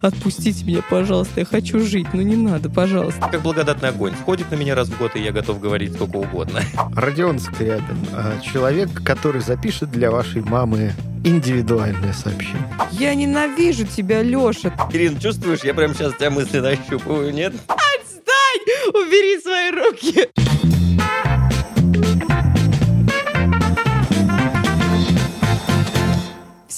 Отпустите 0.00 0.64
меня, 0.64 0.82
пожалуйста, 0.88 1.40
я 1.40 1.44
хочу 1.44 1.80
жить, 1.80 2.06
ну 2.14 2.22
не 2.22 2.34
надо, 2.34 2.70
пожалуйста. 2.70 3.28
Как 3.30 3.42
благодатный 3.42 3.90
огонь. 3.90 4.14
Сходит 4.22 4.50
на 4.50 4.54
меня 4.54 4.74
раз 4.74 4.88
в 4.88 4.98
год, 4.98 5.14
и 5.14 5.20
я 5.20 5.30
готов 5.30 5.60
говорить 5.60 5.92
сколько 5.94 6.16
угодно. 6.16 6.62
Родион 6.96 7.38
Скрябин, 7.38 8.06
а, 8.12 8.40
человек, 8.40 8.88
который 9.04 9.42
запишет 9.42 9.90
для 9.90 10.10
вашей 10.10 10.40
мамы 10.40 10.94
индивидуальное 11.22 12.14
сообщение. 12.14 12.66
Я 12.92 13.14
ненавижу 13.14 13.86
тебя, 13.86 14.22
Леша. 14.22 14.72
Ирин, 14.90 15.18
чувствуешь, 15.20 15.64
я 15.64 15.74
прямо 15.74 15.92
сейчас 15.92 16.14
тебя 16.14 16.30
мысленно 16.30 16.68
ощупываю, 16.70 17.34
нет? 17.34 17.52
Отстань! 17.66 18.94
Убери 18.94 19.38
свои 19.40 19.70
руки! 19.70 20.49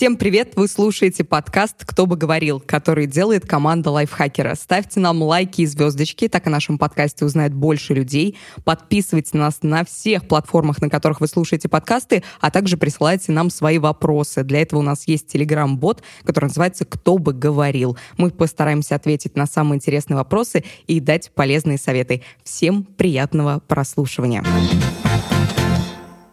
Всем 0.02 0.16
привет! 0.16 0.54
Вы 0.56 0.66
слушаете 0.66 1.22
подкаст 1.22 1.84
«Кто 1.86 2.06
бы 2.06 2.16
говорил», 2.16 2.58
который 2.58 3.06
делает 3.06 3.46
команда 3.46 3.92
лайфхакера. 3.92 4.56
Ставьте 4.56 4.98
нам 4.98 5.22
лайки 5.22 5.60
и 5.60 5.66
звездочки, 5.66 6.26
так 6.26 6.44
о 6.48 6.50
нашем 6.50 6.76
подкасте 6.76 7.24
узнает 7.24 7.54
больше 7.54 7.94
людей. 7.94 8.36
Подписывайтесь 8.64 9.32
на 9.32 9.42
нас 9.42 9.58
на 9.62 9.84
всех 9.84 10.26
платформах, 10.26 10.82
на 10.82 10.90
которых 10.90 11.20
вы 11.20 11.28
слушаете 11.28 11.68
подкасты, 11.68 12.24
а 12.40 12.50
также 12.50 12.76
присылайте 12.76 13.30
нам 13.30 13.48
свои 13.48 13.78
вопросы. 13.78 14.42
Для 14.42 14.62
этого 14.62 14.80
у 14.80 14.82
нас 14.82 15.06
есть 15.06 15.28
телеграм-бот, 15.28 16.02
который 16.24 16.46
называется 16.46 16.84
«Кто 16.84 17.18
бы 17.18 17.32
говорил». 17.32 17.96
Мы 18.16 18.30
постараемся 18.30 18.96
ответить 18.96 19.36
на 19.36 19.46
самые 19.46 19.76
интересные 19.76 20.16
вопросы 20.16 20.64
и 20.88 20.98
дать 20.98 21.30
полезные 21.32 21.78
советы. 21.78 22.24
Всем 22.42 22.82
приятного 22.82 23.62
прослушивания. 23.68 24.42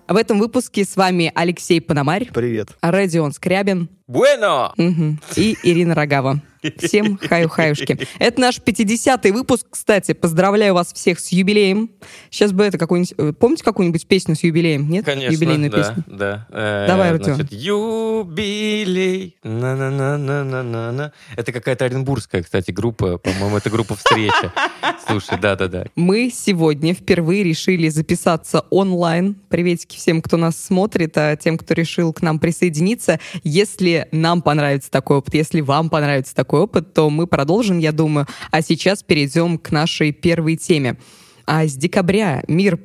В 0.09 0.15
этом 0.15 0.39
выпуске 0.39 0.85
с 0.85 0.95
вами 0.95 1.31
Алексей 1.35 1.79
Пономарь, 1.79 2.31
Привет. 2.33 2.69
Родион 2.81 3.31
Скрябин 3.31 3.89
Буэно! 4.09 4.73
мгм, 4.75 5.19
и 5.35 5.55
Ирина 5.61 5.93
Рогава. 5.93 6.41
Всем 6.77 7.17
хаю-хаюшки. 7.17 8.05
Это 8.19 8.41
наш 8.41 8.59
50-й 8.59 9.31
выпуск, 9.31 9.67
кстати. 9.69 10.11
Поздравляю 10.13 10.73
вас 10.73 10.91
всех 10.91 11.21
с 11.21 11.29
юбилеем. 11.31 11.89
Сейчас 12.29 12.51
бы 12.51 12.65
это 12.65 12.77
какую-нибудь... 12.77 13.13
э, 13.17 13.31
Помните 13.31 13.63
какую-нибудь 13.63 14.05
песню 14.07 14.35
с 14.35 14.43
юбилеем? 14.43 14.89
Нет? 14.89 15.05
Конечно, 15.05 15.31
Юбилейную 15.31 15.71
да, 15.71 15.77
песню. 15.77 16.03
да. 16.07 16.47
Э, 16.49 16.85
Давай, 16.85 17.11
Артём. 17.11 17.35
Значит, 17.35 17.53
юбилей. 17.53 19.37
На-на-на-на-на-на. 19.43 21.13
Это 21.37 21.51
какая-то 21.53 21.85
оренбургская, 21.85 22.43
кстати, 22.43 22.71
группа. 22.71 23.17
По-моему, 23.19 23.55
это 23.55 23.69
группа 23.69 23.95
«Встреча». 23.95 24.51
Слушай, 25.07 25.39
да-да-да. 25.39 25.85
Мы 25.95 26.29
сегодня 26.33 26.93
впервые 26.93 27.43
решили 27.43 27.87
записаться 27.87 28.65
онлайн. 28.69 29.35
Приветики 29.47 29.95
всем, 29.95 30.21
кто 30.21 30.35
нас 30.35 30.61
смотрит, 30.61 31.17
а 31.17 31.37
тем, 31.37 31.57
кто 31.57 31.73
решил 31.73 32.11
к 32.11 32.21
нам 32.21 32.37
присоединиться. 32.39 33.19
Если 33.45 33.98
нам 34.11 34.41
понравится 34.41 34.89
такой 34.89 35.17
опыт, 35.17 35.33
если 35.33 35.61
вам 35.61 35.89
понравится 35.89 36.35
такой 36.35 36.61
опыт, 36.61 36.93
то 36.93 37.09
мы 37.09 37.27
продолжим, 37.27 37.77
я 37.77 37.91
думаю. 37.91 38.27
А 38.51 38.61
сейчас 38.61 39.03
перейдем 39.03 39.57
к 39.57 39.71
нашей 39.71 40.11
первой 40.11 40.55
теме. 40.55 40.97
А 41.45 41.65
с 41.65 41.73
декабря 41.73 42.43
мир 42.47 42.77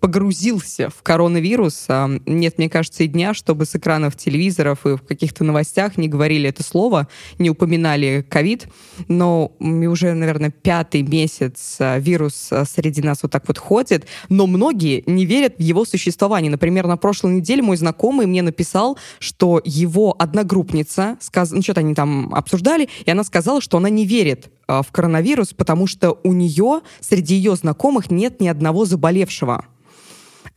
погрузился 0.00 0.90
в 0.90 1.02
коронавирус. 1.02 1.86
А, 1.88 2.08
Нет, 2.26 2.58
мне 2.58 2.68
кажется, 2.68 3.04
и 3.04 3.08
дня, 3.08 3.34
чтобы 3.34 3.64
с 3.64 3.74
экранов 3.74 4.16
телевизоров 4.16 4.86
и 4.86 4.96
в 4.96 5.02
каких-то 5.02 5.44
новостях 5.44 5.96
не 5.96 6.08
говорили 6.08 6.48
это 6.48 6.62
слово, 6.62 7.08
не 7.38 7.50
упоминали 7.50 8.24
ковид. 8.28 8.68
Но 9.08 9.52
уже, 9.58 10.14
наверное, 10.14 10.50
пятый 10.50 11.02
месяц 11.02 11.76
а, 11.80 11.98
вирус 11.98 12.48
а, 12.52 12.64
среди 12.64 13.02
нас 13.02 13.22
вот 13.22 13.32
так 13.32 13.46
вот 13.48 13.58
ходит. 13.58 14.06
Но 14.28 14.46
многие 14.46 15.02
не 15.06 15.26
верят 15.26 15.56
в 15.58 15.62
его 15.62 15.84
существование. 15.84 16.50
Например, 16.50 16.86
на 16.86 16.96
прошлой 16.96 17.34
неделе 17.34 17.62
мой 17.62 17.76
знакомый 17.76 18.26
мне 18.26 18.42
написал, 18.42 18.98
что 19.18 19.60
его 19.64 20.14
одногруппница, 20.18 21.16
сказ... 21.20 21.50
ну 21.50 21.62
что-то 21.62 21.80
они 21.80 21.94
там 21.94 22.34
обсуждали, 22.34 22.88
и 23.04 23.10
она 23.10 23.24
сказала, 23.24 23.60
что 23.60 23.76
она 23.78 23.90
не 23.90 24.06
верит 24.06 24.50
в 24.66 24.86
коронавирус, 24.92 25.54
потому 25.54 25.86
что 25.86 26.18
у 26.24 26.32
нее 26.32 26.82
среди 27.00 27.36
ее 27.36 27.56
знакомых 27.56 28.10
нет 28.10 28.40
ни 28.40 28.48
одного 28.48 28.84
заболевшего. 28.84 29.64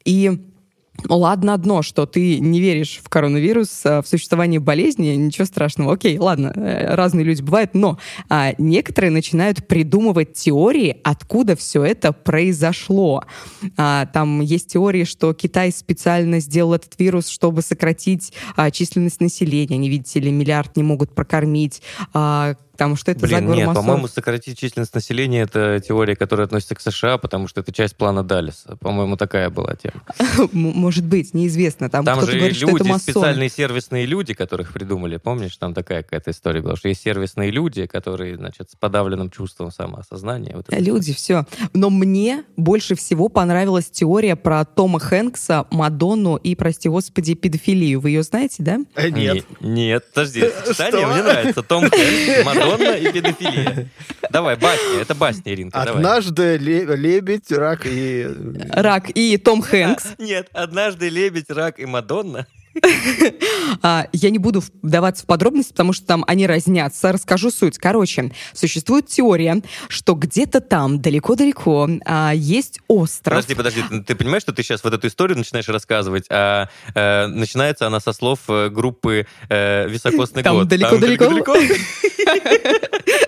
И 0.05 0.39
Ладно 1.07 1.53
одно, 1.53 1.81
что 1.81 2.06
ты 2.06 2.39
не 2.39 2.59
веришь 2.59 3.00
в 3.03 3.09
коронавирус, 3.09 3.85
а, 3.85 4.01
в 4.01 4.07
существование 4.07 4.59
болезни, 4.59 5.07
ничего 5.16 5.45
страшного. 5.45 5.94
Окей, 5.94 6.17
ладно, 6.17 6.53
э, 6.56 6.94
разные 6.95 7.23
люди 7.23 7.41
бывают, 7.41 7.73
но 7.73 7.97
а, 8.29 8.53
некоторые 8.57 9.11
начинают 9.11 9.67
придумывать 9.67 10.34
теории, 10.34 10.97
откуда 11.03 11.56
все 11.56 11.84
это 11.84 12.11
произошло. 12.11 13.23
А, 13.78 14.06
там 14.07 14.41
есть 14.41 14.73
теории, 14.73 15.03
что 15.03 15.34
Китай 15.34 15.72
специально 15.72 16.40
сделал 16.40 16.73
этот 16.73 17.00
вирус, 17.00 17.28
чтобы 17.28 17.61
сократить 17.61 18.34
а, 18.56 18.69
численность 18.69 19.22
населения. 19.22 19.75
Они, 19.75 19.90
видите 19.90 20.19
ли, 20.19 20.31
миллиард 20.31 20.75
не 20.78 20.84
могут 20.84 21.16
прокормить. 21.16 21.81
А, 22.13 22.56
потому 22.81 22.96
что 22.96 23.12
это 23.12 23.19
Блин, 23.19 23.42
заговор 23.42 23.58
нет, 23.58 23.74
по-моему, 23.75 24.08
сократить 24.08 24.58
численность 24.58 24.96
населения— 24.96 25.42
это 25.44 25.80
теория, 25.88 26.16
которая 26.16 26.47
относится 26.47 26.74
к 26.74 26.81
США, 26.81 27.19
потому 27.19 27.47
что 27.47 27.62
это 27.62 27.72
часть 27.72 27.96
плана 27.96 28.24
Даллеса. 28.24 28.75
По-моему, 28.78 29.18
такая 29.18 29.52
была 29.52 29.75
тема. 29.75 30.02
Может 30.52 31.06
быть, 31.06 31.36
неизвестно. 31.36 31.91
Там, 31.91 32.03
Там 32.03 32.22
же 32.22 32.38
говорит, 32.38 32.56
что 32.56 32.70
это 32.70 32.84
люди, 32.84 32.97
специальные 32.97 33.50
сервисные 33.50 34.08
люди, 34.08 34.34
которых 34.34 34.74
придумали. 34.74 35.18
Помнишь, 35.18 35.56
там 35.58 35.75
такая 35.75 36.02
какая-то 36.02 36.31
история 36.31 36.62
была, 36.62 36.75
что 36.75 36.88
есть 36.88 37.03
сервисные 37.03 37.52
люди, 37.52 37.86
которые, 37.86 38.36
значит, 38.36 38.72
с 38.72 38.75
подавленным 38.75 39.30
чувством 39.30 39.70
самоосознания. 39.72 40.56
Вот 40.56 40.66
Люди, 40.72 41.14
все. 41.14 41.46
Но 41.74 41.91
мне 41.91 42.46
больше 42.58 42.96
всего 42.96 43.30
понравилась 43.30 43.91
теория 43.91 44.36
про 44.36 44.66
Тома 44.66 45.00
Хэнкса, 45.00 45.68
Мадонну 45.70 46.36
и, 46.38 46.56
прости 46.56 46.90
господи, 46.90 47.36
педофилию. 47.36 48.00
Вы 48.00 48.09
ее 48.09 48.24
знаете, 48.24 48.64
да? 48.64 48.80
Э, 48.96 49.09
Нет. 49.09 49.46
Не- 49.59 49.70
нет, 49.70 50.06
подожди, 50.12 50.44
сочетание 50.66 51.02
Что? 51.06 51.14
мне 51.14 51.24
нравится. 51.24 51.62
Том 51.62 51.88
Хэнкс, 51.88 52.46
Мадонна 52.46 52.71
и 52.80 53.12
педофилия. 53.12 53.88
Давай, 54.30 54.56
басня, 54.56 55.02
это 55.02 55.16
басня, 55.16 55.54
Иринка, 55.54 55.84
давай. 55.84 55.96
Однажды 55.98 56.58
ле- 56.58 56.86
лебедь, 56.96 57.52
рак 57.52 57.82
и... 57.86 58.28
Рак 58.72 59.09
и 59.09 59.38
Том 59.38 59.62
Хэнкс. 59.62 60.14
Нет, 60.18 60.50
однажды 60.54 61.09
лебедь, 61.09 61.50
рак 61.50 61.80
и 61.80 61.86
Мадонна. 61.86 62.48
А, 63.84 64.08
я 64.12 64.30
не 64.30 64.38
буду 64.38 64.62
вдаваться 64.82 65.24
в 65.24 65.26
подробности, 65.26 65.72
потому 65.72 65.94
что 65.94 66.06
там 66.06 66.24
они 66.28 66.46
разнятся. 66.46 67.12
Расскажу 67.12 67.50
суть. 67.50 67.78
Короче, 67.78 68.32
существует 68.54 69.08
теория, 69.08 69.62
что 69.88 70.14
где-то 70.14 70.62
там, 70.62 71.02
далеко-далеко, 71.02 71.90
а, 72.06 72.32
есть 72.34 72.80
остров. 72.88 73.36
Подожди, 73.36 73.56
подожди, 73.56 74.04
ты, 74.06 74.16
понимаешь, 74.16 74.44
что 74.44 74.54
ты 74.54 74.62
сейчас 74.62 74.84
вот 74.84 74.94
эту 74.94 75.08
историю 75.08 75.38
начинаешь 75.38 75.68
рассказывать, 75.70 76.26
а 76.30 76.70
э, 76.94 77.28
начинается 77.28 77.88
она 77.88 78.00
со 78.00 78.14
слов 78.14 78.42
э, 78.50 78.70
группы 78.70 79.26
э, 79.50 79.88
«Високосный 79.90 80.44
Там 80.44 80.58
год». 80.58 80.68
далеко-далеко? 80.68 81.28
далеко-далеко. 81.28 81.56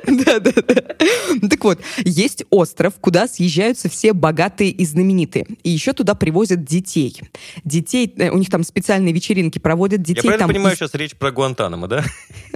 Да-да-да. 0.26 0.96
Ну, 1.42 1.50
Так 1.50 1.64
вот, 1.64 1.80
есть 1.98 2.44
остров, 2.50 2.94
куда 3.00 3.28
съезжаются 3.28 3.90
все 3.90 4.14
богатые 4.14 4.70
и 4.70 4.86
знаменитые. 4.86 5.48
И 5.64 5.70
еще 5.70 5.94
туда 5.94 6.14
привозят 6.14 6.64
детей. 6.64 7.20
Детей, 7.64 8.14
у 8.30 8.38
них 8.38 8.50
там 8.50 8.64
специальные 8.64 9.14
вечеринки 9.14 9.33
проводят, 9.60 10.00
Я 10.00 10.06
детей 10.06 10.22
правильно 10.22 10.40
там 10.40 10.50
понимаю, 10.50 10.74
из- 10.74 10.80
сейчас 10.80 10.94
речь 10.96 11.16
про 11.16 11.32
Гуантанамо, 11.32 11.88
да? 11.88 12.04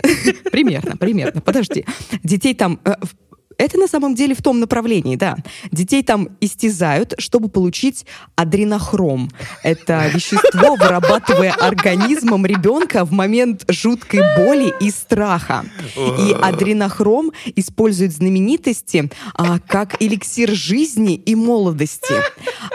Примерно, 0.52 0.98
примерно. 0.98 1.42
Подожди. 1.42 1.86
Детей 2.24 2.54
там... 2.54 2.80
Это 3.58 3.78
на 3.78 3.88
самом 3.88 4.16
деле 4.16 4.36
в 4.36 4.42
том 4.42 4.60
направлении, 4.60 5.16
да. 5.16 5.36
Детей 5.72 6.04
там 6.04 6.30
истязают, 6.42 7.16
чтобы 7.18 7.50
получить 7.50 8.06
адренохром. 8.36 9.30
Это 9.64 10.08
вещество, 10.14 10.76
вырабатывая 10.76 11.52
организмом 11.54 12.46
ребенка 12.46 13.04
в 13.04 13.12
момент 13.12 13.66
жуткой 13.68 14.22
боли 14.38 14.74
и 14.80 14.92
страха. 14.92 15.66
И 15.96 16.34
адренохром 16.34 17.32
используют 17.56 18.14
знаменитости 18.14 19.10
а, 19.34 19.60
как 19.60 20.02
эликсир 20.02 20.52
жизни 20.52 21.16
и 21.16 21.36
молодости. 21.36 22.14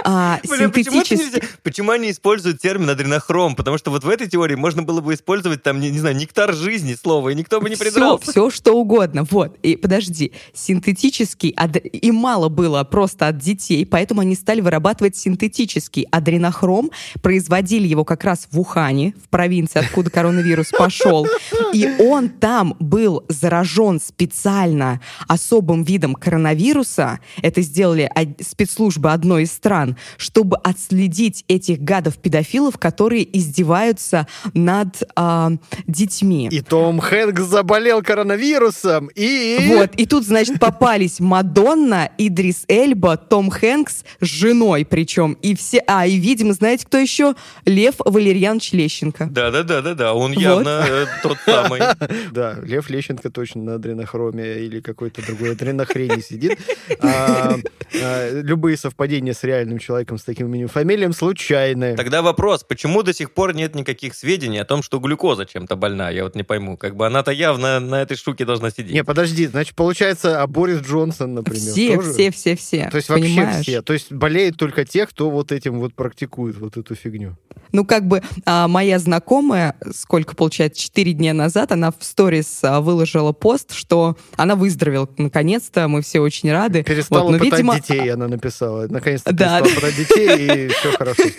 А, 0.05 0.41
Блин, 0.49 0.71
почему, 0.73 0.97
синтетически... 1.05 1.35
нельзя? 1.37 1.49
почему 1.63 1.91
они 1.93 2.11
используют 2.11 2.61
термин 2.61 2.91
адренохром? 2.91 3.55
Потому 3.55 3.79
что 3.79 3.91
вот 3.91 4.05
в 4.05 4.09
этой 4.09 4.29
теории 4.29 4.57
можно 4.57 4.83
было 4.83 5.01
бы 5.01 5.15
использовать 5.15 5.63
там, 5.63 5.81
не, 5.81 5.91
не 5.91 5.99
знаю, 5.99 6.17
нектар 6.17 6.53
жизни 6.55 6.95
слово, 6.95 7.31
и 7.31 7.35
никто 7.35 7.61
бы 7.61 7.69
не 7.69 7.77
Все, 7.77 7.85
придрался. 7.85 8.31
все, 8.31 8.51
что 8.51 8.73
угодно. 8.73 9.25
Вот. 9.31 9.57
И 9.63 9.77
подожди, 9.77 10.33
синтетический, 10.73 11.55
и 11.83 12.11
мало 12.11 12.49
было 12.49 12.83
просто 12.85 13.29
от 13.29 13.39
детей, 13.39 13.85
поэтому 13.85 14.23
они 14.23 14.35
стали 14.35 14.63
вырабатывать 14.63 15.17
синтетический 15.17 16.07
адренохром, 16.11 16.91
производили 17.21 17.87
его 17.87 18.05
как 18.05 18.25
раз 18.25 18.49
в 18.51 18.59
Ухане, 18.59 19.15
в 19.23 19.29
провинции, 19.29 19.81
откуда 19.81 20.11
коронавирус 20.11 20.71
пошел. 20.71 21.27
И 21.75 21.87
он 21.99 22.31
там 22.31 22.75
был 22.81 23.25
заражен 23.29 24.01
специально 24.01 25.01
особым 25.29 25.85
видом 25.85 26.15
коронавируса. 26.15 27.21
Это 27.43 27.61
сделали 27.61 28.11
спецслужбы 28.41 29.13
одной 29.13 29.43
из 29.43 29.53
стран, 29.53 29.97
чтобы 30.17 30.57
отследить 30.57 31.45
этих 31.49 31.81
гадов-педофилов, 31.81 32.79
которые 32.79 33.25
издеваются 33.39 34.27
над 34.55 35.03
а, 35.17 35.53
детьми. 35.87 36.49
И 36.51 36.61
Том 36.63 37.01
Хэнкс 37.01 37.43
заболел 37.43 38.03
коронавирусом, 38.03 39.11
и... 39.15 39.67
Вот, 39.69 39.91
и 39.97 40.07
тут, 40.07 40.25
значит, 40.25 40.62
попались 40.63 41.19
Мадонна, 41.19 42.13
Идрис 42.19 42.67
Эльба, 42.69 43.17
Том 43.17 43.51
Хэнкс 43.51 44.05
с 44.21 44.25
женой 44.25 44.87
причем. 44.89 45.33
И 45.43 45.57
все... 45.57 45.83
А, 45.89 46.07
и, 46.07 46.19
видимо, 46.19 46.53
знаете, 46.53 46.87
кто 46.87 46.99
еще? 46.99 47.35
Лев 47.67 47.97
Валерьянович 47.99 48.73
Лещенко. 48.73 49.27
Да-да-да-да-да, 49.29 50.15
он 50.15 50.31
явно 50.31 50.85
э, 50.89 51.07
тот 51.25 51.39
самый. 51.45 51.81
Да, 52.31 52.59
Лев 52.63 52.89
Лещенко 52.91 53.29
точно 53.31 53.63
на 53.63 53.75
адренохроме 53.75 54.59
или 54.59 54.81
какой-то 54.81 55.27
другой 55.27 55.53
адренохрени 55.53 56.21
сидит. 56.21 56.59
А, 57.01 57.57
а, 58.01 58.43
любые 58.43 58.77
совпадения 58.77 59.33
с 59.33 59.43
реальным 59.43 59.79
человеком 59.79 60.19
с 60.19 60.23
таким 60.23 60.47
именем 60.47 60.69
фамилием 60.69 61.13
случайные. 61.13 61.97
Тогда 61.97 62.23
вопрос, 62.23 62.63
почему 62.63 63.03
до 63.03 63.13
сих 63.13 63.33
пор 63.33 63.55
нет 63.55 63.75
никаких 63.75 64.15
сведений 64.15 64.59
о 64.59 64.65
том, 64.65 64.83
что 64.85 65.01
глюкоза 65.01 65.45
чем-то 65.45 65.75
больна? 65.75 66.11
Я 66.11 66.23
вот 66.23 66.37
не 66.37 66.45
пойму. 66.45 66.77
Как 66.77 66.95
бы 66.95 67.07
она-то 67.07 67.33
явно 67.33 67.81
на 67.81 68.03
этой 68.03 68.17
штуке 68.17 68.45
должна 68.45 68.71
сидеть. 68.71 68.93
Не, 68.93 69.03
подожди, 69.03 69.47
значит, 69.47 69.75
получается, 69.75 70.43
Борис 70.53 70.81
Джонсон, 70.83 71.35
например, 71.35 71.61
Все, 71.73 71.95
тоже? 71.97 72.13
все, 72.13 72.31
все, 72.31 72.57
все. 72.57 72.89
То 72.91 72.97
есть 72.97 73.09
вообще 73.09 73.25
понимаешь? 73.25 73.63
все. 73.67 73.83
То 73.83 73.93
есть 73.93 74.13
болеют 74.13 74.57
только 74.57 74.85
те, 74.85 75.07
кто 75.07 75.31
вот 75.31 75.51
этим 75.51 75.81
вот 75.81 75.95
практикует 75.95 76.57
вот 76.59 76.77
эту 76.77 76.95
фигню. 76.95 77.37
Ну, 77.73 77.87
как 77.87 78.07
бы 78.07 78.23
а, 78.45 78.69
моя 78.69 78.99
знакомая, 78.99 79.77
сколько 79.95 80.37
получается, 80.37 80.81
4 80.83 81.13
дня 81.15 81.33
назад, 81.33 81.73
она 81.73 81.91
в 81.91 81.97
сторис 82.05 82.59
а, 82.63 82.81
выложила 82.81 83.33
пост, 83.33 83.73
что 83.73 84.17
она 84.37 84.57
выздоровела 84.57 85.09
наконец-то, 85.17 85.89
мы 85.89 86.03
все 86.03 86.21
очень 86.21 86.53
рады. 86.53 86.83
Перестала 86.83 87.23
Вот, 87.23 87.33
но, 87.33 87.39
пытать 87.39 87.53
видимо, 87.61 87.77
детей, 87.77 88.13
она 88.13 88.29
написала. 88.29 88.87
Наконец-то 88.89 89.33
Да, 89.33 89.61
перестала 89.63 89.81
пытать 89.81 89.97
детей, 89.97 90.67
и 90.67 90.69
все 90.69 90.93
хорошо. 90.93 91.23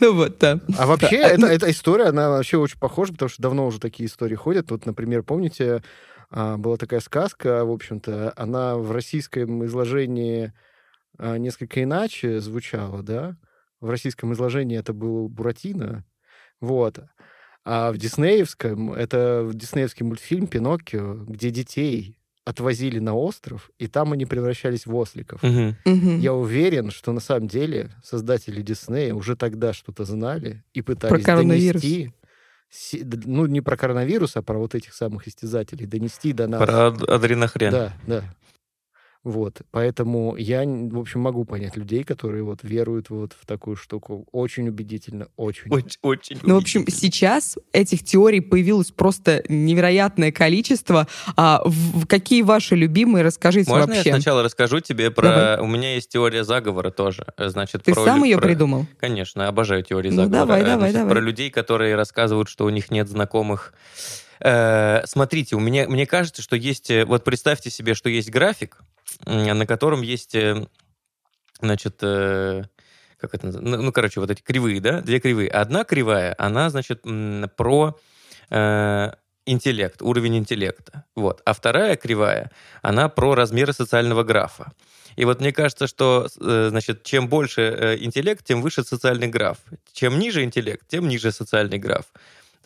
Ну 0.00 0.12
вот, 0.14 0.38
да. 0.38 0.60
А 0.76 0.86
вообще, 0.86 1.18
Да. 1.22 1.28
эта, 1.28 1.46
эта 1.46 1.70
история, 1.70 2.06
она 2.06 2.28
вообще 2.30 2.58
очень 2.58 2.78
похожа, 2.78 3.12
потому 3.12 3.28
что 3.30 3.40
давно 3.40 3.66
уже 3.66 3.78
такие 3.80 4.06
истории 4.08 4.34
ходят. 4.34 4.70
Вот, 4.70 4.84
например, 4.84 5.22
помните, 5.22 5.82
была 6.30 6.76
такая 6.76 7.00
сказка, 7.00 7.64
в 7.64 7.70
общем-то, 7.70 8.32
она 8.36 8.76
в 8.76 8.90
российском 8.92 9.64
изложении 9.64 10.52
а, 11.18 11.38
несколько 11.38 11.82
иначе 11.82 12.40
звучала, 12.40 13.02
да? 13.02 13.36
В 13.80 13.90
российском 13.90 14.32
изложении 14.32 14.78
это 14.78 14.92
был 14.92 15.28
Буратино, 15.28 16.04
вот. 16.60 17.00
А 17.64 17.92
в 17.92 17.98
диснеевском, 17.98 18.92
это 18.92 19.50
диснеевский 19.52 20.06
мультфильм 20.06 20.46
«Пиноккио», 20.46 21.24
где 21.24 21.50
детей 21.50 22.16
отвозили 22.44 23.00
на 23.00 23.14
остров, 23.14 23.70
и 23.76 23.88
там 23.88 24.12
они 24.12 24.24
превращались 24.24 24.86
в 24.86 24.94
осликов. 24.94 25.42
Мгм. 25.42 26.20
Я 26.20 26.32
уверен, 26.32 26.92
что 26.92 27.10
на 27.12 27.18
самом 27.18 27.48
деле 27.48 27.90
создатели 28.04 28.62
Диснея 28.62 29.14
уже 29.14 29.34
тогда 29.34 29.72
что-то 29.72 30.04
знали 30.04 30.62
и 30.72 30.80
пытались 30.80 31.24
донести, 31.24 32.12
ну, 33.24 33.46
не 33.46 33.60
про 33.60 33.76
коронавирус, 33.76 34.36
а 34.36 34.42
про 34.42 34.58
вот 34.58 34.74
этих 34.74 34.94
самых 34.94 35.28
истязателей, 35.28 35.86
донести 35.86 36.32
до 36.32 36.46
нас. 36.46 36.60
Про 36.60 36.88
ад- 36.88 37.08
адренохрен. 37.08 37.70
Да, 37.70 37.92
да. 38.06 38.24
Вот, 39.26 39.62
поэтому 39.72 40.36
я, 40.36 40.62
в 40.64 41.00
общем, 41.00 41.18
могу 41.20 41.44
понять 41.44 41.76
людей, 41.76 42.04
которые 42.04 42.44
вот 42.44 42.60
веруют 42.62 43.10
вот 43.10 43.32
в 43.32 43.44
такую 43.44 43.74
штуку. 43.74 44.24
Очень 44.30 44.68
убедительно, 44.68 45.26
очень. 45.36 45.64
Очень, 45.68 45.98
очень. 46.02 46.38
Ну, 46.44 46.54
в 46.54 46.58
общем, 46.58 46.86
сейчас 46.86 47.58
этих 47.72 48.04
теорий 48.04 48.38
появилось 48.38 48.92
просто 48.92 49.42
невероятное 49.48 50.30
количество. 50.30 51.08
А 51.36 51.60
в- 51.64 52.06
какие 52.06 52.42
ваши 52.42 52.76
любимые, 52.76 53.24
расскажите 53.24 53.68
Можно 53.68 53.86
вообще. 53.94 54.10
я 54.10 54.14
сначала 54.14 54.44
расскажу 54.44 54.78
тебе 54.78 55.10
про... 55.10 55.22
Давай. 55.28 55.58
У 55.58 55.66
меня 55.66 55.94
есть 55.94 56.08
теория 56.10 56.44
заговора 56.44 56.92
тоже. 56.92 57.26
э, 57.36 57.48
Значит, 57.48 57.82
Ты 57.82 57.94
про 57.94 58.04
сам 58.04 58.22
ее 58.22 58.36
про- 58.38 58.46
придумал? 58.46 58.86
Конечно, 59.00 59.48
обожаю 59.48 59.82
теории 59.82 60.10
Ну, 60.10 60.22
заговора. 60.22 60.38
давай, 60.46 60.60
Э, 60.60 60.64
давай, 60.66 60.78
значит, 60.90 60.94
давай. 60.98 61.10
Про 61.14 61.20
людей, 61.20 61.50
которые 61.50 61.96
рассказывают, 61.96 62.48
что 62.48 62.64
у 62.64 62.70
них 62.70 62.92
нет 62.92 63.08
знакомых. 63.08 63.74
Э, 64.38 65.02
Смотрите, 65.06 65.56
у 65.56 65.58
меня, 65.60 65.88
мне 65.88 66.06
кажется, 66.06 66.42
что 66.42 66.54
есть... 66.54 66.92
Вот 67.06 67.24
представьте 67.24 67.70
себе, 67.70 67.94
что 67.94 68.08
есть 68.08 68.30
график, 68.30 68.78
на 69.24 69.66
котором 69.66 70.02
есть, 70.02 70.34
э, 70.34 70.66
значит, 71.60 71.98
э, 72.02 72.64
как 73.18 73.34
это 73.34 73.46
называется? 73.46 73.76
Ну, 73.76 73.82
ну, 73.82 73.92
короче, 73.92 74.20
вот 74.20 74.30
эти 74.30 74.42
кривые, 74.42 74.80
да? 74.80 75.00
Две 75.00 75.20
кривые. 75.20 75.48
Одна 75.48 75.84
кривая, 75.84 76.34
она, 76.38 76.68
значит, 76.70 77.02
про 77.56 77.98
э, 78.50 79.12
интеллект, 79.46 80.02
уровень 80.02 80.36
интеллекта. 80.36 81.04
Вот. 81.14 81.40
А 81.44 81.52
вторая 81.52 81.96
кривая, 81.96 82.50
она 82.82 83.08
про 83.08 83.34
размеры 83.34 83.72
социального 83.72 84.22
графа. 84.22 84.72
И 85.16 85.24
вот 85.24 85.40
мне 85.40 85.50
кажется, 85.52 85.86
что, 85.86 86.28
значит, 86.34 87.04
чем 87.04 87.28
больше 87.28 87.96
интеллект, 88.00 88.44
тем 88.44 88.60
выше 88.60 88.84
социальный 88.84 89.28
граф. 89.28 89.58
Чем 89.92 90.18
ниже 90.18 90.44
интеллект, 90.44 90.86
тем 90.88 91.08
ниже 91.08 91.32
социальный 91.32 91.78
граф. 91.78 92.04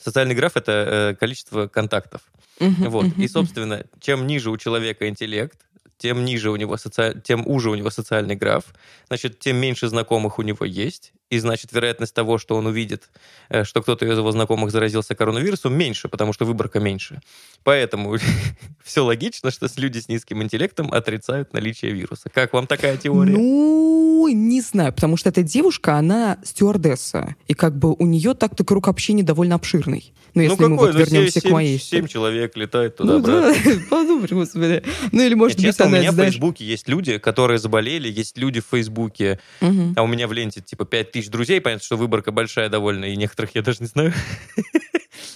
Социальный 0.03 0.35
граф— 0.35 0.53
это 0.57 1.17
количество 1.21 1.69
контактов. 1.69 2.23
Вот. 2.59 3.07
И, 3.19 3.29
собственно, 3.29 3.85
чем 4.01 4.27
ниже 4.27 4.51
у 4.51 4.57
человека 4.57 5.09
интеллект, 5.09 5.61
тем 6.01 6.25
ниже 6.25 6.51
у 6.51 6.57
него 6.57 6.77
соци... 6.77 7.21
тем 7.23 7.47
уже 7.47 7.71
у 7.71 7.75
него 7.75 7.91
социальный 7.91 8.35
граф, 8.35 8.65
значит, 9.09 9.39
тем 9.39 9.57
меньше 9.57 9.89
знакомых 9.89 10.39
у 10.39 10.43
него 10.43 10.65
есть, 10.65 11.13
и 11.31 11.39
значит, 11.39 11.73
вероятность 11.73 12.13
того, 12.15 12.39
что 12.39 12.57
он 12.57 12.67
увидит, 12.67 13.09
э, 13.49 13.65
что 13.65 13.81
кто-то 13.83 14.05
из 14.05 14.19
его 14.19 14.31
знакомых 14.33 14.71
заразился 14.71 15.15
коронавирусом, 15.15 15.73
меньше, 15.75 16.09
потому 16.09 16.33
что 16.33 16.45
выборка 16.45 16.81
меньше. 16.81 17.21
Поэтому 17.65 18.17
все 18.85 19.05
логично, 19.05 19.51
что 19.51 19.69
люди 19.77 19.99
с 20.01 20.09
низким 20.09 20.43
интеллектом 20.43 20.93
отрицают 20.93 21.53
наличие 21.53 21.93
вируса. 21.93 22.29
Как 22.29 22.53
вам 22.53 22.67
такая 22.67 22.97
теория? 22.97 23.33
Ну, 23.33 24.29
не 24.29 24.61
знаю, 24.61 24.93
потому 24.93 25.17
что 25.17 25.29
эта 25.31 25.43
девушка, 25.43 25.97
она 25.97 26.39
стюардесса, 26.45 27.37
и 27.49 27.55
как 27.55 27.77
бы 27.79 27.95
у 27.95 28.07
нее 28.07 28.35
так-то 28.35 28.65
круг 28.65 28.89
общения 28.89 29.23
довольно 29.23 29.55
обширный. 29.55 30.13
Ну, 30.35 30.43
если 30.43 30.65
мы 30.65 30.77
вот 30.77 30.93
Ну, 30.93 30.99
вернемся 30.99 31.41
к 31.41 31.43
семь- 31.45 31.53
моей 31.53 31.79
Семь 31.81 32.07
человек 32.07 32.57
летает 32.57 32.95
Ну 33.01 33.21
туда-обратно. 33.21 33.63
да, 33.65 33.81
подумай, 33.91 34.29
господи. 34.31 34.83
Ну 35.11 35.23
или 35.23 35.35
может 35.35 35.59
Нет, 35.59 35.67
быть 35.67 35.77
честно, 35.77 35.87
у 35.87 35.89
она, 35.89 35.99
меня 35.99 36.13
в 36.13 36.15
знаешь... 36.15 36.33
Фейсбуке 36.35 36.65
есть 36.65 36.89
люди, 36.89 37.19
которые 37.19 37.59
заболели, 37.59 38.09
есть 38.09 38.39
люди 38.39 38.61
в 38.61 38.67
Фейсбуке, 38.71 39.41
Мгм. 39.61 39.95
а 39.97 40.03
у 40.03 40.07
меня 40.07 40.29
в 40.29 40.33
ленте 40.33 40.61
типа 40.61 40.85
5000 41.21 41.31
друзей, 41.31 41.61
понятно, 41.61 41.85
что 41.85 41.97
выборка 41.97 42.33
большая 42.33 42.69
довольно, 42.69 43.05
и 43.07 43.17
некоторых 43.17 43.55
я 43.55 43.63
даже 43.63 43.79
не 43.81 43.87
знаю. 43.87 44.13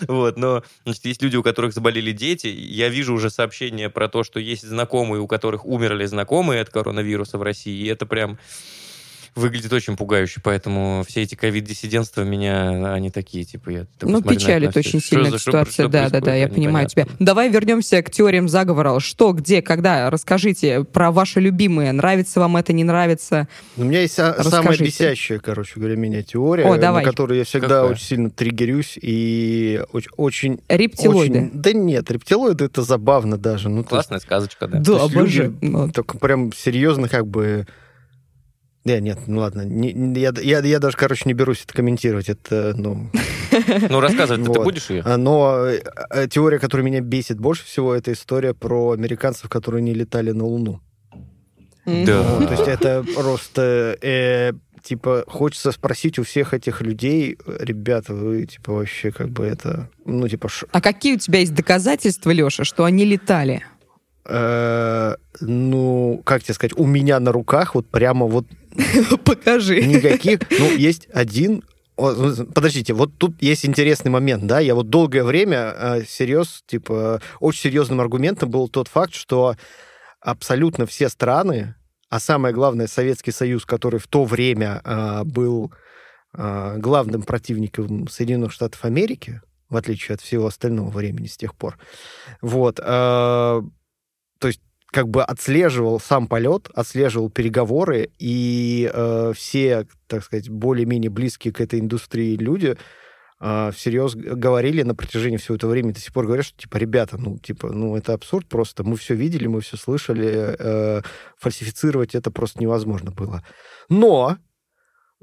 Вот, 0.08 0.36
но 0.36 0.64
значит, 0.84 1.04
есть 1.04 1.22
люди, 1.22 1.36
у 1.36 1.42
которых 1.42 1.72
заболели 1.72 2.10
дети. 2.10 2.48
Я 2.48 2.88
вижу 2.88 3.14
уже 3.14 3.30
сообщения 3.30 3.88
про 3.88 4.08
то, 4.08 4.24
что 4.24 4.40
есть 4.40 4.66
знакомые, 4.66 5.20
у 5.20 5.28
которых 5.28 5.64
умерли 5.64 6.04
знакомые 6.04 6.62
от 6.62 6.68
коронавируса 6.68 7.38
в 7.38 7.42
России, 7.42 7.84
и 7.84 7.86
это 7.86 8.04
прям 8.04 8.38
выглядит 9.34 9.72
очень 9.72 9.96
пугающе, 9.96 10.40
поэтому 10.42 11.04
все 11.08 11.22
эти 11.22 11.34
ковид-диссидентства 11.34 12.22
меня, 12.22 12.92
они 12.94 13.10
такие, 13.10 13.44
типа, 13.44 13.70
я 13.70 13.86
такой 13.98 14.12
Ну, 14.12 14.18
на 14.20 14.22
печалит 14.22 14.74
на 14.74 14.78
очень 14.78 15.00
сильно 15.00 15.26
эта 15.28 15.38
ситуация. 15.38 15.72
что 15.72 15.88
Да, 15.88 16.04
да, 16.04 16.04
да, 16.04 16.20
происходит, 16.20 16.48
я 16.48 16.54
понимаю 16.54 16.88
тебя. 16.88 17.06
Давай 17.18 17.50
вернемся 17.50 18.00
к 18.02 18.10
теориям 18.10 18.48
заговора. 18.48 19.00
Что, 19.00 19.32
где, 19.32 19.60
когда? 19.62 20.08
Расскажите 20.10 20.84
про 20.84 21.10
ваши 21.10 21.40
любимые. 21.40 21.92
Нравится 21.92 22.38
вам 22.40 22.56
это, 22.56 22.72
не 22.72 22.84
нравится? 22.84 23.48
У 23.76 23.84
меня 23.84 24.00
есть 24.02 24.18
а, 24.18 24.34
самая 24.42 24.70
Расскажите. 24.70 24.84
бесящая, 24.84 25.38
короче 25.40 25.72
говоря, 25.80 25.96
меня 25.96 26.22
теория, 26.22 26.64
О, 26.64 26.74
на 26.74 26.78
давай. 26.80 27.04
которую 27.04 27.38
я 27.38 27.44
всегда 27.44 27.68
Какая? 27.80 27.90
очень 27.90 28.04
сильно 28.04 28.30
триггерюсь 28.30 28.98
и 29.00 29.82
очень... 30.16 30.60
Рептилоиды. 30.68 31.38
очень- 31.38 31.50
Да 31.54 31.72
нет, 31.72 32.10
рептилоиды 32.10 32.66
это 32.66 32.82
забавно 32.82 33.36
даже. 33.36 33.68
Ну, 33.68 33.82
Классная 33.84 34.20
сказочка, 34.20 34.68
да. 34.68 34.78
Да, 34.78 35.02
есть 35.02 35.14
люди. 35.14 35.52
Ну, 35.60 35.90
Так 35.90 36.18
прям 36.20 36.52
серьезно 36.52 37.08
как 37.08 37.26
бы... 37.26 37.66
Не, 38.84 39.00
нет, 39.00 39.18
ну 39.26 39.38
ладно. 39.40 39.62
Не- 39.62 40.18
я, 40.20 40.32
я, 40.42 40.58
я 40.60 40.78
даже, 40.78 40.96
короче, 40.96 41.22
не 41.26 41.32
берусь 41.32 41.62
это 41.64 41.72
комментировать. 41.74 42.28
Это, 42.28 42.74
ну... 42.76 43.10
Ну, 43.88 44.00
рассказывать 44.00 44.44
ты 44.44 44.60
будешь 44.60 44.90
ее? 44.90 45.02
а, 45.06 45.16
Но 45.16 45.64
э, 45.66 45.80
э, 46.10 46.28
теория, 46.28 46.58
которая 46.58 46.84
меня 46.84 47.00
бесит 47.00 47.38
больше 47.38 47.64
всего, 47.64 47.94
это 47.94 48.12
история 48.12 48.52
про 48.52 48.90
американцев, 48.92 49.48
которые 49.48 49.80
не 49.82 49.94
летали 49.94 50.32
на 50.32 50.44
Луну. 50.44 50.80
Да. 51.86 52.38
То 52.46 52.50
есть 52.50 52.66
это 52.68 53.04
просто... 53.14 53.96
э, 54.02 54.52
типа, 54.82 55.24
хочется 55.28 55.72
спросить 55.72 56.18
у 56.18 56.24
всех 56.24 56.52
этих 56.52 56.82
людей, 56.82 57.38
ребята, 57.46 58.12
вы, 58.12 58.44
типа, 58.44 58.72
вообще 58.72 59.12
как 59.12 59.30
бы 59.30 59.44
это... 59.46 59.88
Ну, 60.04 60.28
типа, 60.28 60.48
ш- 60.50 60.66
А 60.72 60.80
какие 60.82 61.14
у 61.14 61.18
тебя 61.18 61.38
есть 61.38 61.54
доказательства, 61.54 62.30
Леша, 62.32 62.64
что 62.64 62.84
они 62.84 63.04
летали? 63.06 63.62
ну, 65.40 66.22
как 66.24 66.42
тебе 66.42 66.54
сказать, 66.54 66.72
у 66.78 66.86
меня 66.86 67.20
на 67.20 67.30
руках 67.30 67.74
вот 67.74 67.86
прямо 67.88 68.26
вот 68.26 68.46
Покажи. 69.24 69.82
Никаких. 69.82 70.40
Ну, 70.50 70.70
есть 70.76 71.08
один... 71.12 71.64
Ну, 71.96 72.46
Подождите, 72.46 72.92
вот 72.92 73.16
тут 73.18 73.40
есть 73.40 73.64
интересный 73.64 74.10
момент, 74.10 74.46
да, 74.46 74.58
я 74.58 74.74
вот 74.74 74.90
долгое 74.90 75.22
время 75.22 75.74
э, 75.76 76.04
серьез, 76.04 76.64
типа, 76.66 77.22
очень 77.38 77.60
серьезным 77.60 78.00
аргументом 78.00 78.50
был 78.50 78.68
тот 78.68 78.88
факт, 78.88 79.14
что 79.14 79.54
абсолютно 80.20 80.86
все 80.86 81.08
страны, 81.08 81.76
а 82.08 82.18
самое 82.18 82.52
главное 82.52 82.88
Советский 82.88 83.30
Союз, 83.30 83.64
который 83.64 84.00
в 84.00 84.08
то 84.08 84.24
время 84.24 84.80
э, 84.84 85.22
был 85.22 85.72
э, 86.36 86.78
главным 86.78 87.22
противником 87.22 88.08
Соединенных 88.08 88.50
Штатов 88.50 88.84
Америки, 88.84 89.40
в 89.68 89.76
отличие 89.76 90.14
от 90.14 90.20
всего 90.20 90.46
остального 90.46 90.90
времени 90.90 91.28
с 91.28 91.36
тех 91.36 91.54
пор, 91.54 91.78
вот, 92.40 92.76
то 92.76 93.62
есть 94.42 94.60
как 94.94 95.08
бы 95.08 95.24
отслеживал 95.24 95.98
сам 95.98 96.28
полет, 96.28 96.68
отслеживал 96.72 97.28
переговоры, 97.28 98.10
и 98.20 98.88
э, 98.94 99.32
все, 99.34 99.88
так 100.06 100.22
сказать, 100.22 100.48
более-менее 100.48 101.10
близкие 101.10 101.52
к 101.52 101.60
этой 101.60 101.80
индустрии 101.80 102.36
люди 102.36 102.76
э, 103.40 103.70
всерьез 103.74 104.14
говорили 104.14 104.82
на 104.82 104.94
протяжении 104.94 105.36
всего 105.36 105.56
этого 105.56 105.72
времени, 105.72 105.94
до 105.94 106.00
сих 106.00 106.12
пор 106.12 106.26
говорят, 106.26 106.46
что, 106.46 106.58
типа, 106.58 106.76
ребята, 106.76 107.16
ну, 107.18 107.38
типа, 107.38 107.72
ну, 107.72 107.96
это 107.96 108.12
абсурд 108.12 108.46
просто, 108.46 108.84
мы 108.84 108.94
все 108.96 109.16
видели, 109.16 109.48
мы 109.48 109.62
все 109.62 109.76
слышали, 109.76 110.54
э, 110.56 111.02
фальсифицировать 111.40 112.14
это 112.14 112.30
просто 112.30 112.60
невозможно 112.60 113.10
было. 113.10 113.42
Но 113.88 114.38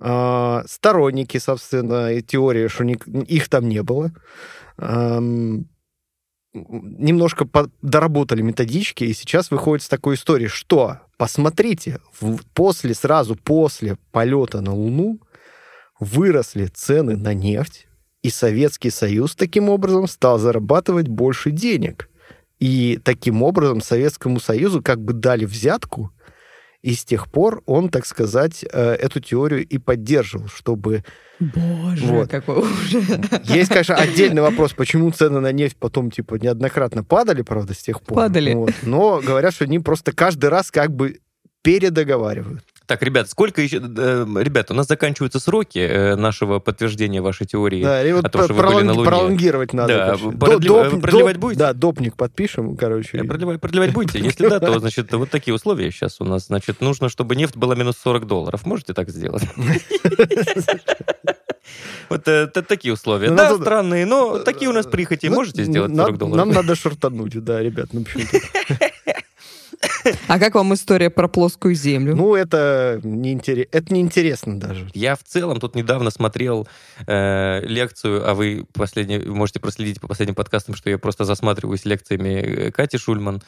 э, 0.01 0.63
сторонники, 0.67 1.37
собственно, 1.37 2.21
теории, 2.21 2.67
что 2.67 2.83
ни, 2.83 2.99
их 3.23 3.47
там 3.47 3.69
не 3.69 3.83
было, 3.83 4.11
э, 4.79 5.19
немножко 6.53 7.47
доработали 7.81 8.41
методички, 8.41 9.03
и 9.03 9.13
сейчас 9.13 9.51
выходит 9.51 9.83
с 9.83 9.89
такой 9.89 10.15
историей, 10.15 10.49
что, 10.49 10.99
посмотрите, 11.17 11.99
после, 12.53 12.93
сразу 12.93 13.35
после 13.35 13.97
полета 14.11 14.61
на 14.61 14.73
Луну 14.73 15.19
выросли 15.99 16.65
цены 16.65 17.15
на 17.15 17.33
нефть, 17.33 17.87
и 18.21 18.29
Советский 18.29 18.89
Союз 18.91 19.35
таким 19.35 19.69
образом 19.69 20.07
стал 20.07 20.37
зарабатывать 20.37 21.07
больше 21.07 21.51
денег. 21.51 22.09
И 22.59 22.99
таким 23.03 23.41
образом 23.41 23.81
Советскому 23.81 24.39
Союзу 24.39 24.83
как 24.83 25.01
бы 25.03 25.13
дали 25.13 25.45
взятку, 25.45 26.11
и 26.81 26.93
с 26.93 27.05
тех 27.05 27.29
пор 27.29 27.61
он, 27.65 27.89
так 27.89 28.05
сказать, 28.05 28.65
э, 28.71 28.93
эту 28.93 29.19
теорию 29.19 29.65
и 29.65 29.77
поддерживал, 29.77 30.47
чтобы... 30.47 31.03
Боже, 31.39 32.05
вот. 32.05 32.29
какой 32.29 32.59
ужас. 32.59 33.03
Есть, 33.45 33.69
конечно, 33.69 33.95
отдельный 33.95 34.41
вопрос, 34.41 34.73
почему 34.73 35.09
цены 35.11 35.39
на 35.39 35.51
нефть 35.51 35.77
потом, 35.79 36.11
типа, 36.11 36.35
неоднократно 36.35 37.03
падали, 37.03 37.41
правда, 37.41 37.73
с 37.73 37.79
тех 37.79 38.01
пор. 38.01 38.15
Падали. 38.15 38.53
Вот. 38.53 38.73
Но 38.83 39.21
говорят, 39.21 39.53
что 39.53 39.65
они 39.65 39.79
просто 39.79 40.11
каждый 40.11 40.49
раз 40.49 40.71
как 40.71 40.91
бы 40.91 41.19
передоговаривают. 41.61 42.63
Так, 42.91 43.03
ребят, 43.03 43.29
сколько 43.29 43.61
еще... 43.61 43.77
Э, 43.77 44.25
ребят, 44.41 44.69
у 44.69 44.73
нас 44.73 44.85
заканчиваются 44.85 45.39
сроки 45.39 45.79
э, 45.79 46.17
нашего 46.17 46.59
подтверждения 46.59 47.21
вашей 47.21 47.47
теории 47.47 47.81
да, 47.81 48.05
и 48.05 48.11
вот 48.11 48.25
о 48.25 48.29
том, 48.29 48.43
что 48.43 48.53
пролонг... 48.53 48.73
вы 48.73 48.79
были 48.79 48.87
на 48.87 48.93
Луне. 48.95 49.07
Пролонгировать 49.07 49.71
надо. 49.71 49.95
Да, 49.95 50.17
продлив... 50.17 50.67
доп... 50.67 51.01
продлевать 51.01 51.35
доп... 51.35 51.41
будете? 51.41 51.59
Да, 51.59 51.71
допник 51.71 52.17
подпишем, 52.17 52.75
короче. 52.75 53.19
Э, 53.19 53.23
продлевать, 53.23 53.61
продлевать 53.61 53.93
будете? 53.93 54.19
Если 54.25 54.45
да, 54.45 54.59
то, 54.59 54.77
значит, 54.77 55.09
вот 55.13 55.29
такие 55.29 55.53
условия 55.53 55.89
сейчас 55.89 56.19
у 56.19 56.25
нас. 56.25 56.47
Значит, 56.47 56.81
нужно, 56.81 57.07
чтобы 57.07 57.37
нефть 57.37 57.55
была 57.55 57.75
минус 57.75 57.95
40 58.03 58.27
долларов. 58.27 58.65
Можете 58.65 58.93
так 58.93 59.09
сделать? 59.09 59.43
Вот 62.09 62.27
э, 62.27 62.47
такие 62.47 62.93
условия. 62.93 63.29
Ну, 63.29 63.37
да, 63.37 63.55
странные, 63.55 64.05
но 64.05 64.39
такие 64.39 64.69
у 64.69 64.73
нас 64.73 64.85
прихоти. 64.85 65.27
Ну, 65.27 65.35
Можете 65.35 65.63
сделать 65.63 65.95
40 65.95 66.17
долларов? 66.17 66.45
Нам 66.45 66.53
надо 66.53 66.75
шортануть, 66.75 67.41
да, 67.41 67.61
ребят. 67.61 67.89
Ну, 67.93 68.03
почему-то. 68.03 68.37
А 70.27 70.39
как 70.39 70.55
вам 70.55 70.73
история 70.73 71.09
про 71.09 71.27
плоскую 71.27 71.75
землю? 71.75 72.15
Ну, 72.15 72.35
это 72.35 72.99
неинтересно, 73.03 73.69
это 73.71 73.93
неинтересно 73.93 74.59
даже. 74.59 74.89
Я 74.93 75.15
в 75.15 75.23
целом 75.23 75.59
тут 75.59 75.75
недавно 75.75 76.11
смотрел 76.11 76.67
э, 77.07 77.61
лекцию, 77.65 78.29
а 78.29 78.33
вы 78.33 78.65
последний, 78.73 79.19
можете 79.19 79.59
проследить 79.59 79.99
по 79.99 80.07
последним 80.07 80.35
подкастам, 80.35 80.75
что 80.75 80.89
я 80.89 80.97
просто 80.97 81.25
засматриваюсь 81.25 81.85
лекциями 81.85 82.29
э, 82.29 82.71
Кати 82.71 82.97
Шульман, 82.97 83.41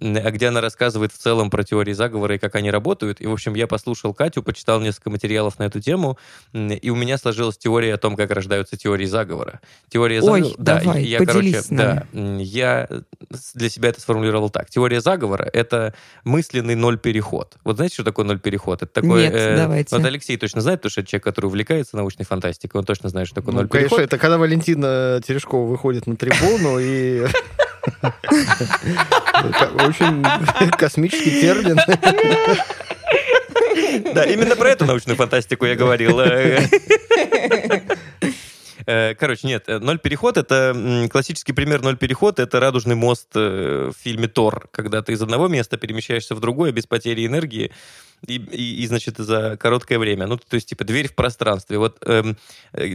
где 0.00 0.48
она 0.48 0.60
рассказывает 0.60 1.12
в 1.12 1.18
целом 1.18 1.50
про 1.50 1.62
теории 1.62 1.92
заговора 1.92 2.36
и 2.36 2.38
как 2.38 2.54
они 2.54 2.70
работают. 2.70 3.20
И, 3.20 3.26
в 3.26 3.32
общем, 3.32 3.54
я 3.54 3.66
послушал 3.66 4.14
Катю, 4.14 4.42
почитал 4.42 4.80
несколько 4.80 5.10
материалов 5.10 5.58
на 5.58 5.64
эту 5.64 5.80
тему, 5.80 6.18
и 6.52 6.90
у 6.90 6.96
меня 6.96 7.18
сложилась 7.18 7.58
теория 7.58 7.94
о 7.94 7.98
том, 7.98 8.16
как 8.16 8.30
рождаются 8.30 8.76
теории 8.76 9.06
заговора. 9.06 9.60
Теория 9.88 10.22
Ой, 10.22 10.42
заговора... 10.42 10.54
давай, 10.58 11.04
я, 11.04 11.18
короче, 11.18 11.62
да, 11.70 12.06
я 12.12 12.88
для 13.54 13.68
себя 13.68 13.90
это 13.90 14.00
сформулировал 14.00 14.50
так. 14.50 14.70
Теория 14.70 15.00
заговора— 15.00 15.48
это 15.52 15.94
мысленный 16.24 16.74
ноль-переход. 16.74 17.56
Вот 17.64 17.76
знаете, 17.76 17.94
что 17.94 18.04
такое 18.04 18.24
ноль-переход? 18.24 18.82
Это 18.82 18.92
такое... 18.92 19.24
Нет, 19.24 19.34
э, 19.34 19.56
давайте. 19.56 19.94
Вот 19.94 20.04
Алексей 20.04 20.36
точно 20.36 20.60
знает, 20.60 20.80
потому 20.80 20.90
что 20.90 21.02
это 21.02 21.10
человек, 21.10 21.24
который 21.24 21.46
увлекается 21.46 21.96
научной 21.96 22.24
фантастикой, 22.24 22.78
он 22.78 22.84
точно 22.84 23.08
знает, 23.10 23.28
что 23.28 23.36
такое 23.36 23.54
ну, 23.54 23.60
ноль-переход. 23.60 23.90
Конечно, 23.90 24.04
это 24.04 24.18
когда 24.18 24.38
Валентина 24.38 25.20
Терешкова 25.26 25.68
выходит 25.68 26.06
на 26.06 26.16
трибуну 26.16 26.78
и 26.78 27.26
очень 29.86 30.22
космический 30.72 31.40
термин. 31.40 31.78
Да, 34.14 34.24
именно 34.24 34.56
про 34.56 34.70
эту 34.70 34.84
научную 34.84 35.16
фантастику 35.16 35.66
я 35.66 35.74
говорил. 35.74 36.20
Э, 38.86 39.14
короче, 39.14 39.46
нет, 39.46 39.64
э, 39.66 39.78
ноль 39.78 39.98
переход 39.98 40.36
это 40.36 41.08
классический 41.10 41.52
пример 41.52 41.82
ноль 41.82 41.96
переход 41.96 42.38
это 42.38 42.60
радужный 42.60 42.94
мост 42.94 43.28
э, 43.34 43.90
в 43.94 44.02
фильме 44.02 44.28
Тор, 44.28 44.68
когда 44.72 45.02
ты 45.02 45.12
из 45.12 45.22
одного 45.22 45.48
места 45.48 45.76
перемещаешься 45.76 46.34
в 46.34 46.40
другое 46.40 46.72
без 46.72 46.86
потери 46.86 47.26
энергии 47.26 47.72
и, 48.26 48.36
и, 48.36 48.82
и 48.82 48.86
значит, 48.86 49.16
за 49.18 49.56
короткое 49.56 49.98
время. 49.98 50.26
Ну, 50.26 50.36
то 50.36 50.54
есть, 50.54 50.68
типа, 50.68 50.84
дверь 50.84 51.08
в 51.08 51.14
пространстве. 51.14 51.78
Вот 51.78 51.98
эм, 52.06 52.36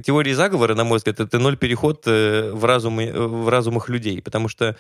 теории 0.04 0.34
заговора, 0.34 0.76
на 0.76 0.84
мой 0.84 0.98
взгляд, 0.98 1.20
это 1.20 1.40
ноль 1.40 1.58
переход 1.58 2.04
э, 2.06 2.52
в, 2.52 2.64
разумы, 2.66 3.12
в 3.12 3.50
разумах 3.50 3.90
людей, 3.90 4.22
потому 4.22 4.48
что 4.50 4.76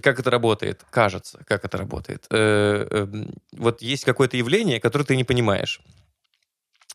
как 0.00 0.18
это 0.18 0.30
работает? 0.30 0.84
Кажется, 0.90 1.40
как 1.46 1.64
это 1.64 1.76
работает. 1.76 2.26
Э, 2.30 2.86
э, 2.90 3.24
вот 3.52 3.82
есть 3.82 4.04
какое-то 4.04 4.36
явление, 4.36 4.80
которое 4.80 5.04
ты 5.04 5.16
не 5.16 5.24
понимаешь. 5.24 5.80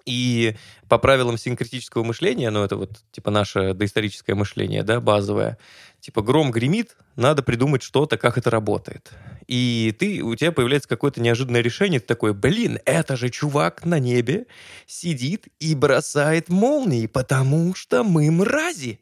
И 0.08 0.56
по 0.88 0.98
правилам 0.98 1.38
синкретического 1.38 2.04
мышления, 2.06 2.50
ну, 2.50 2.64
это 2.64 2.78
вот, 2.78 2.92
типа, 3.12 3.30
наше 3.30 3.74
доисторическое 3.74 4.38
мышление, 4.38 4.82
да, 4.84 5.02
базовое, 5.02 5.58
типа, 6.00 6.22
гром 6.22 6.50
гремит, 6.50 6.96
надо 7.18 7.44
придумать 7.44 7.84
что-то, 7.84 8.18
как 8.18 8.38
это 8.38 8.50
работает. 8.50 9.12
И 9.48 9.94
ты, 10.00 10.22
у 10.24 10.34
тебя 10.36 10.54
появляется 10.54 10.88
какое-то 10.88 11.20
неожиданное 11.20 11.60
решение, 11.60 12.00
ты 12.00 12.06
такой, 12.06 12.34
блин, 12.34 12.80
это 12.86 13.18
же 13.18 13.30
чувак 13.30 13.84
на 13.84 14.00
небе 14.00 14.46
сидит 14.86 15.48
и 15.60 15.76
бросает 15.76 16.48
молнии, 16.48 17.08
потому 17.08 17.76
что 17.76 18.06
мы 18.06 18.32
мрази 18.32 19.02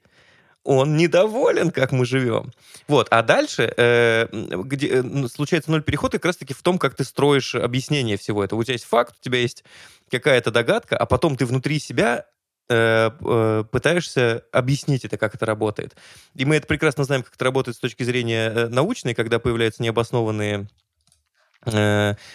он 0.65 0.97
недоволен, 0.97 1.71
как 1.71 1.91
мы 1.91 2.05
живем. 2.05 2.51
Вот, 2.87 3.07
а 3.11 3.21
дальше 3.21 3.71
э, 3.77 4.27
где, 4.31 4.87
э, 4.87 5.27
случается 5.27 5.71
ноль 5.71 5.83
переход 5.83 6.11
как 6.11 6.25
раз-таки 6.25 6.53
в 6.53 6.61
том, 6.61 6.77
как 6.77 6.95
ты 6.95 7.03
строишь 7.03 7.55
объяснение 7.55 8.17
всего 8.17 8.43
этого. 8.43 8.59
У 8.59 8.63
тебя 8.63 8.73
есть 8.73 8.85
факт, 8.85 9.15
у 9.19 9.23
тебя 9.23 9.39
есть 9.39 9.63
какая-то 10.09 10.51
догадка, 10.51 10.97
а 10.97 11.05
потом 11.05 11.37
ты 11.37 11.45
внутри 11.45 11.79
себя 11.79 12.25
э, 12.67 13.11
э, 13.19 13.63
пытаешься 13.71 14.43
объяснить 14.51 15.05
это, 15.05 15.17
как 15.17 15.35
это 15.35 15.45
работает. 15.45 15.95
И 16.33 16.45
мы 16.45 16.55
это 16.55 16.67
прекрасно 16.67 17.03
знаем, 17.03 17.21
как 17.21 17.35
это 17.35 17.45
работает 17.45 17.77
с 17.77 17.79
точки 17.79 18.03
зрения 18.03 18.49
э, 18.49 18.67
научной, 18.67 19.13
когда 19.13 19.37
появляются 19.39 19.83
необоснованные 19.83 20.67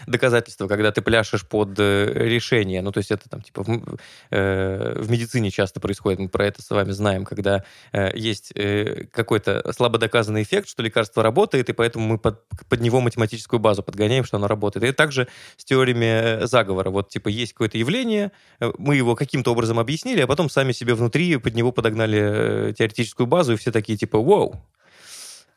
доказательства, 0.06 0.66
когда 0.68 0.92
ты 0.92 1.02
пляшешь 1.02 1.46
под 1.46 1.78
э, 1.78 2.12
решение. 2.14 2.82
Ну, 2.82 2.92
то 2.92 2.98
есть 2.98 3.10
это 3.10 3.28
там, 3.28 3.42
типа, 3.42 3.62
в, 3.62 3.98
э, 4.30 4.94
в 4.98 5.10
медицине 5.10 5.50
часто 5.50 5.80
происходит, 5.80 6.18
мы 6.18 6.28
про 6.28 6.46
это 6.46 6.62
с 6.62 6.70
вами 6.70 6.90
знаем, 6.90 7.24
когда 7.24 7.64
э, 7.92 8.16
есть 8.16 8.52
э, 8.54 9.04
какой-то 9.12 9.72
слабо 9.72 9.98
доказанный 9.98 10.42
эффект, 10.42 10.68
что 10.68 10.82
лекарство 10.82 11.22
работает, 11.22 11.68
и 11.68 11.72
поэтому 11.72 12.06
мы 12.06 12.18
под, 12.18 12.42
под 12.68 12.80
него 12.80 13.00
математическую 13.00 13.60
базу 13.60 13.82
подгоняем, 13.82 14.24
что 14.24 14.36
оно 14.36 14.48
работает. 14.48 14.84
И 14.84 14.92
также 14.92 15.28
с 15.56 15.64
теориями 15.64 16.44
заговора. 16.46 16.90
Вот, 16.90 17.08
типа, 17.08 17.28
есть 17.28 17.52
какое-то 17.52 17.78
явление, 17.78 18.32
мы 18.78 18.96
его 18.96 19.14
каким-то 19.14 19.52
образом 19.52 19.78
объяснили, 19.78 20.20
а 20.20 20.26
потом 20.26 20.50
сами 20.50 20.72
себе 20.72 20.94
внутри 20.94 21.36
под 21.36 21.54
него 21.54 21.72
подогнали 21.72 22.72
теоретическую 22.72 23.26
базу, 23.26 23.52
и 23.52 23.56
все 23.56 23.72
такие, 23.72 23.96
типа, 23.96 24.18
вау, 24.18 24.60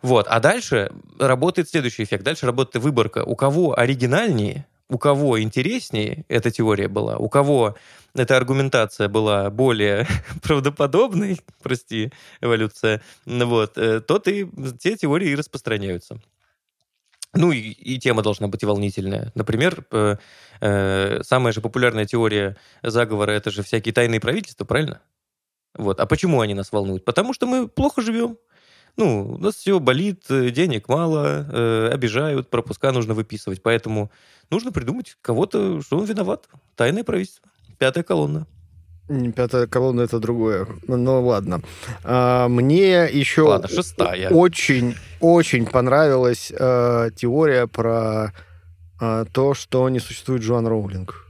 вот. 0.03 0.27
А 0.27 0.39
дальше 0.41 0.91
работает 1.17 1.69
следующий 1.69 2.03
эффект. 2.03 2.23
Дальше 2.23 2.45
работает 2.45 2.83
выборка. 2.83 3.23
У 3.23 3.37
кого 3.37 3.79
оригинальнее, 3.79 4.67
у 4.89 4.97
кого 4.97 5.41
интереснее 5.41 6.25
эта 6.27 6.51
теория 6.51 6.89
была, 6.89 7.17
у 7.17 7.29
кого 7.29 7.77
эта 8.13 8.35
аргументация 8.35 9.07
была 9.07 9.49
более 9.49 10.05
правдоподобной, 10.43 11.39
прости, 11.63 12.11
эволюция, 12.41 13.01
вот, 13.25 13.77
э, 13.77 14.01
то 14.01 14.19
ты, 14.19 14.47
те 14.77 14.97
теории 14.97 15.29
и 15.29 15.35
распространяются. 15.35 16.19
Ну 17.33 17.51
и, 17.53 17.59
и 17.59 17.97
тема 17.97 18.21
должна 18.21 18.47
быть 18.47 18.61
и 18.61 18.65
волнительная. 18.65 19.31
Например, 19.35 19.85
э, 19.89 20.17
э, 20.59 21.23
самая 21.23 21.53
же 21.53 21.61
популярная 21.61 22.05
теория 22.05 22.57
заговора 22.83 23.31
это 23.31 23.51
же 23.51 23.63
всякие 23.63 23.93
тайные 23.93 24.19
правительства, 24.19 24.65
правильно? 24.65 25.01
Вот. 25.75 26.01
А 26.01 26.05
почему 26.05 26.41
они 26.41 26.53
нас 26.53 26.73
волнуют? 26.73 27.05
Потому 27.05 27.33
что 27.33 27.47
мы 27.47 27.67
плохо 27.69 28.01
живем 28.01 28.37
ну, 28.95 29.33
у 29.33 29.37
нас 29.37 29.55
все 29.55 29.79
болит, 29.79 30.25
э, 30.29 30.49
денег 30.49 30.87
мало, 30.87 31.47
э, 31.51 31.89
обижают, 31.91 32.49
пропуска 32.49 32.91
нужно 32.91 33.13
выписывать. 33.13 33.61
Поэтому 33.63 34.11
нужно 34.49 34.71
придумать 34.71 35.17
кого-то, 35.21 35.81
что 35.81 35.97
он 35.97 36.05
виноват. 36.05 36.47
Тайное 36.75 37.03
правительство. 37.03 37.49
Пятая 37.79 38.03
колонна. 38.03 38.45
Пятая 39.35 39.67
колонна 39.67 40.01
это 40.01 40.19
другое. 40.19 40.65
Ну 40.87 41.21
ладно. 41.21 41.61
А, 42.03 42.47
мне 42.47 43.05
еще 43.11 43.41
ладно, 43.41 43.67
шестая. 43.67 44.29
очень, 44.29 44.95
очень 45.19 45.65
понравилась 45.65 46.53
а, 46.57 47.09
теория 47.11 47.67
про 47.67 48.33
а, 48.99 49.25
то, 49.25 49.53
что 49.53 49.89
не 49.89 49.99
существует 49.99 50.41
Джоан 50.41 50.67
Роулинг. 50.67 51.22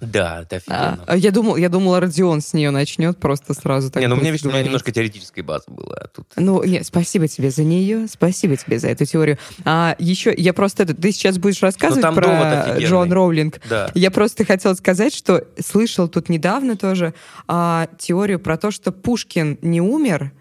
Да, 0.00 0.42
это 0.42 0.60
А, 0.68 0.92
офигенно. 0.92 1.16
я, 1.16 1.30
думал, 1.30 1.56
я 1.56 1.68
думала, 1.68 2.00
Родион 2.00 2.40
с 2.40 2.52
нее 2.52 2.70
начнет 2.70 3.18
просто 3.18 3.54
сразу 3.54 3.90
так 3.90 4.00
не, 4.00 4.06
ну 4.08 4.14
у 4.14 4.18
меня, 4.18 4.30
будет 4.30 4.42
видишь, 4.42 4.46
у 4.46 4.54
меня 4.54 4.62
немножко 4.64 4.92
теоретической 4.92 5.42
базы 5.42 5.64
было. 5.68 5.96
а 5.96 6.08
тут... 6.08 6.26
Ну, 6.36 6.62
нет, 6.64 6.86
спасибо 6.86 7.28
тебе 7.28 7.50
за 7.50 7.62
нее, 7.64 8.06
спасибо 8.08 8.56
тебе 8.56 8.78
за 8.78 8.88
эту 8.88 9.04
теорию. 9.04 9.38
А 9.64 9.96
еще, 9.98 10.34
я 10.36 10.52
просто, 10.52 10.86
ты 10.86 11.12
сейчас 11.12 11.38
будешь 11.38 11.62
рассказывать 11.62 12.04
Ну, 12.04 12.14
там 12.14 12.14
довод 12.14 12.64
про. 12.64 12.80
Джоан 12.80 13.12
Роулинг. 13.12 13.60
Да. 13.68 13.90
Я 13.94 14.10
просто 14.10 14.44
хотела 14.44 14.74
сказать, 14.74 15.14
что 15.14 15.44
слышал 15.58 16.08
тут 16.08 16.28
недавно 16.28 16.76
тоже 16.76 17.14
а, 17.46 17.88
теорию 17.98 18.40
про 18.40 18.56
то, 18.56 18.70
что 18.70 18.92
Пушкин 18.92 19.58
не 19.62 19.80
умер, 19.80 20.32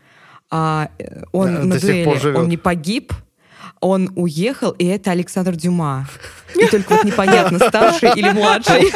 а 0.49 0.89
э, 0.99 1.23
он 1.31 1.55
Да, 1.55 1.63
на 1.63 1.79
дуэли, 1.79 2.35
он 2.35 2.47
не 2.47 2.57
погиб, 2.57 3.13
он 3.83 4.11
уехал, 4.15 4.71
и 4.71 4.85
это 4.85 5.11
Александр 5.11 5.55
Дюма. 5.55 6.07
И 6.55 6.67
только 6.67 6.93
вот 6.95 7.03
непонятно, 7.03 7.59
старший 7.59 8.11
или 8.15 8.29
младший. 8.29 8.91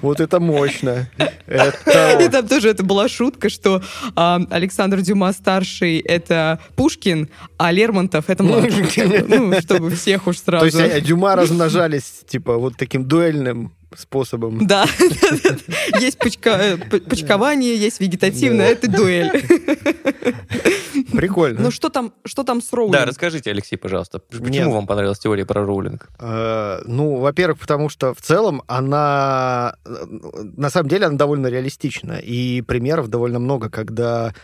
Вот 0.00 0.20
это 0.20 0.40
мощно. 0.40 1.08
И 1.48 2.28
там 2.28 2.46
тоже 2.48 2.70
это 2.70 2.82
была 2.84 3.08
шутка, 3.08 3.48
что 3.48 3.82
Александр 4.14 5.00
Дюма 5.00 5.32
старший 5.32 5.98
это 5.98 6.60
Пушкин, 6.76 7.28
а 7.58 7.72
Лермонтов 7.72 8.30
это 8.30 8.42
младший. 8.42 9.24
Ну, 9.28 9.60
чтобы 9.60 9.90
всех 9.90 10.26
уж 10.26 10.40
То 10.40 10.64
есть 10.64 10.76
сразу. 10.76 11.00
Дюма 11.00 11.36
размножались, 11.36 12.22
типа, 12.26 12.56
вот 12.56 12.76
таким 12.76 13.04
дуэльным 13.04 13.72
способом. 13.96 14.66
Да, 14.66 14.84
есть 16.00 16.18
почка- 16.18 16.78
э, 16.92 17.00
почкование, 17.00 17.76
есть 17.76 18.00
вегетативное, 18.00 18.68
это 18.70 18.90
дуэль. 18.90 19.30
Прикольно. 21.12 21.60
Ну 21.60 21.70
что 21.70 21.88
там, 21.88 22.12
что 22.24 22.44
там 22.44 22.60
с 22.60 22.72
Роулинг? 22.72 22.92
Да, 22.96 23.04
расскажите, 23.04 23.50
Алексей, 23.50 23.76
пожалуйста, 23.76 24.18
почему 24.18 24.72
вам 24.72 24.86
понравилась 24.86 25.18
теория 25.18 25.44
про 25.46 25.64
роулинг? 25.64 26.08
Э, 26.18 26.80
Ну, 26.86 27.16
во-первых, 27.16 27.58
потому 27.58 27.88
что 27.88 28.14
в 28.14 28.20
целом 28.20 28.62
она, 28.66 29.76
э, 29.84 30.04
на 30.56 30.70
самом 30.70 30.88
деле, 30.88 31.06
она 31.06 31.16
довольно 31.16 31.46
реалистична. 31.48 32.14
И 32.22 32.62
примеров 32.62 33.08
довольно 33.08 33.38
много, 33.38 33.70
когда 33.70 34.34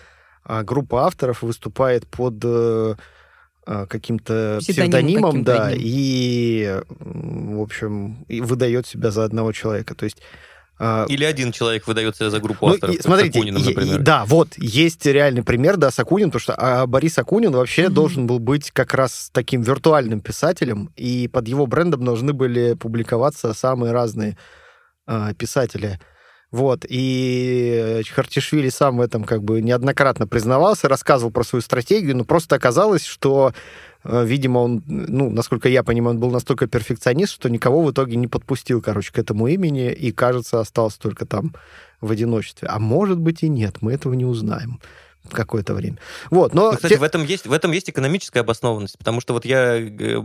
а, 0.45 0.63
группа 0.63 1.05
авторов 1.07 1.43
выступает 1.43 2.07
под 2.07 2.35
каким-то 3.67 4.59
Псевдонимом 4.61 4.91
псевдонимом, 4.91 5.31
каким-то 5.31 5.53
да, 5.57 5.67
одним. 5.67 5.83
и, 5.85 6.81
м, 7.01 7.59
в 7.59 7.63
общем, 7.63 8.25
и 8.29 8.41
выдает 8.41 8.87
себя 8.87 9.11
за 9.11 9.25
одного 9.25 9.53
человека. 9.53 9.95
То 9.95 10.05
есть 10.05 10.19
а, 10.83 11.05
Или 11.11 11.25
один 11.25 11.53
человек 11.53 11.87
выдает 11.87 12.17
себя 12.17 12.31
за 12.31 12.41
группу 12.41 12.67
ну, 12.67 12.73
авторов, 12.73 12.97
смотрите, 13.03 13.39
Акуниным, 13.39 13.63
например. 13.63 14.01
да, 14.01 14.25
вот, 14.25 14.49
есть 14.57 15.05
реальный 15.05 15.43
пример, 15.43 15.77
да, 15.77 15.91
с 15.91 15.99
Акуниным, 15.99 16.31
потому 16.31 16.41
что 16.41 16.55
а, 16.57 16.87
Борис 16.87 17.19
Акунин 17.19 17.53
вообще 17.53 17.85
Мгм. 17.85 17.95
должен 17.95 18.27
был 18.27 18.39
быть 18.39 18.71
как 18.71 18.95
раз 18.95 19.29
таким 19.31 19.61
виртуальным 19.61 20.23
писателем, 20.23 20.91
и 20.97 21.29
под 21.29 21.49
его 21.49 21.67
брендом 21.67 22.03
должны 22.03 22.33
были 22.33 22.73
публиковаться 22.75 23.53
самые 23.53 23.93
разные 23.93 24.39
а, 25.07 25.35
писатели. 25.35 26.01
Вот, 26.51 26.85
и 26.89 28.03
Хартишвили 28.13 28.71
сам 28.71 28.97
в 28.97 29.01
этом 29.01 29.23
как 29.23 29.45
бы 29.45 29.63
неоднократно 29.63 30.27
признавался, 30.27 30.89
рассказывал 30.89 31.31
про 31.31 31.45
свою 31.45 31.63
стратегию, 31.63 32.17
но 32.17 32.25
просто 32.25 32.57
оказалось, 32.57 33.05
что, 33.05 33.53
э, 34.03 34.25
видимо, 34.27 34.59
он, 34.59 34.83
ну, 34.87 35.31
насколько 35.31 35.69
я 35.69 35.85
понимаю, 35.85 36.17
он 36.17 36.21
был 36.21 36.31
настолько 36.31 36.67
перфекционист, 36.67 37.33
что 37.33 37.49
никого 37.49 37.83
в 37.83 37.93
итоге 37.93 38.17
не 38.17 38.27
подпустил, 38.27 38.83
короче, 38.83 39.13
к 39.13 39.19
этому 39.19 39.47
имени, 39.47 39.93
и, 39.93 40.11
кажется, 40.11 40.59
остался 40.59 40.99
только 40.99 41.25
там 41.25 41.55
в 42.01 42.11
одиночестве. 42.11 42.67
А 42.67 42.81
может 42.81 43.19
быть 43.21 43.45
и 43.45 43.49
нет, 43.49 43.77
мы 43.81 43.93
этого 43.93 44.15
не 44.15 44.25
узнаем 44.25 44.81
какое-то 45.29 45.75
время. 45.75 45.99
Вот, 46.31 46.55
но... 46.55 46.71
Ну, 46.71 46.77
кстати, 46.77 46.95
те- 46.95 46.99
в 46.99 47.03
этом 47.03 47.25
есть 47.25 47.47
в 47.47 47.53
этом 47.53 47.73
есть 47.73 47.91
экономическая 47.91 48.41
обоснованность, 48.41 48.99
потому 48.99 49.21
что 49.21 49.35
вот 49.35 49.45
я 49.45 49.77
э, 49.79 50.23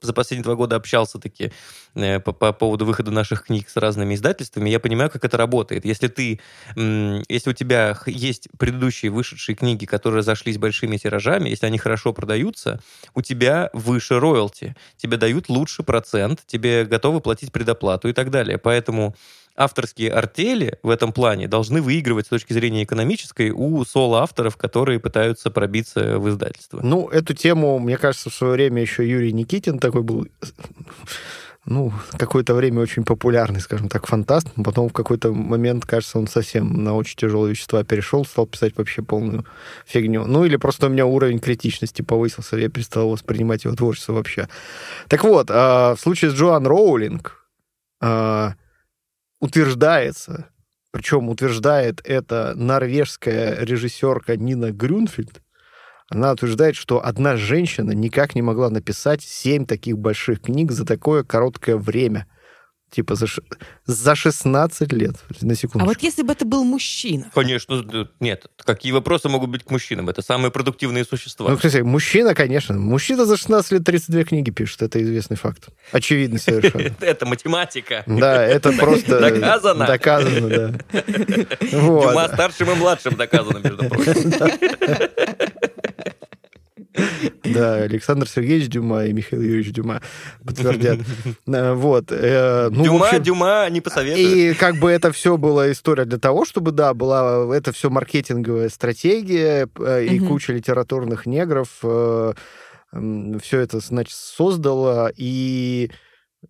за 0.00 0.12
последние 0.12 0.44
два 0.44 0.54
года 0.54 0.76
общался 0.76 1.18
таки 1.18 1.52
э, 1.94 2.20
по, 2.20 2.32
по 2.32 2.52
поводу 2.52 2.84
выхода 2.84 3.10
наших 3.10 3.44
книг 3.44 3.68
с 3.68 3.76
разными 3.76 4.14
издательствами, 4.14 4.68
я 4.68 4.80
понимаю, 4.80 5.10
как 5.10 5.24
это 5.24 5.36
работает. 5.36 5.84
Если 5.84 6.08
ты, 6.08 6.40
если 6.76 7.50
у 7.50 7.52
тебя 7.52 7.96
есть 8.06 8.48
предыдущие 8.58 9.10
вышедшие 9.10 9.56
книги, 9.56 9.84
которые 9.84 10.22
зашлись 10.22 10.58
большими 10.58 10.96
тиражами, 10.96 11.48
если 11.48 11.66
они 11.66 11.78
хорошо 11.78 12.12
продаются, 12.12 12.80
у 13.14 13.22
тебя 13.22 13.70
выше 13.72 14.18
роялти, 14.18 14.74
тебе 14.96 15.16
дают 15.16 15.48
лучший 15.48 15.84
процент, 15.84 16.40
тебе 16.46 16.84
готовы 16.84 17.20
платить 17.20 17.52
предоплату 17.52 18.08
и 18.08 18.12
так 18.12 18.30
далее. 18.30 18.58
Поэтому 18.58 19.14
авторские 19.56 20.10
артели 20.10 20.78
в 20.82 20.90
этом 20.90 21.12
плане 21.12 21.48
должны 21.48 21.82
выигрывать 21.82 22.26
с 22.26 22.30
точки 22.30 22.52
зрения 22.52 22.84
экономической 22.84 23.50
у 23.50 23.84
соло-авторов, 23.84 24.56
которые 24.56 25.00
пытаются 25.00 25.50
пробиться 25.50 26.18
в 26.18 26.28
издательство. 26.28 26.80
Ну, 26.82 27.08
эту 27.08 27.34
тему, 27.34 27.78
мне 27.78 27.96
кажется, 27.96 28.30
в 28.30 28.34
свое 28.34 28.54
время 28.54 28.82
еще 28.82 29.08
Юрий 29.08 29.32
Никитин 29.32 29.78
такой 29.78 30.02
был, 30.02 30.26
ну, 31.64 31.92
какое-то 32.18 32.54
время 32.54 32.80
очень 32.80 33.04
популярный, 33.04 33.60
скажем 33.60 33.88
так, 33.88 34.06
фантаст. 34.06 34.48
Потом 34.64 34.88
в 34.88 34.92
какой-то 34.92 35.32
момент, 35.32 35.86
кажется, 35.86 36.18
он 36.18 36.26
совсем 36.26 36.82
на 36.82 36.94
очень 36.94 37.16
тяжелые 37.16 37.52
вещества 37.52 37.84
перешел, 37.84 38.24
стал 38.24 38.46
писать 38.46 38.76
вообще 38.76 39.02
полную 39.02 39.44
фигню. 39.86 40.24
Ну, 40.24 40.44
или 40.44 40.56
просто 40.56 40.86
у 40.86 40.90
меня 40.90 41.06
уровень 41.06 41.38
критичности 41.38 42.02
повысился, 42.02 42.56
я 42.56 42.68
перестал 42.68 43.10
воспринимать 43.10 43.64
его 43.64 43.76
творчество 43.76 44.14
вообще. 44.14 44.48
Так 45.08 45.22
вот, 45.22 45.50
а, 45.50 45.94
в 45.94 46.00
случае 46.00 46.32
с 46.32 46.34
Джоан 46.34 46.66
Роулинг 46.66 47.46
а, 48.00 48.54
утверждается, 49.42 50.46
причем 50.92 51.28
утверждает 51.28 52.00
это 52.04 52.54
норвежская 52.54 53.58
режиссерка 53.64 54.36
Нина 54.36 54.70
Грюнфельд, 54.70 55.42
она 56.08 56.32
утверждает, 56.32 56.76
что 56.76 57.04
одна 57.04 57.36
женщина 57.36 57.90
никак 57.90 58.34
не 58.34 58.42
могла 58.42 58.70
написать 58.70 59.22
семь 59.22 59.66
таких 59.66 59.98
больших 59.98 60.42
книг 60.42 60.70
за 60.70 60.86
такое 60.86 61.24
короткое 61.24 61.76
время. 61.76 62.26
Типа 62.92 63.14
за, 63.14 63.26
ш- 63.26 63.40
за 63.86 64.14
16 64.14 64.92
лет. 64.92 65.14
На 65.40 65.52
А 65.52 65.56
секунду. 65.56 65.86
вот 65.86 66.02
если 66.02 66.22
бы 66.22 66.32
это 66.34 66.44
был 66.44 66.62
мужчина, 66.62 67.30
Конечно, 67.34 67.82
нет. 68.20 68.44
Какие 68.64 68.92
вопросы 68.92 69.30
могут 69.30 69.48
быть 69.48 69.64
к 69.64 69.70
мужчинам? 69.70 70.10
Это 70.10 70.20
самые 70.20 70.50
продуктивные 70.50 71.04
существа. 71.06 71.48
Ну, 71.50 71.56
кстати, 71.56 71.78
мужчина, 71.78 72.34
конечно. 72.34 72.74
Мужчина 72.78 73.24
за 73.24 73.38
16 73.38 73.72
лет 73.72 73.84
32 73.84 74.24
книги 74.24 74.50
пишет. 74.50 74.82
Это 74.82 75.02
известный 75.02 75.38
факт. 75.38 75.68
Очевидный 75.90 76.38
совершенно. 76.38 76.94
Это 77.00 77.24
математика. 77.24 78.02
Да, 78.06 78.44
это 78.44 78.72
просто... 78.78 79.20
Доказано. 79.20 79.86
Доказано, 79.86 80.48
да. 80.48 80.72
Дюма 81.70 82.28
старшим 82.28 82.70
и 82.72 82.74
младшим 82.74 83.16
доказано, 83.16 83.58
между 83.58 83.88
прочим. 83.88 84.32
Да, 87.58 87.74
Александр 87.76 88.28
Сергеевич 88.28 88.68
Дюма 88.68 89.04
и 89.04 89.12
Михаил 89.12 89.42
Юрьевич 89.42 89.72
Дюма 89.72 90.00
подтвердят. 90.44 91.00
Э, 91.46 91.74
Вот. 91.74 92.10
э, 92.10 92.68
ну, 92.70 92.84
Дюма, 92.84 93.06
общем, 93.06 93.22
Дюма 93.22 93.68
не 93.70 93.80
посоветую. 93.80 94.26
И 94.26 94.54
как 94.54 94.76
бы 94.76 94.90
это 94.90 95.12
все 95.12 95.36
была 95.36 95.70
история 95.70 96.04
для 96.04 96.18
того, 96.18 96.44
чтобы, 96.44 96.72
да, 96.72 96.94
была 96.94 97.54
это 97.54 97.72
все 97.72 97.90
маркетинговая 97.90 98.68
стратегия 98.68 99.68
э, 99.78 100.04
и 100.04 100.18
куча 100.20 100.52
литературных 100.52 101.26
негров 101.26 101.68
все 101.80 103.58
это, 103.58 103.80
значит, 103.80 104.14
создала 104.14 105.10
и 105.16 105.90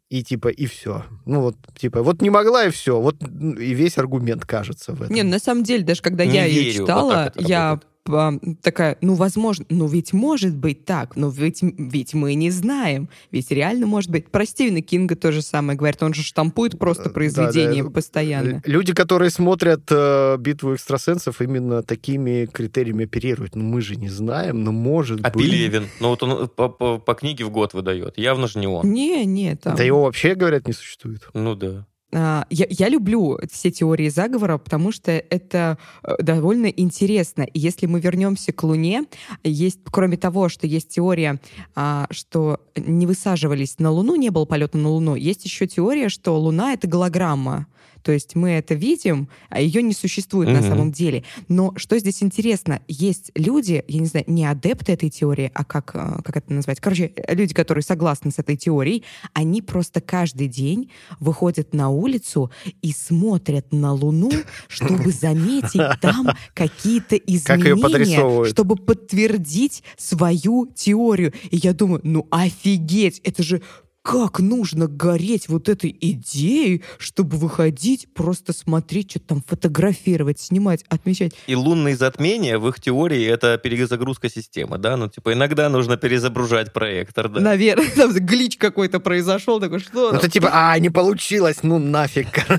и 0.09 0.23
типа 0.23 0.49
и 0.49 0.67
все. 0.67 1.05
Ну 1.27 1.41
вот 1.41 1.57
типа 1.77 2.03
вот 2.03 2.23
не 2.23 2.31
могла 2.31 2.65
и 2.67 2.71
все. 2.71 3.01
Вот 3.01 3.17
и 3.23 3.75
весь 3.75 3.99
аргумент 3.99 4.45
кажется 4.45 4.93
в 4.93 5.03
этом. 5.03 5.15
Не, 5.15 5.23
ну, 5.23 5.31
на 5.31 5.39
самом 5.39 5.65
деле, 5.65 5.85
даже 5.85 6.03
когда 6.03 6.25
Не 6.25 6.35
я 6.35 6.45
ее 6.47 6.65
верю, 6.65 6.81
вот 6.81 6.87
читала, 6.87 7.27
это 7.27 7.43
я 7.43 7.69
работает. 7.71 7.92
А, 8.09 8.33
такая, 8.63 8.99
ну, 9.01 9.15
возможно, 9.15 9.65
ну, 9.69 9.87
ведь 9.87 10.13
может 10.13 10.57
быть 10.57 10.85
так, 10.85 11.15
но 11.17 11.29
ведь, 11.31 11.61
ведь 11.63 12.15
мы 12.15 12.35
не 12.35 12.51
знаем, 12.51 13.09
ведь 13.31 13.51
реально 13.51 13.87
может 13.87 14.11
быть. 14.11 14.29
Про 14.31 14.45
Стивена 14.45 14.81
Кинга 14.81 15.15
то 15.17 15.31
же 15.33 15.41
самое 15.43 15.79
говорит, 15.79 16.03
он 16.03 16.13
же 16.15 16.23
штампует 16.23 16.79
просто 16.79 17.05
Да, 17.05 17.11
произведения 17.11 17.85
да. 17.85 17.91
постоянно. 17.91 18.55
Л- 18.57 18.61
Люди, 18.65 18.93
которые 18.93 19.31
смотрят 19.31 19.83
э, 19.91 20.37
битву 20.39 20.75
экстрасенсов, 20.75 21.41
именно 21.41 21.83
такими 21.83 22.47
критериями 22.47 23.05
оперируют. 23.05 23.55
Ну, 23.55 23.63
мы 23.65 23.81
же 23.81 23.97
не 23.97 24.09
знаем, 24.09 24.65
но 24.65 24.73
может 24.73 25.21
А 25.25 25.31
быть. 25.31 25.45
Пелевин? 25.45 25.87
Ну 26.01 26.09
вот 26.09 26.23
он 26.23 26.49
по, 26.49 26.69
по- 26.69 26.99
по 26.99 27.15
книге 27.15 27.45
в 27.45 27.51
год 27.51 27.73
выдает. 27.75 28.19
Явно 28.19 28.49
же 28.49 28.59
не 28.59 28.67
он. 28.67 28.91
Не, 28.93 29.25
не, 29.25 29.55
там. 29.57 29.77
Да 29.77 29.83
его 29.83 30.03
вообще, 30.03 30.35
говорят, 30.35 30.67
не 30.67 30.73
существует. 30.73 31.29
Ну 31.35 31.55
да. 31.55 31.87
А, 32.15 32.47
Я, 32.51 32.67
я 32.69 32.89
люблю 32.89 33.39
все 33.51 33.71
теории 33.71 34.09
заговора, 34.09 34.59
потому 34.59 34.93
что 34.93 35.13
это 35.13 35.79
э, 36.03 36.15
довольно 36.23 36.67
интересно. 36.67 37.47
Если 37.55 37.87
мы 37.87 38.01
вернемся 38.01 38.53
к 38.53 38.63
Луне, 38.63 39.05
есть, 39.45 39.81
кроме 39.91 40.17
того, 40.17 40.49
что 40.49 40.67
есть 40.67 40.91
теория, 40.91 41.41
а, 41.75 42.07
что 42.11 42.61
не 42.77 43.07
высаживались 43.07 43.79
на 43.79 43.91
Луну, 43.91 44.17
не 44.17 44.31
было 44.31 44.45
полета 44.45 44.77
на 44.77 44.91
Луну, 44.91 45.15
есть 45.15 45.45
еще 45.45 45.67
теория, 45.67 46.09
что 46.09 46.39
Луна— 46.39 46.73
это 46.75 46.87
голограмма. 46.87 47.67
То 48.03 48.13
есть 48.13 48.35
мы 48.35 48.51
это 48.51 48.75
видим, 48.75 49.29
а 49.49 49.61
ее 49.61 49.83
не 49.83 49.93
существует 49.95 50.49
на 50.49 50.61
Мгм. 50.61 50.69
самом 50.69 50.93
деле. 50.93 51.25
Но 51.49 51.73
что 51.77 51.99
здесь 51.99 52.23
интересно, 52.23 52.81
есть 52.89 53.31
люди, 53.35 53.85
я 53.87 54.01
не 54.01 54.07
знаю, 54.07 54.25
не 54.29 54.45
адепты 54.45 54.93
этой 54.93 55.09
теории, 55.11 55.51
а 55.55 55.65
как, 55.65 55.93
э, 55.95 56.23
как 56.25 56.37
это 56.37 56.53
назвать? 56.53 56.81
Короче, 56.81 57.13
люди, 57.29 57.55
которые 57.55 57.83
согласны 57.83 58.31
с 58.31 58.39
этой 58.39 58.57
теорией, 58.57 59.05
они 59.35 59.63
просто 59.63 60.01
каждый 60.01 60.49
день 60.49 60.91
выходят 61.21 61.75
на 61.75 61.91
улицу 61.91 62.51
и 62.83 62.93
смотрят 62.93 63.73
на 63.73 63.93
Луну, 63.93 64.33
чтобы 64.69 65.11
заметить 65.13 66.01
там 66.01 66.29
какие-то 66.55 67.17
изменения, 67.17 68.45
чтобы 68.47 68.77
подтвердить 68.77 69.83
свою 69.97 70.67
теорию. 70.75 71.33
И 71.51 71.57
я 71.57 71.73
думаю, 71.73 72.01
ну 72.03 72.27
офигеть, 72.31 73.21
это 73.25 73.43
же 73.43 73.63
как 74.03 74.41
нужно 74.41 74.89
гореть 74.89 75.49
вот 75.49 75.69
этой 75.69 75.97
идеей, 76.01 76.83
чтобы 76.99 77.37
выходить, 77.37 78.09
просто 78.13 78.53
смотреть, 78.53 79.13
что 79.13 79.21
там 79.21 79.43
фотографировать, 79.47 80.41
снимать, 80.41 80.85
отмечать. 80.89 81.33
И 81.47 81.55
лунные 81.55 81.97
затмения 81.97 82.59
в 82.59 82.69
их 82.69 82.81
теории 82.81 83.25
это 83.25 83.59
перезагрузка 83.59 84.29
системы, 84.29 84.79
да? 84.79 84.97
Ну, 84.97 85.09
типа, 85.09 85.33
иногда 85.33 85.69
нужно 85.69 85.97
перезагружать 85.97 86.73
проектор, 86.73 87.29
да? 87.29 87.41
Наверное, 87.41 87.91
там 87.97 88.13
глич 88.13 88.57
какой-то 88.57 88.99
произошел, 88.99 89.61
такой, 89.61 89.79
что? 89.79 90.11
Ну, 90.13 90.19
это 90.19 90.29
типа, 90.29 90.51
а, 90.53 90.79
не 90.79 90.91
получилось, 90.91 91.59
ну 91.63 91.79
нафиг, 91.79 92.29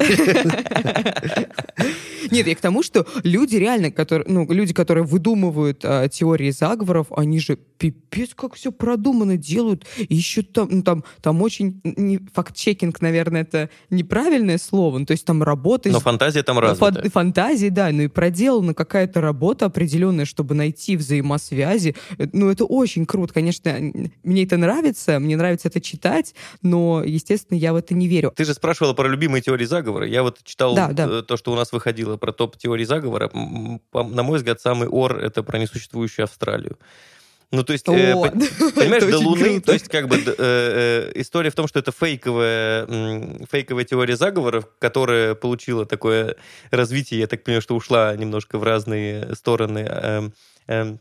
Нет, 2.31 2.47
я 2.47 2.55
к 2.55 2.61
тому, 2.61 2.83
что 2.83 3.05
люди 3.23 3.57
реально, 3.57 3.91
которые, 3.91 4.25
ну, 4.27 4.51
люди, 4.51 4.73
которые 4.73 5.03
выдумывают 5.03 5.81
а, 5.83 6.07
теории 6.07 6.51
заговоров, 6.51 7.07
они 7.15 7.39
же 7.39 7.57
пипец 7.77 8.29
как 8.33 8.55
все 8.55 8.71
продуманно 8.71 9.37
делают. 9.37 9.85
И 9.97 10.15
еще 10.15 10.41
там, 10.41 10.69
ну, 10.71 10.83
там, 10.83 11.03
там 11.21 11.32
очень... 11.41 11.81
Не, 11.83 12.19
факт-чекинг, 12.33 13.01
наверное, 13.01 13.41
это 13.41 13.69
неправильное 13.89 14.57
слово. 14.57 14.99
Ну, 14.99 15.05
то 15.05 15.11
есть 15.11 15.25
там 15.25 15.43
работа... 15.43 15.89
Но 15.89 15.99
фантазия 15.99 16.43
там 16.43 16.59
развита. 16.59 17.01
Фан, 17.01 17.11
фантазии, 17.11 17.69
да. 17.69 17.89
Ну 17.91 18.03
и 18.03 18.07
проделана 18.07 18.73
какая-то 18.73 19.21
работа 19.21 19.65
определенная, 19.65 20.25
чтобы 20.25 20.55
найти 20.55 20.97
взаимосвязи. 20.97 21.95
Э, 22.17 22.27
ну, 22.33 22.49
это 22.49 22.65
очень 22.65 23.05
круто. 23.05 23.33
Конечно, 23.33 23.75
мне 24.23 24.43
это 24.43 24.57
нравится, 24.57 25.19
мне 25.19 25.37
нравится 25.37 25.67
это 25.67 25.81
читать, 25.81 26.35
но, 26.61 27.03
естественно, 27.03 27.57
я 27.57 27.73
в 27.73 27.75
это 27.75 27.93
не 27.93 28.07
верю. 28.07 28.31
Ты 28.35 28.45
же 28.45 28.53
спрашивала 28.53 28.93
про 28.93 29.07
любимые 29.07 29.41
теории 29.41 29.65
заговора. 29.65 30.07
Я 30.07 30.23
вот 30.23 30.39
читал 30.43 30.75
да, 30.75 30.89
да. 30.89 31.21
то, 31.21 31.37
что 31.37 31.51
у 31.51 31.55
нас 31.55 31.71
выходило 31.71 32.17
про 32.17 32.31
топ 32.31 32.57
теории 32.57 32.85
заговора. 32.85 33.29
На 33.33 34.23
мой 34.23 34.37
взгляд, 34.37 34.61
самый 34.61 34.87
ор— 34.87 35.17
это 35.19 35.43
про 35.43 35.59
несуществующую 35.59 36.25
Австралию. 36.25 36.77
Ну, 37.53 37.63
то 37.63 37.71
есть, 37.71 37.87
э, 37.87 38.15
понимаешь, 38.75 39.03
до 39.03 39.19
Луны, 39.19 39.43
круто. 39.43 39.65
то 39.67 39.73
есть, 39.73 39.87
как 39.87 40.07
бы, 40.07 40.15
э, 40.15 40.33
э, 40.37 41.11
история 41.13 41.51
в 41.51 41.55
том, 41.55 41.67
что 41.67 41.77
это 41.77 41.91
фейковая, 41.91 42.87
фейковая 43.49 43.83
теория 43.85 44.17
заговоров, 44.17 44.67
которая 44.79 45.35
получила 45.35 45.85
такое 45.85 46.35
развитие, 46.71 47.19
я 47.19 47.27
так 47.27 47.43
понимаю, 47.43 47.61
что 47.61 47.75
ушла 47.75 48.15
немножко 48.15 48.57
в 48.57 48.63
разные 48.63 49.35
стороны. 49.35 49.85
Э, 49.87 50.29
э, 50.67 50.97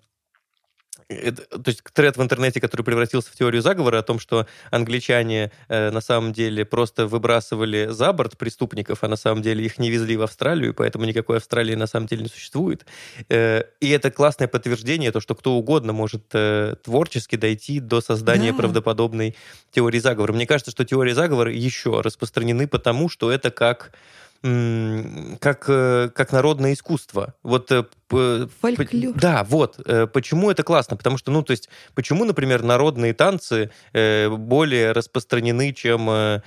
это, 1.09 1.43
то 1.59 1.69
есть 1.69 1.83
тред 1.93 2.17
в 2.17 2.23
интернете, 2.23 2.61
который 2.61 2.83
превратился 2.83 3.31
в 3.31 3.35
теорию 3.35 3.62
заговора 3.62 3.99
о 3.99 4.03
том, 4.03 4.19
что 4.19 4.47
англичане 4.71 5.53
э, 5.69 5.91
на 5.91 6.01
самом 6.01 6.33
деле 6.33 6.65
просто 6.65 7.07
выбрасывали 7.07 7.88
за 7.91 8.12
борт 8.12 8.37
преступников, 8.38 8.99
а 9.03 9.09
на 9.09 9.17
самом 9.17 9.43
деле 9.43 9.65
их 9.65 9.79
не 9.79 9.91
везли 9.91 10.17
в 10.17 10.23
Австралию, 10.23 10.75
поэтому 10.75 11.05
никакой 11.05 11.38
Австралии 11.38 11.75
на 11.75 11.87
самом 11.87 12.07
деле 12.07 12.23
не 12.23 12.29
существует. 12.29 12.87
Э, 13.29 13.65
и 13.81 13.88
это 13.91 14.11
классное 14.11 14.49
подтверждение, 14.49 15.12
то, 15.12 15.21
что 15.21 15.35
кто 15.35 15.55
угодно 15.55 15.93
может 15.93 16.25
э, 16.33 16.77
творчески 16.83 17.37
дойти 17.37 17.81
до 17.81 18.01
создания 18.01 18.53
да. 18.53 18.59
правдоподобной 18.59 19.37
теории 19.71 19.99
заговора. 19.99 20.33
Мне 20.33 20.47
кажется, 20.47 20.71
что 20.71 20.85
теории 20.85 21.12
заговора 21.12 21.53
еще 21.53 22.01
распространены 22.01 22.67
потому, 22.67 23.09
что 23.09 23.31
это 23.31 23.51
как 23.51 23.93
как, 24.42 25.64
э, 25.68 26.11
как 26.12 26.33
народное 26.33 26.72
искусство. 26.72 27.35
Вот, 27.44 27.70
э, 27.70 27.85
Фольклор. 28.09 29.14
Да, 29.14 29.44
вот. 29.44 29.78
Э, 29.87 30.09
почему 30.09 30.50
это 30.50 30.64
классно? 30.64 30.96
Потому 30.96 31.16
что, 31.16 31.31
ну, 31.31 31.42
то 31.42 31.52
есть, 31.52 31.68
почему, 31.94 32.24
например, 32.24 32.62
народные 32.62 33.14
танцы 33.14 33.70
более 33.92 34.92
распространены, 34.92 35.72
чем 35.72 36.42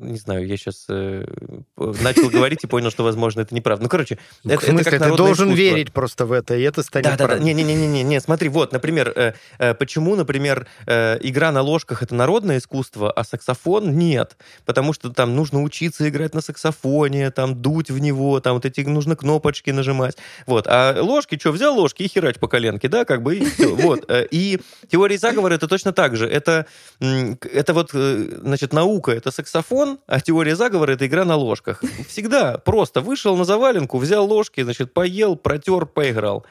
не 0.00 0.18
знаю, 0.18 0.46
я 0.46 0.56
сейчас 0.56 0.86
э, 0.88 1.24
начал 1.76 2.30
говорить 2.30 2.64
и 2.64 2.66
понял, 2.66 2.90
что, 2.90 3.04
возможно, 3.04 3.40
это 3.40 3.54
неправда. 3.54 3.82
Ну, 3.82 3.88
короче, 3.88 4.18
ну, 4.44 4.52
это, 4.52 4.62
в 4.62 4.64
смысле, 4.64 4.92
это 4.92 4.98
как 4.98 5.10
ты 5.10 5.16
должен 5.16 5.48
искусство. 5.48 5.56
верить 5.56 5.92
просто 5.92 6.26
в 6.26 6.32
это, 6.32 6.56
и 6.56 6.62
это 6.62 6.82
станет 6.82 7.10
да, 7.10 7.16
правдой. 7.16 7.38
Да, 7.38 7.44
да, 7.44 7.52
не-не-не, 7.52 8.02
не, 8.02 8.20
смотри, 8.20 8.48
вот, 8.48 8.72
например, 8.72 9.12
э, 9.14 9.32
э, 9.58 9.74
почему, 9.74 10.14
например, 10.14 10.66
э, 10.86 11.18
игра 11.22 11.52
на 11.52 11.62
ложках— 11.62 12.02
это 12.04 12.14
народное 12.14 12.58
искусство, 12.58 13.10
а 13.10 13.24
саксофон— 13.24 13.96
нет, 13.98 14.36
потому 14.64 14.92
что 14.92 15.10
там 15.10 15.34
нужно 15.34 15.62
учиться 15.62 16.08
играть 16.08 16.34
на 16.34 16.40
саксофоне, 16.40 17.30
там, 17.30 17.60
дуть 17.60 17.90
в 17.90 17.98
него, 17.98 18.40
там, 18.40 18.54
вот 18.54 18.66
эти 18.66 18.80
нужно 18.82 19.16
кнопочки 19.16 19.70
нажимать, 19.70 20.16
вот, 20.46 20.66
а 20.68 21.00
ложки, 21.00 21.38
что, 21.38 21.50
взял 21.50 21.74
ложки 21.74 22.02
и 22.02 22.08
херач 22.08 22.36
по 22.36 22.48
коленке, 22.48 22.88
да, 22.88 23.04
как 23.04 23.22
бы, 23.22 23.36
и 23.36 23.44
все, 23.44 23.74
вот. 23.74 24.04
Э, 24.08 24.26
и 24.30 24.60
теория 24.90 25.18
заговора— 25.18 25.54
это 25.54 25.66
точно 25.66 25.92
так 25.92 26.16
же, 26.16 26.28
это, 26.28 26.66
это 27.00 27.74
вот, 27.74 27.90
э, 27.94 28.38
значит, 28.42 28.72
наука— 28.72 29.12
это 29.12 29.30
саксофон, 29.30 29.87
сон, 29.88 29.98
а 30.06 30.20
теория 30.20 30.56
заговора— 30.56 30.92
это 30.92 31.06
игра 31.06 31.24
на 31.24 31.36
ложках. 31.36 31.82
Всегда 32.08 32.58
просто 32.58 33.00
вышел 33.00 33.36
на 33.36 33.44
заваленку, 33.44 33.98
взял 33.98 34.26
ложки, 34.26 34.62
значит, 34.62 34.92
поел, 34.92 35.36
протер, 35.36 35.86
поиграл. 35.86 36.44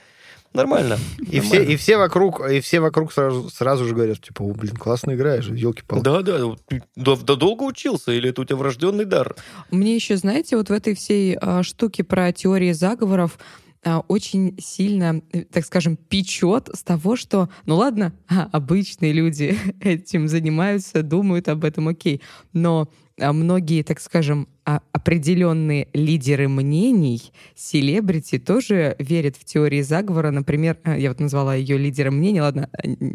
Нормально. 0.53 0.97
И, 1.19 1.37
Нормально. 1.37 1.41
Все, 1.43 1.63
и 1.63 1.75
все 1.75 1.97
вокруг, 1.97 2.49
и 2.49 2.61
все 2.61 2.79
вокруг 2.79 3.11
сразу, 3.11 3.49
сразу 3.49 3.85
же 3.85 3.93
говорят, 3.93 4.21
типа, 4.21 4.41
о, 4.43 4.53
блин, 4.53 4.75
классно 4.75 5.13
играешь, 5.13 5.47
елки-палки. 5.47 6.03
Да, 6.03 6.21
да, 6.21 6.39
ты 6.67 6.83
да, 6.95 7.15
да, 7.15 7.35
долго 7.35 7.63
учился, 7.63 8.11
или 8.11 8.29
это 8.29 8.41
у 8.41 8.45
тебя 8.45 8.55
врожденный 8.55 9.05
дар? 9.05 9.35
Мне 9.71 9.93
еще, 9.95 10.15
знаете, 10.15 10.57
вот 10.57 10.69
в 10.69 10.71
этой 10.71 10.95
всей 10.95 11.37
а, 11.39 11.63
штуке 11.63 12.03
про 12.03 12.31
теории 12.31 12.71
заговоров 12.71 13.37
а, 13.83 13.99
очень 14.07 14.57
сильно, 14.59 15.21
так 15.51 15.65
скажем, 15.65 15.95
печет 15.95 16.69
с 16.73 16.81
того, 16.81 17.15
что, 17.15 17.49
ну 17.65 17.75
ладно, 17.75 18.13
а, 18.27 18.49
обычные 18.51 19.13
люди 19.13 19.57
этим 19.81 20.27
занимаются, 20.27 21.03
думают 21.03 21.49
об 21.49 21.63
этом, 21.65 21.87
окей, 21.87 22.21
но 22.53 22.89
многие, 23.19 23.83
так 23.83 23.99
скажем, 23.99 24.47
а, 24.65 24.81
определенные 24.91 25.87
лидеры 25.93 26.47
мнений, 26.47 27.31
селебрити, 27.55 28.37
тоже 28.37 28.95
верят 28.99 29.35
в 29.37 29.45
теории 29.45 29.81
заговора. 29.81 30.31
Например, 30.31 30.77
э, 30.83 30.99
я 30.99 31.09
вот 31.09 31.19
назвала 31.19 31.55
ее 31.55 31.77
лидером 31.77 32.17
мнений, 32.17 32.41
ладно, 32.41 32.69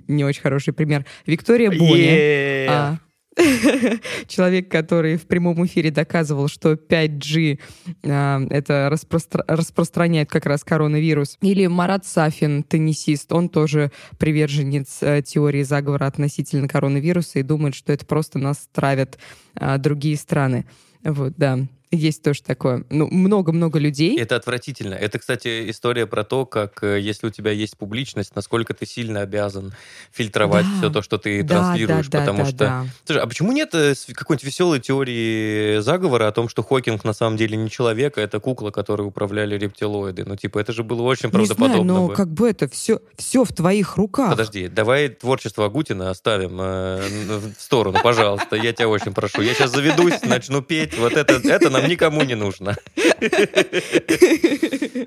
не 0.09 0.25
очень 0.25 0.43
хороший 0.43 0.73
пример. 0.73 1.05
Виктория 1.27 1.71
Бони. 1.71 2.07
Yeah. 2.07 2.99
человек, 4.27 4.71
который 4.71 5.17
в 5.17 5.27
прямом 5.27 5.65
эфире 5.65 5.91
доказывал, 5.91 6.49
что 6.49 6.73
5G 6.73 7.59
э, 8.03 8.47
это 8.51 8.89
распростра- 8.93 9.45
распространяет 9.47 10.31
как 10.31 10.47
раз 10.47 10.65
коронавирус. 10.65 11.39
Или 11.41 11.67
Марат 11.67 12.05
Сафин, 12.05 12.63
теннисист, 12.63 13.33
он 13.33 13.49
тоже 13.49 13.91
приверженец 14.19 14.99
э, 15.03 15.23
теории 15.23 15.63
заговора 15.63 16.07
относительно 16.07 16.69
коронавируса 16.69 17.39
и 17.39 17.43
думает, 17.43 17.75
что 17.75 17.93
это 17.93 18.05
просто 18.05 18.39
нас 18.39 18.69
травят 18.73 19.19
э, 19.55 19.79
другие 19.79 20.17
страны. 20.17 20.67
Вот, 21.03 21.35
да. 21.37 21.61
Есть 21.95 22.23
тоже 22.23 22.43
такое. 22.43 22.85
Ну, 22.89 23.07
много-много 23.07 23.79
людей. 23.79 24.19
Это 24.19 24.37
отвратительно. 24.37 24.95
Это, 24.95 25.19
кстати, 25.19 25.69
история 25.71 26.07
про 26.07 26.25
то, 26.25 26.47
как 26.47 26.83
э, 26.83 26.99
если 26.99 27.27
у 27.27 27.31
тебя 27.31 27.51
есть 27.51 27.77
публичность, 27.77 28.35
насколько 28.35 28.73
ты 28.73 28.87
сильно 28.87 29.21
обязан 29.21 29.75
фильтровать 30.11 30.65
да. 30.65 30.79
все 30.79 30.91
то, 30.91 31.03
что 31.03 31.19
ты 31.19 31.43
да, 31.43 31.57
транслируешь. 31.57 32.09
Да, 32.09 32.21
потому 32.21 32.39
да, 32.39 32.47
что. 32.47 32.57
Да. 32.57 32.87
Слушай, 33.05 33.23
а 33.23 33.27
почему 33.27 33.53
нет 33.53 33.75
э, 33.75 33.93
какой-нибудь 34.15 34.45
веселой 34.45 34.81
теории 34.81 35.81
заговора 35.81 36.29
о 36.29 36.33
том, 36.33 36.49
что 36.49 36.63
Хокинг 36.63 37.05
на 37.05 37.13
самом 37.13 37.37
деле 37.37 37.59
не 37.59 37.69
человек, 37.69 38.17
а 38.17 38.23
это 38.23 38.41
кукла, 38.41 38.71
которой 38.71 39.07
управляли 39.07 39.59
рептилоиды? 39.59 40.25
Ну, 40.25 40.37
типа, 40.37 40.61
это 40.61 40.73
же 40.73 40.85
было 40.85 41.03
очень 41.03 41.31
правдоподобно. 41.31 41.77
Не 41.77 41.83
знаю, 41.83 41.85
но 41.85 42.07
бы. 42.09 42.15
как 42.15 42.29
бы 42.33 42.49
это 42.49 42.71
все, 42.71 43.03
все 43.19 43.45
в 43.45 43.53
твоих 43.53 43.99
руках. 43.99 44.31
Подожди, 44.31 44.69
давай 44.69 45.11
творчество 45.11 45.67
Агутина 45.67 46.09
оставим 46.09 46.59
э, 46.59 47.07
в 47.29 47.61
сторону, 47.61 47.99
пожалуйста. 48.03 48.57
Я 48.57 48.73
тебя 48.73 48.89
очень 48.89 49.13
прошу. 49.13 49.43
Я 49.43 49.53
сейчас 49.53 49.73
заведусь, 49.73 50.23
начну 50.23 50.63
петь. 50.63 50.97
Вот 50.97 51.13
это, 51.13 51.35
это 51.35 51.69
нам 51.69 51.82
никому 51.89 52.23
не 52.23 52.35
нужно. 52.35 52.77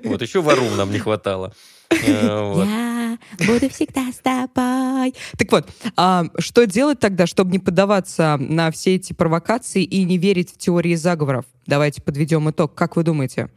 Вот 0.04 0.22
еще 0.22 0.40
ворум 0.40 0.76
нам 0.76 0.90
не 0.90 0.98
хватало. 0.98 1.52
Э, 1.90 1.96
Я 2.56 3.18
буду 3.46 3.68
всегда 3.70 4.10
с 4.12 4.18
тобой. 4.18 5.14
Так 5.38 5.52
вот, 5.52 5.68
а 5.96 6.24
что 6.38 6.66
делать 6.66 6.98
тогда, 7.00 7.26
чтобы 7.26 7.52
не 7.52 7.58
поддаваться 7.58 8.36
на 8.38 8.70
все 8.70 8.96
эти 8.96 9.12
провокации 9.12 9.82
и 9.84 10.04
не 10.04 10.18
верить 10.18 10.52
в 10.54 10.58
теории 10.58 10.94
заговоров? 10.94 11.44
Давайте 11.66 12.02
подведем 12.02 12.50
итог. 12.50 12.74
Как 12.74 12.96
вы 12.96 13.02
думаете? 13.04 13.50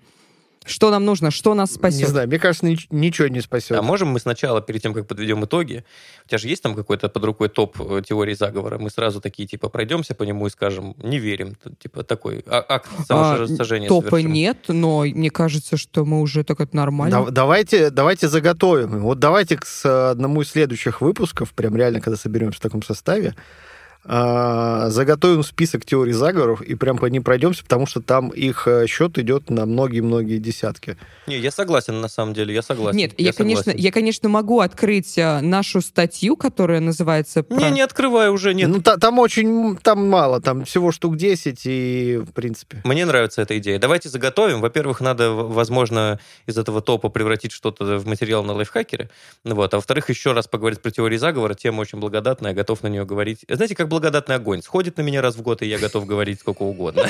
Что 0.70 0.92
нам 0.92 1.04
нужно? 1.04 1.32
Что 1.32 1.54
нас 1.56 1.74
спасет? 1.74 2.00
Не 2.02 2.06
знаю, 2.06 2.28
мне 2.28 2.38
кажется, 2.38 2.66
ничего 2.68 3.28
не 3.28 3.42
спасет. 3.42 3.78
А 3.78 3.82
можем 3.82 4.10
мы 4.10 4.20
сначала, 4.20 4.62
перед 4.62 4.82
тем, 4.82 4.94
как 4.94 5.08
подведем 5.08 5.44
итоги, 5.44 5.84
у 6.26 6.30
тебя 6.30 6.38
же 6.38 6.48
есть 6.48 6.62
там 6.62 6.76
какой-то 6.76 7.10
под 7.10 7.24
рукой 7.26 7.50
топ 7.50 7.80
э, 7.82 8.02
теории 8.06 8.36
заговора, 8.36 8.78
мы 8.78 8.90
сразу 8.90 9.20
такие, 9.20 9.48
типа, 9.48 9.70
пройдемся 9.70 10.14
по 10.14 10.24
нему 10.24 10.46
и 10.48 10.50
скажем, 10.50 10.96
не 11.02 11.18
верим, 11.18 11.56
типа, 11.80 12.04
такой 12.04 12.44
а, 12.46 12.64
акт 12.68 12.90
самосожжения 13.08 13.88
а, 13.88 13.90
Топа 13.90 14.12
совершим. 14.12 14.34
нет, 14.34 14.58
но 14.68 15.02
мне 15.02 15.32
кажется, 15.32 15.76
что 15.76 16.06
мы 16.06 16.22
уже 16.22 16.44
так 16.44 16.62
это 16.62 16.76
нормально. 16.76 17.26
Да, 17.26 17.32
давайте, 17.32 17.90
давайте 17.90 18.28
заготовим. 18.28 19.00
Вот 19.00 19.20
давайте 19.20 19.58
к 19.58 19.66
одному 20.12 20.42
из 20.44 20.50
следующих 20.50 21.02
выпусков, 21.02 21.54
прям 21.54 21.76
реально, 21.76 22.00
когда 22.00 22.16
соберемся 22.16 22.60
в 22.60 22.62
таком 22.62 22.84
составе, 22.84 23.34
а, 23.36 23.69
заготовим 24.06 25.44
список 25.44 25.86
теорий 25.86 26.14
заговоров 26.14 26.62
и 26.62 26.76
прям 26.76 26.98
по 26.98 27.06
ним 27.06 27.24
пройдемся, 27.24 27.64
потому 27.64 27.86
что 27.86 28.02
там 28.02 28.30
их 28.30 28.68
э, 28.68 28.88
счет 28.88 29.18
идет 29.18 29.50
на 29.50 29.66
многие-многие 29.66 30.38
десятки. 30.38 30.98
Не, 31.28 31.38
я 31.38 31.52
согласен, 31.52 32.00
на 32.00 32.08
самом 32.08 32.34
деле, 32.34 32.54
я 32.54 32.62
согласен. 32.62 32.98
Нет, 32.98 33.14
я, 33.18 33.28
я 33.28 33.34
конечно, 33.34 33.72
я, 33.72 33.92
конечно, 33.92 34.30
могу 34.30 34.62
открыть 34.62 35.18
э, 35.18 35.42
нашу 35.42 35.82
статью, 35.82 36.38
которая 36.38 36.80
называется... 36.80 37.44
Про... 37.44 37.58
Не, 37.58 37.72
не 37.72 37.82
открывай 37.82 38.30
уже, 38.30 38.54
нет. 38.54 38.70
Ну, 38.70 38.82
та, 38.82 38.96
там 38.98 39.20
очень, 39.20 39.76
там 39.78 40.10
мало, 40.10 40.40
там 40.40 40.64
всего 40.64 40.92
штук 40.94 41.18
10, 41.18 41.62
и 41.66 42.22
в 42.26 42.32
принципе... 42.32 42.82
Мне 42.86 43.06
нравится 43.06 43.42
эта 43.42 43.58
идея. 43.58 43.80
Давайте 43.80 44.08
заготовим. 44.08 44.62
Во-первых, 44.62 45.02
надо, 45.02 45.32
возможно, 45.32 46.20
из 46.46 46.58
этого 46.58 46.82
топа 46.82 47.10
превратить 47.10 47.52
что-то 47.52 47.98
в 47.98 48.08
материал 48.08 48.44
на 48.44 48.54
лайфхакере. 48.54 49.10
Вот. 49.44 49.74
А 49.74 49.78
во-вторых, 49.78 50.10
еще 50.10 50.32
раз 50.32 50.48
поговорить 50.48 50.82
про 50.82 50.90
теории 50.90 51.18
заговора. 51.18 51.54
Тема 51.54 51.82
очень 51.82 52.00
благодатная, 52.00 52.54
готов 52.54 52.82
на 52.82 52.88
нее 52.88 53.06
говорить. 53.06 53.46
Знаете, 53.50 53.76
как 53.76 53.89
благодатный 53.90 54.36
огонь. 54.36 54.62
Сходит 54.62 54.98
на 54.98 55.02
меня 55.02 55.22
раз 55.22 55.36
в 55.36 55.42
год, 55.42 55.62
и 55.62 55.68
я 55.68 55.80
готов 55.80 56.06
говорить 56.06 56.40
сколько 56.40 56.64
угодно. 56.64 57.04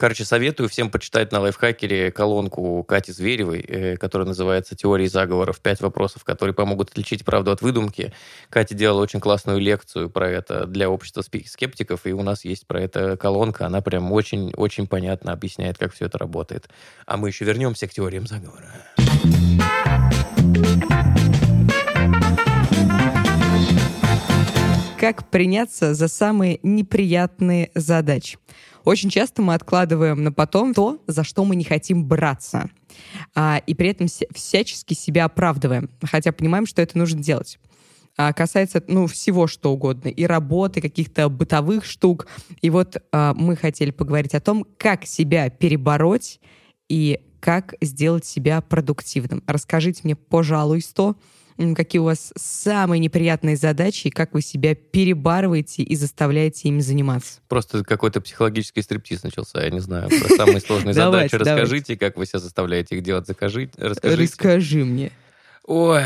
Короче, 0.00 0.24
советую 0.24 0.70
всем 0.70 0.90
почитать 0.90 1.30
на 1.30 1.40
лайфхакере 1.40 2.10
колонку 2.10 2.82
Кати 2.84 3.12
Зверевой, 3.12 3.60
э, 3.60 3.96
которая 3.98 4.26
называется 4.26 4.74
«Теории 4.74 5.06
заговоров. 5.06 5.60
Пять 5.60 5.82
вопросов, 5.82 6.24
которые 6.24 6.54
помогут 6.54 6.90
отличить 6.90 7.22
правду 7.22 7.50
от 7.50 7.60
выдумки». 7.60 8.14
Катя 8.48 8.74
делала 8.74 9.02
очень 9.02 9.20
классную 9.20 9.58
лекцию 9.58 10.08
про 10.08 10.30
это 10.30 10.66
для 10.66 10.88
общества 10.88 11.20
скептиков, 11.20 12.06
и 12.06 12.12
у 12.14 12.22
нас 12.22 12.46
есть 12.46 12.66
про 12.66 12.80
это 12.80 13.18
колонка. 13.18 13.66
Она 13.66 13.82
прям 13.82 14.10
очень-очень 14.10 14.86
понятно 14.86 15.32
объясняет, 15.32 15.76
как 15.76 15.92
все 15.92 16.06
это 16.06 16.16
работает. 16.16 16.70
А 17.04 17.18
мы 17.18 17.28
еще 17.28 17.44
вернемся 17.44 17.86
к 17.86 17.90
теориям 17.90 18.26
заговора. 18.26 18.72
Как 25.00 25.30
приняться 25.30 25.94
за 25.94 26.08
самые 26.08 26.60
неприятные 26.62 27.70
задачи? 27.74 28.36
Очень 28.84 29.08
часто 29.08 29.40
мы 29.40 29.54
откладываем 29.54 30.22
на 30.22 30.30
потом 30.30 30.74
то, 30.74 31.02
за 31.06 31.24
что 31.24 31.46
мы 31.46 31.56
не 31.56 31.64
хотим 31.64 32.04
браться. 32.04 32.68
А, 33.34 33.62
и 33.66 33.72
при 33.72 33.88
этом 33.88 34.08
всячески 34.34 34.92
себя 34.92 35.24
оправдываем, 35.24 35.88
хотя 36.02 36.32
понимаем, 36.32 36.66
что 36.66 36.82
это 36.82 36.98
нужно 36.98 37.22
делать. 37.22 37.58
А, 38.18 38.34
касается 38.34 38.84
ну, 38.88 39.06
всего 39.06 39.46
что 39.46 39.72
угодно, 39.72 40.08
и 40.08 40.24
работы, 40.24 40.82
каких-то 40.82 41.30
бытовых 41.30 41.86
штук. 41.86 42.26
И 42.60 42.68
вот 42.68 43.02
а, 43.10 43.32
мы 43.32 43.56
хотели 43.56 43.92
поговорить 43.92 44.34
о 44.34 44.40
том, 44.40 44.66
как 44.76 45.06
себя 45.06 45.48
перебороть 45.48 46.40
и 46.90 47.20
как 47.40 47.72
сделать 47.80 48.26
себя 48.26 48.60
продуктивным. 48.60 49.42
Расскажите 49.46 50.02
мне, 50.04 50.14
пожалуйста, 50.14 51.14
какие 51.74 52.00
у 52.00 52.04
вас 52.04 52.32
самые 52.36 52.98
неприятные 52.98 53.56
задачи 53.56 54.08
и 54.08 54.10
как 54.10 54.34
вы 54.34 54.42
себя 54.42 54.74
перебарываете 54.74 55.82
и 55.82 55.94
заставляете 55.96 56.68
ими 56.68 56.80
заниматься. 56.80 57.40
Просто 57.48 57.84
какой-то 57.84 58.20
психологический 58.20 58.82
стриптиз 58.82 59.22
начался, 59.22 59.62
я 59.62 59.70
не 59.70 59.80
знаю, 59.80 60.08
про 60.08 60.36
самые 60.36 60.60
сложные 60.60 60.94
задачи. 60.94 61.34
Расскажите, 61.34 61.96
как 61.96 62.16
вы 62.16 62.26
себя 62.26 62.38
заставляете 62.38 62.96
их 62.96 63.02
делать, 63.02 63.26
закажите, 63.26 63.72
расскажите. 63.78 64.22
Расскажи 64.22 64.84
мне. 64.84 65.12
Ой, 65.64 66.02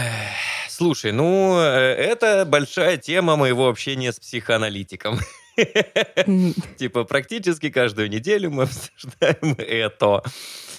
слушай, 0.69 1.13
ну, 1.13 1.59
э, 1.59 1.95
это 1.95 2.45
большая 2.45 2.97
тема 2.97 3.37
моего 3.37 3.69
общения 3.69 4.13
с 4.13 4.21
психоаналитиком. 4.21 5.19
Типа 6.77 7.05
практически 7.05 7.71
каждую 7.71 8.11
неделю 8.11 8.51
мы 8.51 8.63
обсуждаем 8.65 9.55
это. 9.59 10.23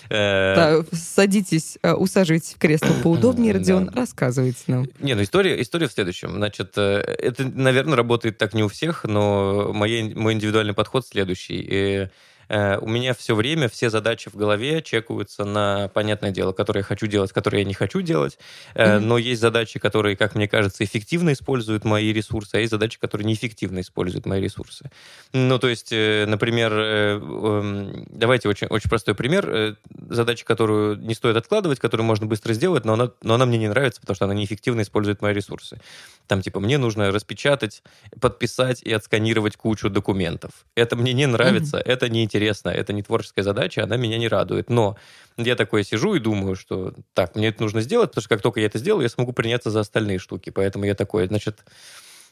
Э, 0.10 0.84
садитесь, 0.92 1.78
э, 1.82 1.94
усаживайтесь 1.94 2.54
в 2.54 2.58
кресло 2.60 2.94
поудобнее, 3.04 3.54
Родион, 3.54 3.90
рассказывайте 3.90 4.60
нам. 4.68 4.88
Не, 5.00 5.16
ну 5.16 5.24
история, 5.24 5.60
история 5.62 5.88
в 5.88 5.92
следующем. 5.92 6.32
Значит, 6.32 6.74
э, 6.78 7.00
это, 7.00 7.46
наверное, 7.46 7.96
работает 7.96 8.38
так 8.38 8.54
не 8.54 8.64
у 8.64 8.68
всех, 8.68 9.04
но 9.06 9.72
моей, 9.74 10.14
мой 10.14 10.34
индивидуальный 10.34 10.74
подход 10.74 11.08
следующий. 11.08 12.10
Э, 12.50 12.78
у 12.78 12.88
меня 12.88 13.14
все 13.14 13.36
время 13.36 13.70
все 13.70 13.90
задачи 13.90 14.30
в 14.30 14.36
голове 14.36 14.82
чекаются 14.82 15.46
на, 15.46 15.90
понятное 15.90 16.32
дело, 16.32 16.52
которые 16.52 16.82
я 16.82 16.86
хочу 16.86 17.08
делать, 17.08 17.32
которые 17.32 17.62
я 17.62 17.68
не 17.68 17.74
хочу 17.74 18.02
делать, 18.02 18.38
mm-hmm. 18.74 19.00
но 19.00 19.18
есть 19.18 19.42
задачи, 19.42 19.80
которые, 19.80 20.16
как 20.16 20.36
мне 20.36 20.48
кажется, 20.48 20.84
эффективно 20.84 21.34
используют 21.34 21.86
мои 21.86 22.12
ресурсы, 22.12 22.56
а 22.56 22.60
есть 22.60 22.72
задачи, 22.72 23.00
которые 23.00 23.26
неэффективно 23.26 23.82
используют 23.82 24.26
мои 24.26 24.42
ресурсы. 24.42 24.90
Ну, 25.34 25.60
то 25.60 25.68
есть, 25.68 25.92
э, 25.92 26.26
например, 26.28 26.74
эм, 26.74 28.06
давайте 28.10 28.50
очень, 28.50 28.68
очень 28.68 28.90
простой 28.90 29.16
пример. 29.16 29.78
Задача, 30.10 30.46
которую 30.46 30.98
не 30.98 31.14
стоит 31.14 31.36
откладывать, 31.36 31.80
которую 31.80 32.06
можно 32.06 32.26
быстро 32.26 32.54
сделать, 32.54 32.86
но 32.86 32.94
она, 32.94 33.12
но 33.22 33.36
она 33.36 33.46
мне 33.46 33.58
не 33.58 33.68
нравится, 33.68 34.02
потому 34.02 34.16
что 34.16 34.26
она 34.26 34.34
неэффективно 34.34 34.82
использует 34.82 35.22
мои 35.22 35.34
ресурсы. 35.34 35.80
Там, 36.28 36.42
типа, 36.42 36.60
мне 36.60 36.78
нужно 36.78 37.12
распечатать, 37.12 37.84
подписать 38.20 38.82
и 38.82 38.92
отсканировать 38.92 39.58
кучу 39.58 39.90
документов. 39.90 40.52
Это 40.76 40.96
мне 40.96 41.14
не 41.14 41.28
нравится, 41.28 41.78
mm-hmm. 41.78 41.92
это 41.92 42.10
не 42.10 42.24
интересно, 42.36 42.70
это 42.70 42.92
не 42.92 43.02
творческая 43.02 43.44
задача, 43.44 43.84
она 43.84 43.96
меня 43.96 44.18
не 44.18 44.28
радует. 44.28 44.70
Но 44.70 44.98
я 45.38 45.56
такой 45.56 45.86
сижу 45.86 46.16
и 46.16 46.20
думаю, 46.20 46.56
что 46.56 46.94
так, 47.14 47.36
мне 47.36 47.48
это 47.48 47.62
нужно 47.62 47.80
сделать, 47.80 48.10
потому 48.10 48.24
что 48.24 48.30
как 48.30 48.42
только 48.42 48.60
я 48.60 48.66
это 48.66 48.78
сделаю, 48.78 49.04
я 49.04 49.10
смогу 49.10 49.32
приняться 49.32 49.72
за 49.72 49.80
остальные 49.80 50.20
штуки. 50.20 50.50
Поэтому 50.50 50.84
я 50.84 50.96
такой, 50.96 51.28
значит, 51.28 51.64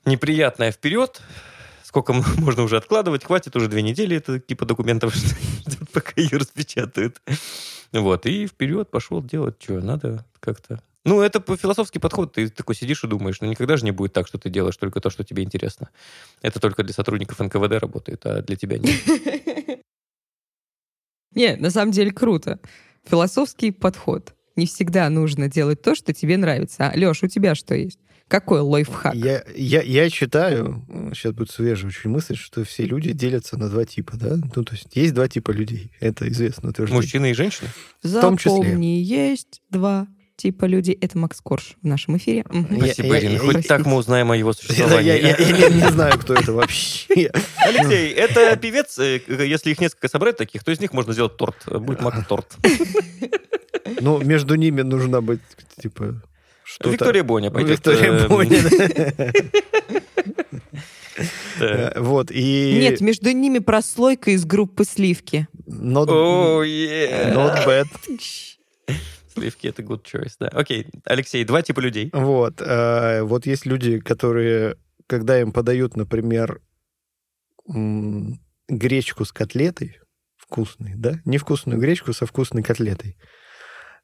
неприятное 0.06 0.74
вперед, 0.74 1.22
сколько 1.84 2.14
можно 2.38 2.64
уже 2.64 2.76
откладывать, 2.76 3.24
хватит 3.24 3.56
уже 3.56 3.70
две 3.70 3.82
недели 3.82 4.18
это 4.18 4.42
типа 4.42 4.66
документов, 4.66 5.16
пока 5.94 6.12
ее 6.18 6.38
распечатают. 6.38 7.22
Вот, 7.94 8.26
и 8.26 8.46
вперед 8.48 8.90
пошел 8.92 9.24
делать, 9.24 9.56
что 9.62 9.80
надо 9.80 10.26
как-то 10.42 10.82
ну, 11.06 11.22
это 11.22 11.42
философский 11.58 12.00
подход. 12.00 12.34
Ты 12.34 12.50
такой 12.50 12.76
сидишь 12.76 13.04
и 13.04 13.08
думаешь, 13.08 13.42
ну, 13.42 13.48
никогда 13.48 13.76
же 13.76 13.84
не 13.84 13.92
будет 13.92 14.14
так, 14.14 14.26
что 14.28 14.38
ты 14.38 14.50
делаешь 14.50 14.78
только 14.78 15.02
то, 15.02 15.10
что 15.10 15.24
тебе 15.24 15.44
интересно. 15.44 15.90
Это 16.42 16.60
только 16.62 16.84
для 16.84 16.94
сотрудников 16.94 17.40
НКВД 17.40 17.74
работает, 17.74 18.26
а 18.26 18.42
для 18.42 18.56
тебя 18.56 18.78
нет. 18.78 18.96
Не, 21.36 21.56
на 21.56 21.70
самом 21.70 21.92
деле 21.92 22.12
круто. 22.12 22.60
Философский 23.06 23.72
подход. 23.72 24.34
Не 24.56 24.66
всегда 24.66 25.10
нужно 25.10 25.50
делать 25.50 25.82
то, 25.82 25.96
что 25.96 26.14
тебе 26.14 26.38
нравится. 26.38 26.90
А, 26.90 26.98
Леш, 26.98 27.24
у 27.24 27.28
тебя 27.28 27.56
что 27.56 27.76
есть? 27.76 28.00
Какой 28.28 28.62
лайфхак? 28.62 29.14
Я, 29.16 29.44
я, 29.56 29.82
я 29.82 30.10
считаю, 30.10 30.86
сейчас 31.14 31.34
будет 31.34 31.52
свежая 31.52 31.90
очень 31.90 32.10
мысль, 32.10 32.36
что 32.36 32.64
все 32.64 32.86
люди 32.86 33.12
делятся 33.12 33.58
на 33.58 33.70
два 33.70 33.86
типа, 33.86 34.16
да? 34.16 34.38
Ну, 34.56 34.64
то 34.64 34.74
есть 34.74 34.88
есть 34.96 35.14
два 35.14 35.28
типа 35.28 35.52
людей. 35.52 35.92
Это 36.00 36.28
известно 36.30 36.70
утверждение. 36.70 37.02
Мужчины 37.02 37.32
и 37.32 37.34
женщины? 37.34 37.70
В 38.02 38.22
том 38.22 38.38
числе. 38.38 38.52
Запомни, 38.52 39.02
есть 39.02 39.62
два 39.70 40.08
типа 40.36 40.66
люди. 40.66 40.98
Это 41.00 41.18
Макс 41.18 41.40
Корж 41.42 41.76
в 41.82 41.88
нашем 41.88 42.18
эфире. 42.18 42.44
Спасибо, 42.78 43.18
Ирина. 43.18 43.40
Хоть 43.40 43.68
так 43.68 43.86
мы 43.86 43.96
узнаем 43.98 44.32
о 44.32 44.38
его 44.38 44.54
существовании. 44.54 45.60
Я 45.60 45.70
не 45.70 45.92
знаю, 45.92 46.18
кто 46.20 46.34
это 46.34 46.54
вообще. 46.54 47.32
Алексей, 47.58 48.12
это 48.14 48.56
певец. 48.58 48.98
Э, 49.00 49.20
если 49.28 49.72
их 49.72 49.80
несколько 49.80 50.08
собрать 50.08 50.38
таких, 50.38 50.64
то 50.64 50.72
из 50.72 50.80
них 50.80 50.94
можно 50.94 51.14
сделать 51.14 51.38
торт. 51.38 51.56
Будет 51.68 52.02
Макс 52.02 52.26
торт. 52.28 52.58
Ну, 54.00 54.20
между 54.20 54.56
ними 54.56 54.82
нужна 54.82 55.22
быть, 55.22 55.42
типа, 55.82 56.22
что 56.64 56.90
Виктория 56.90 57.24
Боня 57.24 57.52
пойдет. 57.52 57.72
Виктория 57.72 58.12
эм, 58.12 58.28
Боня. 58.30 58.60
Вот, 61.96 62.32
и... 62.32 62.78
Нет, 62.80 63.02
между 63.02 63.32
ними 63.32 63.60
прослойка 63.60 64.32
из 64.32 64.46
группы 64.46 64.84
«Сливки». 64.84 65.48
Not, 65.68 66.08
not 66.08 67.66
bad. 67.66 67.88
Сливки— 69.34 69.68
это 69.70 69.82
good 69.82 70.04
choice, 70.04 70.34
да. 70.40 70.48
Окей, 70.48 70.88
Алексей, 71.06 71.44
два 71.44 71.62
типа 71.62 71.80
людей. 71.80 72.10
Вот. 72.14 72.62
Э, 72.62 73.24
вот 73.24 73.46
есть 73.46 73.66
люди, 73.66 74.00
которые, 74.00 74.78
когда 75.08 75.40
им 75.40 75.52
подают, 75.52 75.96
например, 75.96 76.62
гречку 77.66 79.26
с 79.26 79.32
котлетой, 79.32 80.00
вкусной, 80.38 80.94
да? 80.96 81.20
Невкусную 81.26 81.80
гречку 81.80 82.14
со 82.14 82.26
вкусной 82.26 82.64
котлетой. 82.64 83.18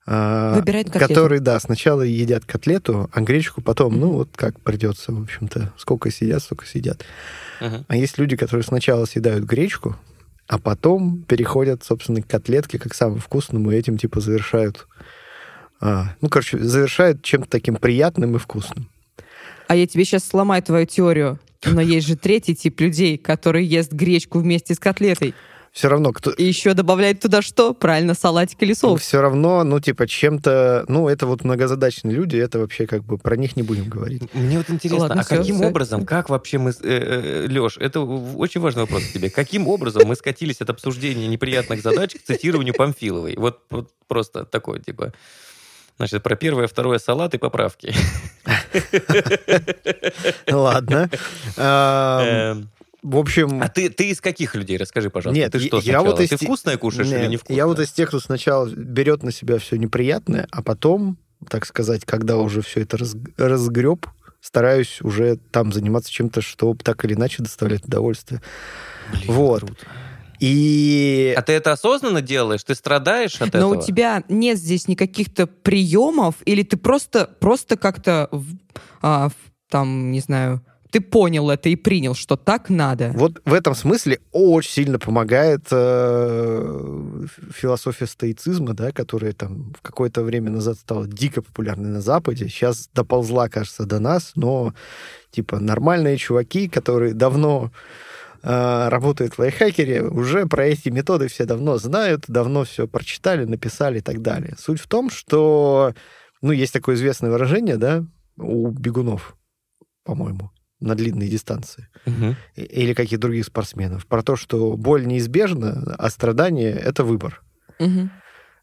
А, 0.08 0.56
Выбирают 0.56 0.90
котлету. 0.90 1.14
Которые, 1.14 1.40
да, 1.40 1.60
сначала 1.60 2.02
едят 2.02 2.46
котлету, 2.46 3.10
а 3.14 3.22
гречку 3.22 3.62
потом, 3.62 3.94
mm-hmm. 3.94 4.00
ну, 4.00 4.12
вот 4.14 4.30
как 4.36 4.60
придется, 4.62 5.12
в 5.12 5.22
общем-то. 5.22 5.74
Сколько 5.78 6.10
сидят, 6.10 6.42
столько 6.42 6.66
сидят. 6.66 7.06
Uh-huh. 7.62 7.86
А 7.88 7.96
есть 7.96 8.18
люди, 8.18 8.36
которые 8.36 8.64
сначала 8.64 9.06
съедают 9.06 9.44
гречку, 9.44 9.98
а 10.48 10.58
потом 10.58 11.22
переходят, 11.24 11.84
собственно, 11.84 12.24
к 12.24 12.28
котлетке 12.28 12.80
как 12.80 12.96
самому 12.96 13.20
вкусному, 13.20 13.72
и 13.72 13.76
этим, 13.76 14.00
типа, 14.00 14.20
завершают 14.20 14.88
а, 15.82 16.16
ну, 16.22 16.30
короче, 16.30 16.58
завершает 16.60 17.22
чем-то 17.24 17.50
таким 17.50 17.76
приятным 17.76 18.36
и 18.36 18.40
вкусным. 18.40 18.90
А 19.68 19.76
я 19.76 19.88
тебе 19.88 20.04
сейчас 20.04 20.26
сломаю 20.26 20.64
твою 20.64 20.86
теорию. 20.86 21.40
Но 21.66 21.82
есть 21.82 22.08
же 22.08 22.16
третий 22.16 22.56
тип 22.56 22.80
людей, 22.80 23.18
который 23.18 23.66
ест 23.66 23.92
гречку 23.92 24.40
вместе 24.40 24.74
с 24.74 24.80
котлетой. 24.80 25.36
Все 25.72 25.88
равно 25.88 26.12
кто... 26.12 26.32
И 26.32 26.44
еще 26.44 26.74
добавляет 26.74 27.20
туда 27.20 27.42
что? 27.42 27.74
Правильно, 27.74 28.16
салатик 28.16 28.62
или 28.64 28.74
соус. 28.74 29.02
Все 29.02 29.22
равно, 29.22 29.64
ну, 29.64 29.80
типа, 29.80 30.08
чем-то... 30.08 30.86
Ну, 30.88 31.08
это 31.08 31.28
вот 31.28 31.44
многозадачные 31.44 32.16
люди, 32.16 32.38
это 32.38 32.60
вообще 32.60 32.88
как 32.88 33.04
бы 33.04 33.18
про 33.18 33.38
них 33.38 33.56
не 33.56 33.62
будем 33.62 33.88
говорить. 33.88 34.24
Мне 34.34 34.58
вот 34.58 34.70
интересно, 34.70 35.02
Ладно, 35.02 35.22
а 35.22 35.24
все, 35.24 35.38
каким 35.38 35.58
все. 35.58 35.68
образом, 35.68 36.06
как 36.06 36.30
вообще 36.30 36.58
мы... 36.58 36.72
Э, 36.72 37.46
э, 37.46 37.48
Леш, 37.48 37.78
это 37.78 38.02
очень 38.02 38.62
важный 38.62 38.82
вопрос 38.82 39.04
к 39.04 39.14
тебе. 39.14 39.30
Каким 39.30 39.68
образом 39.68 40.08
мы 40.08 40.16
скатились 40.16 40.60
от 40.62 40.72
обсуждения 40.72 41.28
неприятных 41.28 41.84
задач 41.84 42.16
к 42.16 42.24
цитированию 42.24 42.74
Памфиловой? 42.74 43.36
Вот, 43.38 43.60
вот 43.70 43.90
просто 44.08 44.46
такое, 44.46 44.80
типа... 44.80 45.14
Значит, 46.00 46.24
про 46.24 46.38
первое, 46.38 46.68
второе 46.68 46.98
салат 46.98 47.34
и 47.34 47.38
поправки. 47.38 47.94
Ладно. 50.50 51.10
Эм, 51.58 52.70
в 53.04 53.18
общем... 53.18 53.62
А 53.62 53.68
ты, 53.68 53.90
ты 53.90 54.12
из 54.12 54.22
каких 54.22 54.56
людей? 54.56 54.78
Расскажи, 54.78 55.10
пожалуйста. 55.10 55.38
Нет, 55.38 55.52
ты 55.52 55.60
что 55.60 55.80
я 55.80 56.02
вот 56.02 56.22
из... 56.22 56.30
Ты 56.30 56.38
вкусное 56.38 56.78
кушаешь 56.78 57.10
Нет, 57.10 57.24
или 57.24 57.28
невкусное? 57.32 57.58
Я 57.58 57.68
вот 57.68 57.82
из 57.82 57.92
тех, 57.92 58.08
кто 58.08 58.22
сначала 58.22 58.66
берет 58.70 59.24
на 59.24 59.34
себя 59.34 59.60
все 59.60 59.76
неприятное, 59.76 60.48
а 60.52 60.64
потом, 60.64 61.18
так 61.50 61.66
сказать, 61.66 62.06
когда 62.06 62.38
уже 62.38 62.62
все 62.62 62.80
это 62.80 62.96
раз... 62.96 63.18
разгреб, 63.36 64.08
стараюсь 64.40 65.02
уже 65.02 65.36
там 65.52 65.74
заниматься 65.74 66.10
чем-то, 66.14 66.40
что 66.40 66.78
так 66.82 67.04
или 67.04 67.14
иначе 67.14 67.44
доставляет 67.44 67.84
удовольствие. 67.84 68.42
Блин, 69.12 69.34
вот. 69.34 69.60
Круто. 69.66 69.86
И... 70.40 71.34
А 71.38 71.42
ты 71.42 71.54
это 71.54 71.74
осознанно 71.74 72.22
делаешь? 72.22 72.64
Ты 72.64 72.76
страдаешь 72.76 73.36
от 73.36 73.42
Но 73.42 73.48
этого? 73.48 73.74
Но 73.74 73.80
у 73.80 73.82
тебя 73.82 74.24
нет 74.30 74.58
здесь 74.58 74.88
никаких-то 74.88 75.48
приемов, 75.48 76.36
или 76.46 76.64
ты 76.64 76.78
просто, 76.78 77.30
просто 77.40 77.78
как-то, 77.78 78.30
а, 79.02 79.30
там, 79.70 80.12
не 80.12 80.22
знаю, 80.22 80.62
ты 80.92 81.02
понял 81.02 81.50
это 81.50 81.70
и 81.70 81.76
принял, 81.76 82.16
что 82.16 82.36
так 82.36 82.70
надо. 82.70 83.12
Вот 83.14 83.42
в 83.46 83.54
этом 83.54 83.76
смысле 83.76 84.20
очень 84.32 84.72
сильно 84.72 84.98
помогает 84.98 85.62
э, 85.72 87.26
философия 87.54 88.08
стоицизма, 88.08 88.74
да, 88.74 88.92
которая 88.92 89.34
там 89.34 89.74
в 89.78 89.82
какое-то 89.82 90.24
время 90.24 90.50
назад 90.50 90.78
стала 90.78 91.06
дико 91.06 91.42
популярной 91.42 91.90
на 91.90 92.02
Западе. 92.02 92.48
Сейчас 92.48 92.90
доползла, 92.94 93.50
кажется, 93.50 93.86
до 93.86 94.00
нас, 94.00 94.32
но 94.36 94.74
типа 95.30 95.60
нормальные 95.60 96.18
чуваки, 96.18 96.68
которые 96.68 97.14
давно 97.14 97.72
работают 98.44 99.34
в 99.34 99.40
лайфхакере, 99.40 100.04
уже 100.04 100.46
про 100.46 100.66
эти 100.66 100.90
методы 100.90 101.28
все 101.28 101.46
давно 101.46 101.78
знают, 101.78 102.26
давно 102.28 102.64
все 102.64 102.88
прочитали, 102.88 103.46
написали 103.46 104.00
и 104.00 104.02
так 104.02 104.22
далее. 104.22 104.56
Суть 104.58 104.80
в 104.80 104.88
том, 104.88 105.10
что, 105.10 105.94
ну, 106.42 106.52
есть 106.52 106.74
такое 106.74 106.96
известное 106.96 107.32
выражение, 107.32 107.78
да, 107.78 108.06
у 108.38 108.70
бегунов, 108.70 109.36
по-моему, 110.04 110.52
на 110.80 110.96
длинные 110.96 111.30
дистанции. 111.30 111.88
И- 112.56 112.62
Или 112.62 112.94
каких 112.94 113.20
других 113.20 113.46
спортсменов. 113.46 114.06
Про 114.08 114.24
то, 114.24 114.36
что 114.36 114.78
боль 114.78 115.06
неизбежна, 115.06 115.96
а 115.98 116.10
страдание— 116.10 116.72
это 116.72 117.04
выбор. 117.04 117.42
Мгм. 117.80 118.12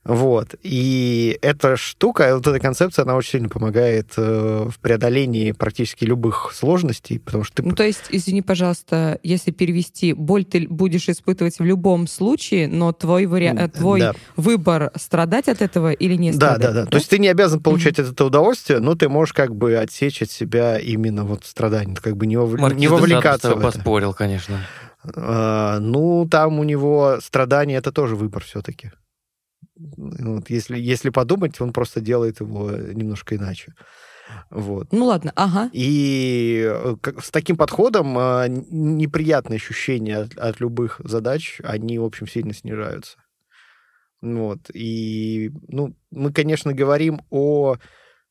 Вот. 0.09 0.55
И 0.63 1.39
эта 1.43 1.77
штука, 1.77 2.35
вот 2.37 2.47
эта 2.47 2.61
концепция, 2.61 3.03
она 3.05 3.17
очень 3.17 3.31
сильно 3.33 3.49
помогает 3.49 4.13
э, 4.17 4.69
в 4.71 4.79
преодолении 4.81 5.53
практически 5.53 6.05
любых 6.05 6.53
сложностей, 6.55 7.19
потому 7.21 7.45
что 7.45 7.57
ты... 7.57 7.63
Ну, 7.69 7.75
то 7.75 7.83
есть, 7.85 8.05
извини, 8.11 8.43
пожалуйста, 8.43 9.19
если 9.23 9.51
перевести, 9.51 10.13
боль 10.13 10.45
ты 10.45 10.67
будешь 10.69 11.09
испытывать 11.09 11.59
в 11.59 11.65
любом 11.65 12.07
случае, 12.07 12.69
но 12.69 12.93
твой, 12.93 13.27
вари... 13.27 13.47
э, 13.57 13.69
твой 13.69 14.01
Да. 14.01 14.15
выбор 14.37 14.93
страдать 14.97 15.49
от 15.49 15.61
этого 15.63 15.93
или 15.93 16.15
не 16.15 16.31
Да, 16.33 16.55
страдать. 16.55 16.61
да, 16.75 16.85
да. 16.85 16.87
То 16.91 16.97
есть 16.99 17.11
ты 17.11 17.19
не 17.19 17.29
обязан 17.29 17.61
получать 17.61 17.99
от 17.99 18.11
этого 18.13 18.29
удовольствие, 18.29 18.79
но 18.81 18.95
ты 18.95 19.09
можешь 19.09 19.33
как 19.33 19.55
бы 19.57 19.77
отсечь 19.77 20.23
от 20.23 20.31
себя 20.31 20.79
именно 20.79 21.25
вот 21.25 21.45
страдание, 21.45 21.97
как 21.97 22.17
бы 22.17 22.27
не, 22.27 22.37
вов- 22.37 22.59
Маркиз 22.59 22.79
не 22.81 22.89
вовлекаться 22.89 23.49
в 23.55 23.59
это. 23.59 23.73
поспорил, 23.73 24.15
конечно. 24.15 24.59
А, 25.15 25.79
ну, 25.81 26.27
там 26.31 26.59
у 26.59 26.65
него 26.65 27.19
страдание 27.23 27.79
это 27.79 27.93
тоже 27.93 28.17
выбор 28.17 28.43
все-таки. 28.45 28.91
Вот, 29.77 30.49
если, 30.51 30.79
если 30.79 31.11
подумать, 31.11 31.61
он 31.61 31.73
просто 31.73 32.01
делает 32.01 32.41
его 32.41 32.71
немножко 32.71 33.37
иначе. 33.37 33.75
Вот. 34.51 34.93
Ну 34.93 35.07
ладно, 35.07 35.33
ага. 35.37 35.71
И 35.73 36.65
э, 36.67 36.97
с 37.21 37.31
таким 37.31 37.57
подходом 37.57 38.19
н- 38.19 38.65
неприятные 38.71 39.57
ощущения 39.57 40.19
от, 40.19 40.37
от 40.37 40.61
любых 40.61 41.01
задач, 41.05 41.61
они, 41.63 41.99
в 41.99 42.05
общем, 42.05 42.27
сильно 42.27 42.53
снижаются. 42.53 43.19
Вот. 44.23 44.71
И, 44.73 45.53
ну, 45.69 45.95
мы, 46.11 46.33
конечно, 46.33 46.73
говорим 46.73 47.21
о 47.31 47.77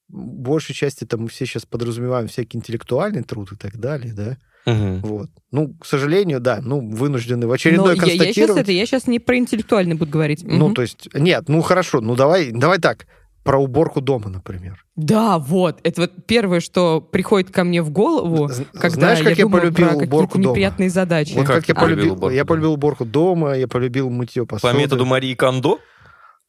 большей 0.07 0.75
части, 0.75 1.05
там 1.05 1.21
мы 1.21 1.27
все 1.29 1.45
сейчас 1.45 1.65
подразумеваем 1.65 2.27
всякий 2.27 2.57
интеллектуальный 2.57 3.23
труд 3.23 3.51
и 3.51 3.55
так 3.55 3.77
далее, 3.77 4.13
да. 4.13 4.37
Мгм. 4.65 5.01
Вот. 5.01 5.29
Ну, 5.51 5.75
к 5.75 5.85
сожалению, 5.85 6.39
да, 6.39 6.59
ну, 6.61 6.79
вынуждены 6.89 7.45
в 7.47 7.51
очередной 7.51 7.85
Но 7.85 7.91
я, 7.93 7.95
сейчас 7.97 8.09
констатировать. 8.17 8.61
это, 8.63 8.71
я 8.71 8.85
сейчас 8.85 9.07
не 9.07 9.19
про 9.19 9.37
интеллектуальный 9.37 9.95
буду 9.95 10.11
говорить. 10.11 10.43
Ну, 10.43 10.67
Мгм. 10.67 10.73
то 10.75 10.81
есть, 10.81 11.07
нет, 11.13 11.45
ну 11.47 11.61
хорошо, 11.61 12.01
ну 12.01 12.15
давай, 12.15 12.51
давай 12.51 12.79
так, 12.79 13.05
про 13.43 13.59
уборку 13.59 14.01
дома, 14.01 14.29
например. 14.29 14.83
Да, 14.95 15.37
вот. 15.37 15.79
Это 15.83 16.01
вот 16.01 16.25
первое, 16.25 16.61
что 16.61 16.99
приходит 16.99 17.51
ко 17.51 17.63
мне 17.63 17.83
в 17.83 17.91
голову, 17.91 18.49
когда 18.73 18.89
Знаешь, 18.89 19.19
как 19.19 19.37
я, 19.37 19.43
думаю 19.45 19.61
полюбил 19.61 19.87
про 19.89 19.97
уборку 19.97 20.39
дома? 20.39 20.49
неприятные 20.49 20.89
задачи. 20.89 21.33
Вот 21.35 21.45
как 21.45 21.57
как, 21.57 21.69
я 21.69 21.75
полюбил 21.75 21.95
полюбил, 21.95 22.13
уборку 22.15 22.33
я 22.33 22.39
дома? 22.43 22.47
полюбил 22.47 22.73
уборку 22.73 23.05
дома, 23.05 23.53
я 23.55 23.67
полюбил 23.67 24.09
мытье 24.09 24.47
посуды. 24.47 24.73
По 24.73 24.75
методу 24.75 25.05
Марии 25.05 25.35
Кондо 25.35 25.77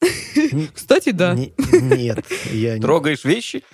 Кстати, 0.74 1.10
да. 1.10 1.34
не- 1.34 1.54
Нет, 1.72 2.24
я 2.50 2.74
не, 2.76 2.80
трогаешь 2.80 3.24
вещи. 3.24 3.64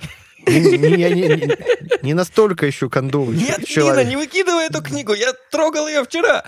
не, 0.47 2.09
я 2.09 2.15
настолько 2.15 2.67
еще 2.67 2.89
кондовый 2.91 3.37
Нет. 3.37 3.61
Нина, 3.77 4.05
не 4.05 4.17
выкидывай 4.17 4.67
эту 4.67 4.83
книгу, 4.83 5.13
я 5.15 5.33
трогал 5.51 5.89
ее 5.89 6.05
вчера. 6.05 6.45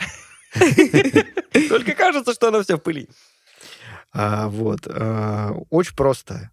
Только 1.68 1.92
кажется, 1.94 2.32
что 2.32 2.48
она 2.48 2.62
вся 2.62 2.76
в 2.76 2.80
пыли. 2.80 3.08
А, 4.12 4.48
вот. 4.48 4.86
а, 4.86 5.52
очень 5.70 5.96
просто. 5.96 6.50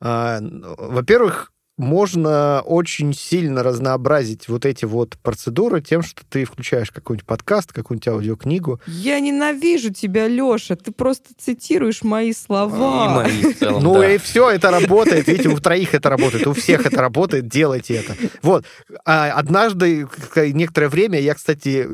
А, 0.00 0.38
во-первых, 0.40 1.52
можно 1.82 2.62
очень 2.64 3.12
сильно 3.12 3.62
разнообразить 3.62 4.48
вот 4.48 4.64
эти 4.64 4.84
вот 4.84 5.18
процедуры 5.18 5.80
тем, 5.82 6.02
что 6.02 6.22
ты 6.28 6.44
включаешь 6.44 6.90
какой-нибудь 6.90 7.26
подкаст, 7.26 7.72
какую-нибудь 7.72 8.08
аудиокнигу. 8.08 8.80
Я 8.86 9.18
ненавижу 9.20 9.92
тебя, 9.92 10.28
Леша. 10.28 10.76
Ты 10.76 10.92
просто 10.92 11.30
цитируешь 11.36 12.02
мои 12.02 12.32
слова. 12.32 13.04
И 13.04 13.08
мои 13.42 13.52
в 13.52 13.58
целом, 13.58 13.82
Ну 13.82 13.94
да. 13.94 14.12
и 14.14 14.18
все, 14.18 14.48
это 14.50 14.70
работает. 14.70 15.26
Видите, 15.26 15.48
у 15.48 15.58
троих 15.58 15.94
это 15.94 16.08
работает, 16.08 16.46
у 16.46 16.52
всех 16.52 16.86
это 16.86 17.00
работает, 17.00 17.48
делайте 17.48 17.94
это. 17.94 18.14
Вот. 18.42 18.64
А 19.04 19.32
однажды, 19.32 20.06
некоторое 20.36 20.88
время, 20.88 21.20
я, 21.20 21.34
кстати, 21.34 21.86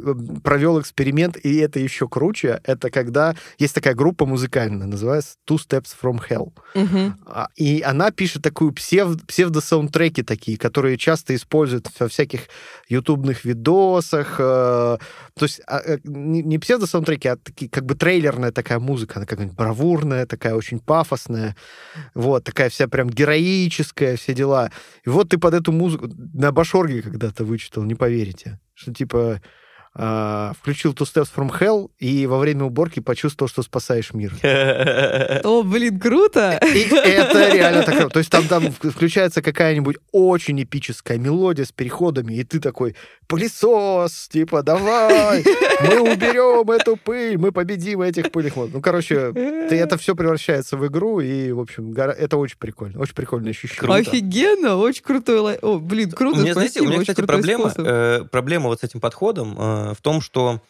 провел 0.44 0.80
эксперимент, 0.80 1.36
и 1.42 1.56
это 1.56 1.80
еще 1.80 2.08
круче. 2.08 2.60
Это 2.64 2.90
когда 2.90 3.34
есть 3.58 3.74
такая 3.74 3.94
группа 3.94 4.26
музыкальная, 4.26 4.86
называется 4.86 5.36
Two 5.48 5.56
Steps 5.56 5.88
from 6.00 6.20
Hell. 6.28 6.52
А, 7.26 7.48
И 7.56 7.80
она 7.82 8.10
пишет 8.10 8.42
такую 8.42 8.72
псев- 8.72 9.16
псевдо-саундтреки 9.78 10.22
такие, 10.22 10.58
которые 10.58 10.96
часто 10.96 11.34
используют 11.34 11.88
во 11.98 12.08
всяких 12.08 12.40
ютубных 12.88 13.44
видосах. 13.44 14.36
э, 14.38 14.98
То 15.34 15.42
есть 15.42 15.60
а, 15.66 15.80
э, 15.84 15.98
не 16.04 16.58
псевдо-саундтреки, 16.58 17.28
а 17.28 17.36
такие, 17.36 17.70
как 17.70 17.84
бы 17.84 17.94
трейлерная 17.94 18.52
такая 18.52 18.78
музыка. 18.78 19.14
Она 19.16 19.26
какая-нибудь 19.26 19.56
бравурная, 19.56 20.26
такая 20.26 20.54
очень 20.54 20.80
пафосная. 20.80 21.56
Вот, 22.14 22.44
такая 22.44 22.68
вся 22.68 22.88
прям 22.88 23.08
героическая, 23.08 24.16
все 24.16 24.34
дела. 24.34 24.70
И 25.06 25.10
вот 25.10 25.28
ты 25.28 25.38
под 25.38 25.54
эту 25.54 25.72
музыку 25.72 26.08
на 26.34 26.52
Башорге 26.52 27.02
когда-то 27.02 27.44
вычитал, 27.44 27.84
не 27.84 27.94
поверите. 27.94 28.58
Что 28.74 28.92
типа 28.92 29.40
включил 29.92 30.92
Two 30.92 31.06
Steps 31.06 31.28
from 31.34 31.50
Hell 31.58 31.90
и 31.98 32.26
во 32.26 32.38
время 32.38 32.64
уборки 32.64 33.00
почувствовал, 33.00 33.48
что 33.48 33.62
спасаешь 33.62 34.12
мир. 34.12 34.32
О, 35.44 35.62
блин, 35.62 35.98
круто! 35.98 36.60
И 36.62 36.88
это 36.88 37.52
реально 37.52 37.82
так. 37.82 37.96
круто. 37.96 38.10
То 38.14 38.18
есть 38.20 38.30
там, 38.30 38.46
там 38.46 38.70
включается 38.70 39.42
какая-нибудь 39.42 39.96
очень 40.12 40.62
эпическая 40.62 41.18
мелодия 41.18 41.64
с 41.64 41.72
переходами, 41.72 42.34
и 42.34 42.44
ты 42.44 42.60
такой, 42.60 42.94
пылесос, 43.26 44.28
типа, 44.28 44.62
давай, 44.62 45.44
мы 45.82 46.00
уберем 46.00 46.70
эту 46.70 46.96
пыль, 46.96 47.38
мы 47.38 47.52
победим 47.52 48.00
этих 48.00 48.32
пыльных 48.32 48.56
мод. 48.56 48.70
Ну, 48.72 48.80
короче, 48.80 49.32
ты, 49.32 49.76
это 49.76 49.98
все 49.98 50.14
превращается 50.14 50.76
в 50.76 50.86
игру, 50.86 51.20
и, 51.20 51.52
в 51.52 51.60
общем, 51.60 51.92
это 51.92 52.36
очень 52.36 52.58
прикольно, 52.58 53.00
очень 53.00 53.14
прикольное 53.14 53.50
ощущение. 53.50 53.80
Круто. 53.80 53.98
Офигенно, 53.98 54.76
очень 54.76 55.02
крутой 55.02 55.40
лай- 55.40 55.58
О, 55.60 55.78
блин, 55.78 56.10
круто, 56.10 56.38
У 56.38 56.42
меня, 56.42 56.54
знаете, 56.54 56.80
у 56.80 56.84
спасибо, 56.84 56.92
меня, 56.92 57.00
кстати, 57.00 57.26
проблема, 57.26 57.72
э, 57.76 58.24
проблема 58.30 58.68
вот 58.68 58.80
с 58.80 58.84
этим 58.84 59.00
подходом 59.00 59.56
э, 59.58 59.77
в 59.94 60.00
том, 60.02 60.20
что 60.20 60.60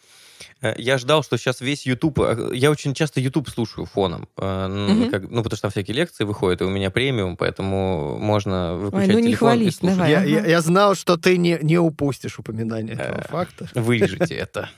э, 0.61 0.73
я 0.77 0.97
ждал, 0.97 1.23
что 1.23 1.37
сейчас 1.37 1.61
весь 1.61 1.85
YouTube... 1.85 2.19
э, 2.19 2.49
Я 2.53 2.71
очень 2.71 2.93
часто 2.93 3.19
YouTube 3.21 3.49
слушаю 3.49 3.85
фоном. 3.85 4.27
э, 4.37 4.67
Мгм. 4.67 5.09
как- 5.09 5.23
ну, 5.29 5.43
потому 5.43 5.57
что 5.57 5.61
там 5.63 5.71
всякие 5.71 5.95
лекции 5.95 6.23
выходят, 6.25 6.61
и 6.61 6.65
у 6.65 6.69
меня 6.69 6.89
премиум, 6.91 7.35
поэтому 7.37 8.17
можно 8.19 8.73
Ой, 8.73 8.79
выключать 8.85 9.09
ну 9.13 9.19
не 9.19 9.23
телефон 9.27 9.49
и 9.49 9.55
хвались, 9.57 9.75
слушать. 9.77 9.97
давай. 9.97 10.11
Я, 10.11 10.17
Ага. 10.19 10.27
я- 10.27 10.45
я 10.45 10.61
знал, 10.61 10.95
что 10.95 11.17
ты 11.17 11.37
не, 11.37 11.57
не 11.61 11.77
упустишь 11.77 12.39
упоминание 12.39 12.95
этого 12.95 13.19
Э, 13.19 13.27
факта. 13.29 13.69
Вырежите 13.75 14.35
это. 14.35 14.69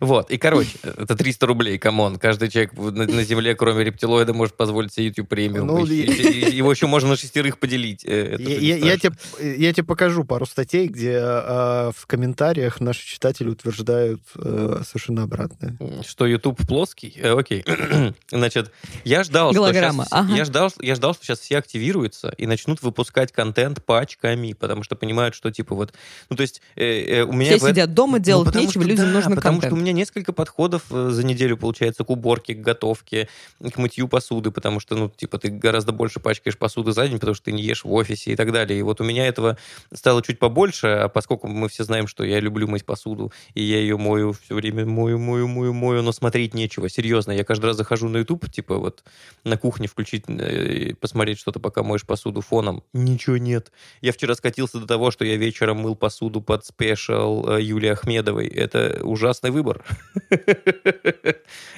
Вот, 0.00 0.30
и, 0.30 0.38
короче, 0.38 0.70
это 0.82 1.16
300 1.16 1.46
рублей, 1.46 1.78
come 1.78 2.01
on. 2.01 2.18
Каждый 2.18 2.48
человек 2.50 2.72
на, 2.74 3.06
на 3.06 3.24
Земле, 3.24 3.54
кроме 3.54 3.84
рептилоида, 3.84 4.32
может 4.32 4.54
позволить 4.56 4.92
себе 4.94 5.06
YouTube 5.06 5.28
Premium. 5.28 5.66
Ну, 5.66 5.84
И- 5.86 6.02
и- 6.02 6.56
Его 6.56 6.70
еще 6.70 6.86
можно 6.86 7.10
на 7.10 7.16
шестерых 7.16 7.58
поделить. 7.58 8.04
э, 8.04 8.34
это 8.34 8.42
Я, 8.42 8.76
я- 8.76 8.98
тебе, 8.98 9.16
я 9.58 9.72
тебе 9.72 9.84
покажу 9.84 10.24
пару 10.24 10.46
статей, 10.46 10.86
где 10.88 11.12
э, 11.20 11.90
в 11.96 12.06
комментариях 12.06 12.80
наши 12.80 13.04
читатели 13.06 13.48
утверждают 13.48 14.20
э, 14.36 14.82
совершенно 14.86 15.24
обратное. 15.24 15.76
Что 16.06 16.26
YouTube 16.26 16.64
плоский? 16.66 17.12
Э, 17.16 17.32
окей. 17.38 17.64
Значит, 18.30 18.72
я 19.04 19.24
ждал, 19.24 19.52
что 19.52 19.72
щас- 19.72 20.08
ага. 20.10 20.34
я 20.34 20.44
ждал, 20.44 20.72
я 20.80 20.94
ждал, 20.94 21.14
что 21.14 21.24
сейчас 21.24 21.40
все 21.40 21.58
активируются 21.58 22.32
и 22.38 22.46
начнут 22.46 22.82
выпускать 22.82 23.32
контент 23.32 23.84
пачками, 23.84 24.52
потому 24.52 24.82
что 24.82 24.96
понимают, 24.96 25.34
что 25.34 25.50
типа 25.50 25.74
вот, 25.74 25.92
ну 26.30 26.36
то 26.36 26.42
есть 26.42 26.60
э, 26.76 26.84
э, 26.84 27.22
у 27.24 27.32
меня 27.32 27.56
Все 27.56 27.66
в 27.66 27.68
сидят 27.70 27.94
дома, 27.94 28.18
Ну, 28.18 28.24
делать 28.24 28.46
потому 28.46 28.64
нечего, 28.66 28.82
что 28.84 28.90
людям 28.90 29.06
да, 29.06 29.12
нужно 29.12 29.36
потому 29.36 29.55
контент. 29.60 29.72
что 29.72 29.74
у 29.74 29.82
меня 29.82 29.92
несколько 29.92 30.32
подходов 30.32 30.84
э, 30.90 31.10
за 31.10 31.24
неделю 31.24 31.56
получается 31.56 32.04
к 32.04 32.10
уборке, 32.10 32.54
к 32.54 32.60
готовке, 32.60 33.28
к 33.60 33.76
мытью 33.76 34.08
посуды, 34.08 34.50
потому 34.50 34.80
что, 34.80 34.96
ну, 34.96 35.08
типа, 35.08 35.38
ты 35.38 35.48
гораздо 35.48 35.92
больше 35.92 36.20
пачкаешь 36.20 36.58
посуды 36.58 36.92
за 36.92 37.08
день, 37.08 37.18
потому 37.18 37.34
что 37.34 37.46
ты 37.46 37.52
не 37.52 37.62
ешь 37.62 37.84
в 37.84 37.92
офисе 37.92 38.32
и 38.32 38.36
так 38.36 38.52
далее. 38.52 38.78
И 38.78 38.82
вот 38.82 39.00
у 39.00 39.04
меня 39.04 39.26
этого 39.26 39.56
стало 39.92 40.22
чуть 40.22 40.38
побольше, 40.38 40.86
а 40.86 41.08
поскольку 41.08 41.48
мы 41.48 41.68
все 41.68 41.84
знаем, 41.84 42.06
что 42.06 42.24
я 42.24 42.40
люблю 42.40 42.68
мыть 42.68 42.84
посуду, 42.84 43.32
и 43.54 43.62
я 43.62 43.78
ее 43.78 43.96
мою 43.96 44.32
все 44.32 44.54
время, 44.54 44.86
мою, 44.86 45.18
мою, 45.18 45.48
мою, 45.48 45.72
мою, 45.72 46.02
но 46.02 46.12
смотреть 46.12 46.54
нечего, 46.54 46.88
серьезно. 46.88 47.32
Я 47.32 47.44
каждый 47.44 47.66
раз 47.66 47.76
захожу 47.76 48.08
на 48.08 48.18
YouTube, 48.18 48.50
типа 48.50 48.76
вот 48.76 49.02
на 49.44 49.56
кухне 49.56 49.88
включить, 49.88 50.24
э, 50.28 50.94
посмотреть 50.94 51.38
что-то, 51.38 51.60
пока 51.60 51.82
моешь 51.82 52.04
посуду 52.04 52.40
фоном. 52.40 52.82
Ничего 52.92 53.36
нет. 53.36 53.72
Я 54.00 54.12
вчера 54.12 54.34
скатился 54.34 54.78
до 54.78 54.86
того, 54.86 55.10
что 55.10 55.24
я 55.24 55.36
вечером 55.36 55.78
мыл 55.78 55.96
посуду 55.96 56.40
под 56.40 56.64
special 56.64 57.48
э, 57.48 57.62
Юлии 57.62 57.90
Ахмедовой. 57.90 58.46
Это 58.46 59.00
ужасный 59.46 59.50
выбор. 59.50 59.84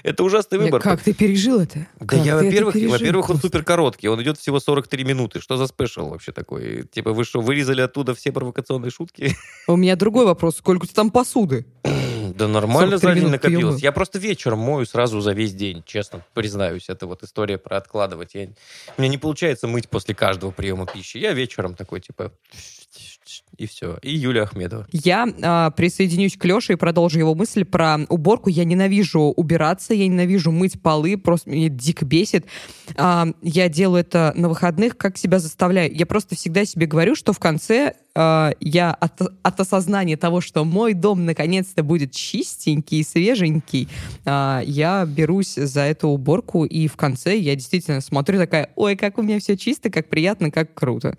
Это 0.03 0.25
ужасный 0.25 0.59
выбор. 0.59 0.81
Как 0.81 1.03
ты 1.03 1.13
пережил 1.13 1.61
это? 1.61 1.87
Да 2.01 2.17
я, 2.17 2.37
во-первых, 2.37 2.75
во-первых, 2.75 3.31
он 3.31 3.37
супер 3.39 3.65
короткий, 3.65 4.09
он 4.09 4.23
идет 4.23 4.39
всего 4.39 4.61
43 4.61 5.05
минуты. 5.05 5.41
Что 5.41 5.57
за 5.57 5.67
special 5.67 6.09
вообще 6.09 6.33
такой? 6.33 6.85
Типа 6.91 7.13
вы 7.13 7.25
что, 7.25 7.41
вырезали 7.41 7.81
оттуда 7.81 8.15
все 8.15 8.33
провокационные 8.33 8.91
шутки? 8.91 9.37
У 9.67 9.77
меня 9.77 9.97
другой 9.97 10.25
вопрос. 10.25 10.57
Сколько 10.57 10.87
тебя 10.87 10.95
там 10.95 11.11
посуды? 11.11 11.67
Да 12.35 12.47
нормально 12.47 12.99
за 12.99 13.15
день 13.15 13.29
накопилось. 13.29 13.83
Я 13.83 13.93
просто 13.93 14.19
вечером 14.19 14.59
мою 14.59 14.87
сразу 14.87 15.21
за 15.21 15.33
весь 15.33 15.55
день, 15.55 15.83
честно 15.87 16.25
признаюсь. 16.35 16.89
Это 16.89 17.07
вот 17.07 17.23
история 17.23 17.59
про 17.59 17.79
откладывать. 17.79 18.35
Я... 18.35 18.49
У 18.97 19.01
меня 19.01 19.11
не 19.11 19.19
получается 19.19 19.67
мыть 19.67 19.89
после 19.89 20.15
каждого 20.15 20.51
приема 20.51 20.87
пищи. 20.87 21.17
Я 21.19 21.33
вечером 21.33 21.75
такой, 21.75 22.01
типа, 22.01 22.33
и 23.57 23.67
все. 23.67 23.99
И 24.03 24.15
Юлия 24.15 24.43
Ахмедова. 24.43 24.87
Я 24.93 25.27
э, 25.27 25.71
присоединюсь 25.77 26.37
к 26.37 26.45
Леше 26.45 26.75
и 26.75 26.77
продолжу 26.77 27.19
его 27.19 27.35
мысль 27.35 27.65
про 27.65 27.99
уборку. 28.09 28.51
Я 28.51 28.65
ненавижу 28.65 29.21
убираться, 29.21 29.95
я 29.95 30.07
ненавижу 30.07 30.53
мыть 30.53 30.81
полы, 30.81 31.17
просто 31.17 31.51
меня 31.51 31.69
дико 31.69 32.05
бесит. 32.05 32.47
Э, 32.97 33.25
я 33.43 33.69
делаю 33.69 34.01
это 34.01 34.33
на 34.37 34.49
выходных, 34.49 34.97
как 34.97 35.19
себя 35.19 35.39
заставляю. 35.39 35.95
Я 35.95 36.07
просто 36.07 36.37
всегда 36.37 36.65
себе 36.65 36.87
говорю, 36.87 37.15
что 37.15 37.33
в 37.33 37.39
конце 37.39 37.95
э, 38.15 38.51
я 38.61 38.93
от, 38.93 39.21
от 39.43 39.61
осознания 39.61 40.17
того, 40.17 40.41
что 40.41 40.65
мой 40.65 40.95
дом 40.95 41.25
наконец-то 41.25 41.83
будет 41.83 42.13
чистенький, 42.13 43.05
свеженький, 43.05 43.89
э, 44.25 44.61
я 44.65 45.05
берусь 45.05 45.55
за 45.55 45.83
эту 45.83 46.09
уборку, 46.09 46.65
и 46.65 46.87
в 46.89 46.97
конце 46.97 47.37
я 47.37 47.55
действительно 47.55 48.01
смотрю 48.01 48.39
такая, 48.39 48.71
ой, 48.77 48.97
как 48.97 49.19
у 49.19 49.23
меня 49.23 49.41
все 49.41 49.57
чисто, 49.57 49.91
как 49.91 50.09
приятно, 50.09 50.51
как 50.51 50.75
круто. 50.75 51.17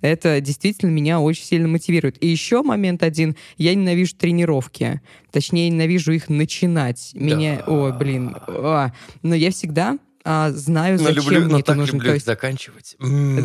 Это 0.00 0.40
действительно 0.40 0.90
меня 0.90 1.20
очень 1.20 1.44
сильно 1.44 1.68
мотивирует. 1.68 2.22
И 2.22 2.28
еще 2.28 2.62
момент 2.62 3.02
один. 3.02 3.36
Я 3.56 3.74
ненавижу 3.74 4.14
тренировки. 4.16 5.00
Точнее, 5.30 5.68
ненавижу 5.70 6.12
их 6.12 6.28
начинать. 6.28 7.10
Меня... 7.14 7.62
Да. 7.66 7.72
Ой, 7.72 7.92
блин. 7.92 8.36
А. 8.46 8.92
Но 9.22 9.34
я 9.34 9.50
всегда 9.50 9.98
а, 10.24 10.50
знаю, 10.50 10.98
зачем 10.98 11.22
люблю, 11.22 11.40
мне 11.40 11.48
но 11.52 11.58
это 11.58 11.66
так 11.68 11.76
нужно. 11.76 11.94
люблю 11.94 12.08
То 12.08 12.14
есть... 12.14 12.26
заканчивать. 12.26 12.96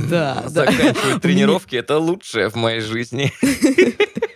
Да, 0.10 0.44
Заканчивать 0.48 1.22
тренировки— 1.22 1.76
это 1.78 1.98
лучшее 1.98 2.50
в 2.50 2.56
моей 2.56 2.82
жизни. 2.82 3.32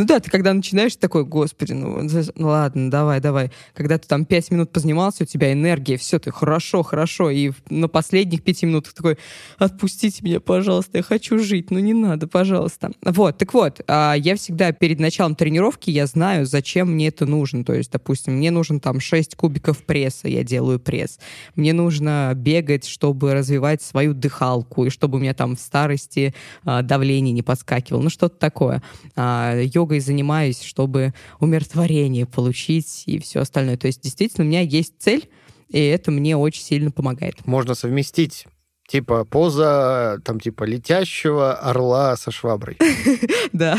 Ну 0.00 0.06
да, 0.06 0.18
ты 0.18 0.30
когда 0.30 0.54
начинаешь 0.54 0.96
такой, 0.96 1.26
господи, 1.26 1.74
ну, 1.74 2.00
ну 2.34 2.46
ладно, 2.46 2.90
давай, 2.90 3.20
давай. 3.20 3.50
Когда 3.74 3.98
ты 3.98 4.08
там 4.08 4.24
пять 4.24 4.50
минут 4.50 4.70
позанимался, 4.72 5.24
у 5.24 5.26
тебя 5.26 5.52
энергия, 5.52 5.98
все, 5.98 6.18
ты 6.18 6.30
хорошо, 6.30 6.82
хорошо. 6.82 7.28
И 7.28 7.52
на 7.68 7.86
последних 7.86 8.42
пяти 8.42 8.64
минутах 8.64 8.94
такой, 8.94 9.18
отпустите 9.58 10.24
меня, 10.24 10.40
пожалуйста, 10.40 10.96
я 10.96 11.02
хочу 11.02 11.38
жить, 11.38 11.70
ну 11.70 11.80
не 11.80 11.92
надо, 11.92 12.28
пожалуйста. 12.28 12.92
Вот, 13.04 13.36
так 13.36 13.52
вот, 13.52 13.82
а, 13.88 14.14
я 14.14 14.36
всегда 14.36 14.72
перед 14.72 15.00
началом 15.00 15.34
тренировки, 15.34 15.90
я 15.90 16.06
знаю, 16.06 16.46
зачем 16.46 16.92
мне 16.92 17.08
это 17.08 17.26
нужно. 17.26 17.62
То 17.62 17.74
есть, 17.74 17.92
допустим, 17.92 18.36
мне 18.36 18.50
нужен 18.50 18.80
там 18.80 19.00
6 19.00 19.36
кубиков 19.36 19.84
пресса, 19.84 20.28
я 20.28 20.42
делаю 20.44 20.80
пресс. 20.80 21.18
Мне 21.56 21.74
нужно 21.74 22.32
бегать, 22.34 22.86
чтобы 22.86 23.34
развивать 23.34 23.82
свою 23.82 24.14
дыхалку, 24.14 24.86
и 24.86 24.88
чтобы 24.88 25.18
у 25.18 25.20
меня 25.20 25.34
там 25.34 25.56
в 25.56 25.60
старости 25.60 26.34
а, 26.64 26.80
давление 26.80 27.34
не 27.34 27.42
подскакивало. 27.42 28.00
Ну, 28.00 28.08
что-то 28.08 28.38
такое 28.38 28.82
а, 29.14 29.60
йогой 29.90 30.00
занимаюсь, 30.00 30.62
чтобы 30.62 31.12
умиротворение 31.40 32.26
получить 32.26 33.04
и 33.06 33.18
все 33.18 33.40
остальное. 33.40 33.76
То 33.76 33.88
есть 33.88 34.00
действительно 34.02 34.44
у 34.44 34.48
меня 34.48 34.60
есть 34.60 34.94
цель, 34.98 35.28
и 35.68 35.80
это 35.80 36.10
мне 36.10 36.36
очень 36.36 36.62
сильно 36.62 36.90
помогает. 36.90 37.46
Можно 37.46 37.74
совместить 37.74 38.46
Типа 38.88 39.24
поза, 39.24 40.18
там, 40.24 40.40
типа 40.40 40.64
летящего 40.64 41.54
орла 41.54 42.16
со 42.16 42.32
шваброй. 42.32 42.76
Да. 43.52 43.78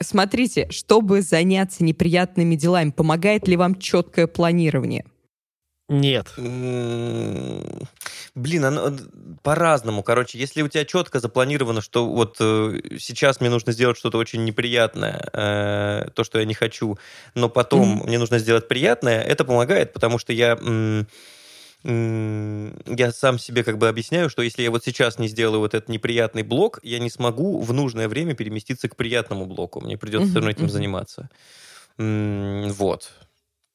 Смотрите, 0.00 0.66
чтобы 0.70 1.22
заняться 1.22 1.82
неприятными 1.82 2.56
делами, 2.56 2.90
помогает 2.90 3.48
ли 3.48 3.56
вам 3.56 3.76
четкое 3.76 4.26
планирование? 4.26 5.06
Нет. 5.90 6.28
Блин, 8.36 8.64
оно 8.64 8.96
по-разному. 9.42 10.04
Короче, 10.04 10.38
если 10.38 10.62
у 10.62 10.68
тебя 10.68 10.84
четко 10.84 11.18
запланировано, 11.18 11.80
что 11.80 12.06
вот 12.06 12.36
э, 12.38 12.80
сейчас 13.00 13.40
мне 13.40 13.50
нужно 13.50 13.72
сделать 13.72 13.98
что-то 13.98 14.16
очень 14.18 14.44
неприятное, 14.44 15.28
э, 15.32 16.10
то, 16.14 16.22
что 16.22 16.38
я 16.38 16.44
не 16.44 16.54
хочу, 16.54 16.96
но 17.34 17.48
потом 17.48 18.02
mm-hmm. 18.02 18.06
мне 18.06 18.18
нужно 18.20 18.38
сделать 18.38 18.68
приятное, 18.68 19.20
это 19.20 19.44
помогает, 19.44 19.92
потому 19.92 20.18
что 20.18 20.32
я... 20.32 20.52
М- 20.52 21.08
я 21.82 23.10
сам 23.10 23.38
себе 23.38 23.64
как 23.64 23.78
бы 23.78 23.88
объясняю, 23.88 24.28
что 24.28 24.42
если 24.42 24.62
я 24.62 24.70
вот 24.70 24.84
сейчас 24.84 25.18
не 25.18 25.28
сделаю 25.28 25.60
вот 25.60 25.72
этот 25.72 25.88
неприятный 25.88 26.42
блок, 26.42 26.78
я 26.82 26.98
не 26.98 27.08
смогу 27.08 27.58
в 27.58 27.72
нужное 27.72 28.06
время 28.06 28.34
переместиться 28.34 28.86
к 28.90 28.96
приятному 28.96 29.46
блоку. 29.46 29.80
Мне 29.80 29.96
придется 29.96 30.26
mm-hmm. 30.26 30.30
все 30.30 30.36
равно 30.36 30.50
этим 30.50 30.68
заниматься. 30.68 31.30
Вот. 31.96 33.10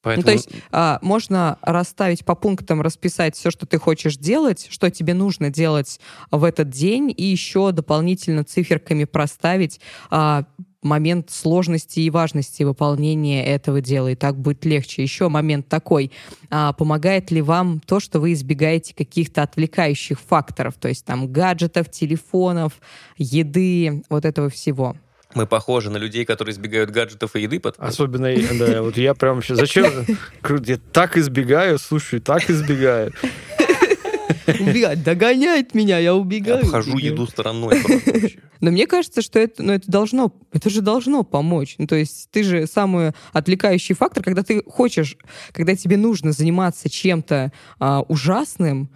Поэтому... 0.06 0.22
Ну, 0.22 0.22
то 0.22 0.32
есть 0.32 0.48
а, 0.70 0.98
можно 1.02 1.58
расставить 1.62 2.24
по 2.24 2.36
пунктам, 2.36 2.80
расписать 2.80 3.34
все, 3.34 3.50
что 3.50 3.66
ты 3.66 3.76
хочешь 3.78 4.16
делать, 4.16 4.68
что 4.70 4.88
тебе 4.88 5.14
нужно 5.14 5.50
делать 5.50 5.98
в 6.30 6.44
этот 6.44 6.70
день, 6.70 7.12
и 7.14 7.24
еще 7.24 7.72
дополнительно 7.72 8.44
циферками 8.44 9.02
проставить 9.02 9.80
а, 10.10 10.44
момент 10.82 11.32
сложности 11.32 11.98
и 11.98 12.08
важности 12.08 12.62
выполнения 12.62 13.44
этого 13.44 13.80
дела, 13.80 14.12
и 14.12 14.14
так 14.14 14.38
будет 14.38 14.64
легче. 14.64 15.02
Еще 15.02 15.28
момент 15.28 15.66
такой, 15.66 16.12
а, 16.50 16.72
помогает 16.72 17.32
ли 17.32 17.42
вам 17.42 17.80
то, 17.80 17.98
что 17.98 18.20
вы 18.20 18.32
избегаете 18.32 18.94
каких-то 18.94 19.42
отвлекающих 19.42 20.20
факторов, 20.20 20.74
то 20.78 20.86
есть 20.86 21.04
там 21.04 21.32
гаджетов, 21.32 21.90
телефонов, 21.90 22.74
еды, 23.18 24.04
вот 24.08 24.24
этого 24.24 24.50
всего? 24.50 24.94
Мы 25.34 25.46
похожи 25.46 25.90
на 25.90 25.96
людей, 25.98 26.24
которые 26.24 26.54
избегают 26.54 26.90
гаджетов 26.90 27.36
и 27.36 27.42
еды. 27.42 27.60
Под... 27.60 27.76
Особенно, 27.78 28.28
да, 28.58 28.82
вот 28.82 28.96
я 28.96 29.14
прям 29.14 29.42
сейчас... 29.42 29.58
Зачем? 29.58 29.86
Я 30.64 30.78
так 30.92 31.16
избегаю, 31.16 31.78
слушай, 31.78 32.20
так 32.20 32.48
избегаю. 32.48 33.12
Убегать, 34.46 35.02
догоняет 35.02 35.74
меня, 35.74 35.98
я 35.98 36.14
убегаю. 36.14 36.60
Я 36.60 36.66
обхожу 36.66 36.96
еду 36.98 37.26
стороной. 37.26 37.82
Но 38.60 38.70
мне 38.70 38.86
кажется, 38.86 39.20
что 39.20 39.38
это, 39.38 39.62
ну, 39.62 39.72
это 39.72 39.90
должно, 39.90 40.32
это 40.52 40.70
же 40.70 40.80
должно 40.80 41.24
помочь. 41.24 41.74
Ну, 41.78 41.86
то 41.86 41.96
есть 41.96 42.30
ты 42.30 42.42
же 42.42 42.66
самый 42.66 43.12
отвлекающий 43.32 43.94
фактор, 43.94 44.22
когда 44.22 44.42
ты 44.42 44.62
хочешь, 44.66 45.16
когда 45.52 45.74
тебе 45.76 45.96
нужно 45.96 46.32
заниматься 46.32 46.88
чем-то 46.88 47.52
а, 47.78 48.02
ужасным, 48.08 48.90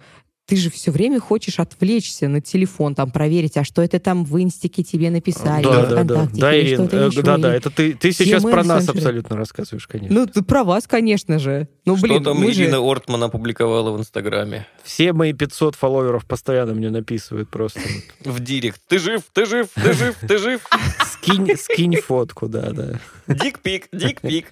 ты 0.51 0.57
же 0.57 0.69
все 0.69 0.91
время 0.91 1.21
хочешь 1.21 1.59
отвлечься 1.59 2.27
на 2.27 2.41
телефон, 2.41 2.93
там 2.93 3.09
проверить, 3.09 3.55
а 3.55 3.63
что 3.63 3.81
это 3.81 4.01
там 4.01 4.25
в 4.25 4.37
инстике 4.37 4.83
тебе 4.83 5.09
написали, 5.09 5.63
да, 5.63 5.85
да, 5.85 6.03
да. 6.03 6.29
Да, 6.33 6.59
Ирин, 6.59 6.89
э, 6.91 7.09
да, 7.23 7.37
да, 7.37 7.55
это 7.55 7.69
ты, 7.69 7.93
ты 7.93 8.11
сейчас 8.11 8.43
про 8.43 8.61
нас 8.61 8.89
абсолютно 8.89 9.37
рассказываешь, 9.37 9.87
конечно. 9.87 10.13
Ну, 10.13 10.27
ты 10.27 10.41
про 10.41 10.65
вас, 10.65 10.87
конечно 10.87 11.39
же. 11.39 11.69
Ну, 11.85 11.95
что 11.95 12.05
блин, 12.05 12.21
там 12.21 12.43
Ирина 12.43 12.75
же... 12.75 12.81
Ортман 12.81 13.23
опубликовала 13.23 13.91
в 13.91 13.99
Инстаграме? 14.01 14.67
Все 14.83 15.13
мои 15.13 15.31
500 15.31 15.75
фолловеров 15.75 16.25
постоянно 16.25 16.73
мне 16.73 16.89
написывают 16.89 17.49
просто. 17.49 17.79
В 18.25 18.41
директ. 18.41 18.81
Ты 18.89 18.99
жив, 18.99 19.21
ты 19.31 19.45
жив, 19.45 19.69
ты 19.73 19.93
жив, 19.93 20.17
ты 20.27 20.37
жив. 20.37 20.67
Скинь, 21.13 21.55
скинь 21.55 21.95
фотку, 21.95 22.49
да, 22.49 22.71
да. 22.71 22.99
Дик-пик, 23.27 23.87
дик-пик. 23.93 24.47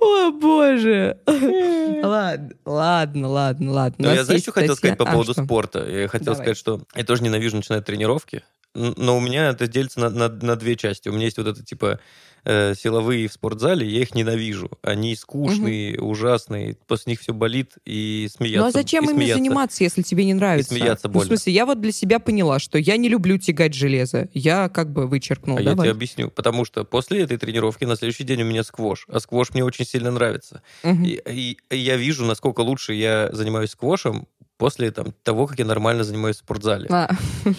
О, 0.00 0.30
боже. 0.32 1.18
Ладно, 1.26 2.50
ладно, 2.64 3.28
ладно, 3.28 3.53
ладно. 3.60 4.08
Ну, 4.08 4.14
я 4.14 4.24
знаешь, 4.24 4.42
что 4.42 4.52
хотел 4.52 4.76
сказать 4.76 4.98
по 4.98 5.08
а, 5.08 5.12
поводу 5.12 5.34
спорта? 5.34 5.88
Я 5.88 6.08
хотел 6.08 6.34
сказать, 6.34 6.56
что 6.56 6.82
я 6.94 7.04
тоже 7.04 7.22
ненавижу 7.22 7.56
начинать 7.56 7.84
тренировки, 7.84 8.42
но 8.74 9.16
у 9.16 9.20
меня 9.20 9.50
это 9.50 9.66
делится 9.66 10.00
на, 10.00 10.10
на, 10.10 10.28
на 10.28 10.56
две 10.56 10.76
части. 10.76 11.08
У 11.08 11.12
меня 11.12 11.24
есть 11.24 11.38
вот 11.38 11.46
это, 11.46 11.64
типа, 11.64 12.00
э, 12.44 12.74
силовые 12.74 13.28
в 13.28 13.32
спортзале, 13.32 13.86
я 13.86 14.02
их 14.02 14.14
ненавижу. 14.14 14.70
Они 14.82 15.16
скучные, 15.16 15.98
угу. 15.98 16.10
ужасные, 16.10 16.76
после 16.86 17.12
них 17.12 17.20
все 17.20 17.32
болит 17.32 17.72
и 17.84 18.28
смеяться. 18.34 18.60
Ну 18.60 18.66
а 18.66 18.70
зачем 18.70 19.08
ими 19.10 19.32
заниматься, 19.32 19.84
если 19.84 20.02
тебе 20.02 20.24
не 20.24 20.34
нравится? 20.34 20.74
И 20.74 20.78
смеяться 20.78 21.08
больно. 21.08 21.20
Ну, 21.20 21.24
в 21.24 21.26
смысле, 21.28 21.52
я 21.52 21.66
вот 21.66 21.80
для 21.80 21.92
себя 21.92 22.18
поняла, 22.18 22.58
что 22.58 22.78
я 22.78 22.96
не 22.96 23.08
люблю 23.08 23.38
тягать 23.38 23.74
железо. 23.74 24.28
Я 24.32 24.68
как 24.68 24.92
бы 24.92 25.06
вычеркнул. 25.06 25.58
А 25.58 25.62
Давай. 25.62 25.76
я 25.76 25.82
тебе 25.82 25.90
объясню. 25.90 26.30
Потому 26.30 26.64
что 26.64 26.84
после 26.84 27.22
этой 27.22 27.36
тренировки 27.36 27.84
на 27.84 27.96
следующий 27.96 28.24
день 28.24 28.42
у 28.42 28.46
меня 28.46 28.62
сквош. 28.64 29.06
А 29.08 29.20
сквош 29.20 29.50
мне 29.50 29.64
очень 29.64 29.86
сильно 29.86 30.10
нравится. 30.10 30.62
Угу. 30.82 31.04
И, 31.04 31.20
и, 31.26 31.58
и 31.70 31.76
я 31.76 31.96
вижу, 31.96 32.24
насколько 32.24 32.60
лучше 32.60 32.94
я 32.94 33.30
занимаюсь 33.32 33.70
сквошем 33.70 34.26
после 34.56 34.90
там, 34.90 35.12
того, 35.22 35.46
как 35.46 35.58
я 35.58 35.64
нормально 35.64 36.04
занимаюсь 36.04 36.36
в 36.36 36.40
спортзале. 36.40 36.86
А. 36.90 37.10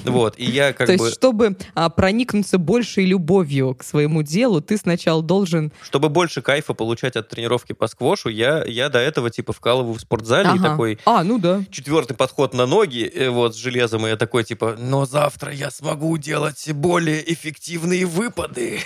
Вот, 0.05 0.35
и 0.37 0.45
я 0.45 0.73
как 0.73 0.87
То 0.87 0.97
бы... 0.97 1.05
есть, 1.05 1.17
чтобы 1.17 1.57
а, 1.73 1.89
проникнуться 1.89 2.57
большей 2.57 3.05
любовью 3.05 3.75
к 3.75 3.83
своему 3.83 4.23
делу, 4.23 4.61
ты 4.61 4.77
сначала 4.77 5.21
должен... 5.21 5.71
Чтобы 5.81 6.09
больше 6.09 6.41
кайфа 6.41 6.73
получать 6.73 7.15
от 7.15 7.29
тренировки 7.29 7.73
по 7.73 7.87
сквошу, 7.87 8.29
я, 8.29 8.63
я 8.63 8.89
до 8.89 8.99
этого 8.99 9.29
типа 9.29 9.53
вкалываю 9.53 9.93
в 9.93 9.99
спортзале 9.99 10.49
ага. 10.49 10.57
и 10.57 10.61
такой... 10.61 10.99
А, 11.05 11.23
ну 11.23 11.37
да. 11.37 11.63
Четвертый 11.69 12.15
подход 12.15 12.53
на 12.53 12.65
ноги, 12.65 13.03
э, 13.03 13.29
вот, 13.29 13.55
с 13.55 13.57
железом, 13.57 14.05
и 14.05 14.09
я 14.09 14.17
такой 14.17 14.43
типа, 14.43 14.75
но 14.79 15.05
завтра 15.05 15.51
я 15.51 15.71
смогу 15.71 16.17
делать 16.17 16.71
более 16.71 17.31
эффективные 17.31 18.05
выпады. 18.05 18.79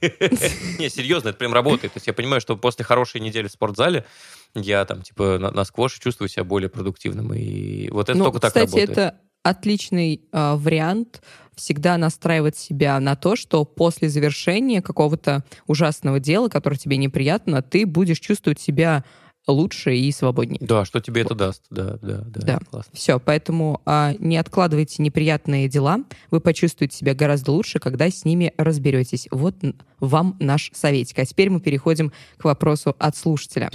Не, 0.00 0.88
серьезно, 0.88 1.28
это 1.28 1.38
прям 1.38 1.52
работает. 1.52 1.92
То 1.92 1.98
есть 1.98 2.06
я 2.06 2.12
понимаю, 2.12 2.40
что 2.40 2.56
после 2.56 2.84
хорошей 2.84 3.20
недели 3.20 3.48
в 3.48 3.52
спортзале 3.52 4.06
я 4.54 4.84
там, 4.84 5.02
типа, 5.02 5.38
на, 5.38 5.50
на 5.50 5.64
сквоше 5.64 6.00
чувствую 6.00 6.28
себя 6.28 6.44
более 6.44 6.68
продуктивным. 6.68 7.32
И 7.34 7.88
вот 7.90 8.08
это 8.08 8.18
Ну, 8.18 8.24
только 8.24 8.40
так 8.40 8.50
кстати, 8.50 8.66
работает. 8.66 8.90
это 8.90 9.20
отличный 9.42 10.22
а, 10.32 10.56
вариант 10.56 11.22
всегда 11.54 11.98
настраивать 11.98 12.56
себя 12.56 12.98
на 13.00 13.16
то, 13.16 13.36
что 13.36 13.64
после 13.64 14.08
завершения 14.08 14.80
какого-то 14.80 15.44
ужасного 15.66 16.18
дела, 16.18 16.48
которое 16.48 16.76
тебе 16.76 16.96
неприятно, 16.96 17.62
ты 17.62 17.86
будешь 17.86 18.18
чувствовать 18.18 18.60
себя 18.60 19.04
лучше 19.50 19.96
и 19.96 20.10
свободнее. 20.12 20.58
Да, 20.60 20.84
что 20.84 21.00
тебе 21.00 21.22
это 21.22 21.34
даст. 21.34 21.62
Да, 21.70 21.98
да, 22.02 22.22
да. 22.26 22.40
Да. 22.40 22.58
Классно. 22.70 22.90
Все, 22.94 23.20
поэтому 23.20 23.80
а, 23.84 24.14
не 24.18 24.36
откладывайте 24.36 25.02
неприятные 25.02 25.68
дела, 25.68 26.00
вы 26.30 26.40
почувствуете 26.40 26.96
себя 26.96 27.14
гораздо 27.14 27.52
лучше, 27.52 27.78
когда 27.78 28.08
с 28.10 28.24
ними 28.24 28.52
разберетесь. 28.56 29.28
Вот 29.30 29.54
вам 29.98 30.36
наш 30.40 30.70
советик. 30.74 31.18
А 31.18 31.26
теперь 31.26 31.50
мы 31.50 31.60
переходим 31.60 32.12
к 32.38 32.44
вопросу 32.44 32.96
от 32.98 33.16
слушателя. 33.16 33.70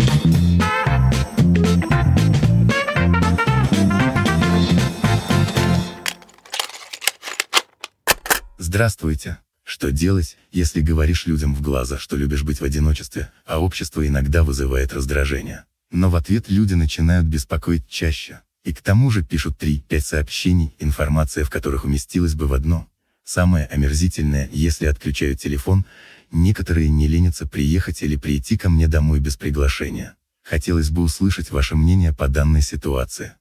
Здравствуйте. 8.57 9.37
Что 9.65 9.91
делать, 9.91 10.37
если 10.51 10.79
говоришь 10.79 11.25
людям 11.25 11.55
в 11.55 11.61
глаза, 11.61 11.97
что 11.97 12.15
любишь 12.15 12.43
быть 12.43 12.61
в 12.61 12.63
одиночестве, 12.63 13.31
а 13.47 13.59
общество 13.59 14.07
иногда 14.07 14.43
вызывает 14.43 14.93
раздражение? 14.93 15.65
Но 15.89 16.11
в 16.11 16.15
ответ 16.15 16.49
люди 16.49 16.75
начинают 16.75 17.25
беспокоить 17.25 17.87
чаще. 17.87 18.41
И 18.63 18.73
к 18.73 18.81
тому 18.81 19.09
же 19.09 19.23
пишут 19.23 19.61
3-5 19.61 19.99
сообщений, 20.01 20.75
информация 20.77 21.43
в 21.43 21.49
которых 21.49 21.83
уместилась 21.83 22.35
бы 22.35 22.45
в 22.45 22.53
одно. 22.53 22.87
Самое 23.23 23.65
омерзительное, 23.65 24.49
если 24.53 24.85
отключают 24.85 25.39
телефон, 25.39 25.83
некоторые 26.31 26.89
не 26.89 27.07
ленятся 27.07 27.47
приехать 27.47 28.03
или 28.03 28.17
прийти 28.17 28.57
ко 28.57 28.69
мне 28.69 28.87
домой 28.87 29.19
без 29.19 29.35
приглашения. 29.35 30.15
Хотелось 30.43 30.91
бы 30.91 31.01
услышать 31.01 31.49
ваше 31.49 31.75
мнение 31.75 32.13
по 32.13 32.27
данной 32.27 32.61
ситуации. 32.61 33.33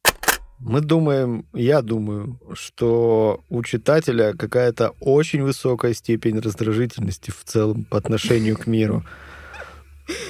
Мы 0.59 0.81
думаем, 0.81 1.47
я 1.53 1.83
думаю, 1.83 2.39
что 2.55 3.43
у 3.49 3.63
читателя 3.63 4.35
какая-то 4.35 4.95
очень 5.01 5.43
высокая 5.43 5.95
степень 5.95 6.39
раздражительности 6.39 7.31
в 7.31 7.45
целом 7.45 7.85
по 7.85 7.99
отношению 7.99 8.57
к 8.57 8.67
миру. 8.67 9.05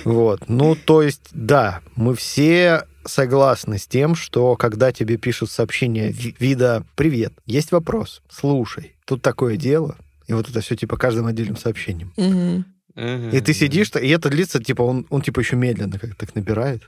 Вот. 0.05 0.49
Ну, 0.49 0.77
то 0.77 1.03
есть, 1.03 1.29
да, 1.33 1.81
мы 1.97 2.15
все 2.15 2.85
согласны 3.05 3.79
с 3.79 3.87
тем, 3.87 4.15
что 4.15 4.57
когда 4.57 4.93
тебе 4.93 5.17
пишут 5.17 5.51
сообщение 5.51 6.11
ви- 6.11 6.35
вида 6.39 6.85
«Привет, 6.97 7.35
есть 7.45 7.71
вопрос, 7.73 8.23
слушай, 8.31 8.97
тут 9.05 9.21
такое 9.23 9.57
дело», 9.57 9.97
и 10.27 10.33
вот 10.33 10.49
это 10.49 10.61
все 10.61 10.75
типа 10.75 10.97
каждым 10.97 11.27
отдельным 11.27 11.57
сообщением. 11.57 12.13
И 12.97 13.41
ты 13.41 13.53
сидишь, 13.53 13.91
и 14.01 14.09
это 14.09 14.31
длится, 14.31 14.63
типа, 14.63 14.83
он, 14.83 15.07
он 15.11 15.21
типа 15.21 15.41
еще 15.41 15.57
медленно 15.57 15.99
как 15.99 16.15
так 16.15 16.35
набирает. 16.35 16.83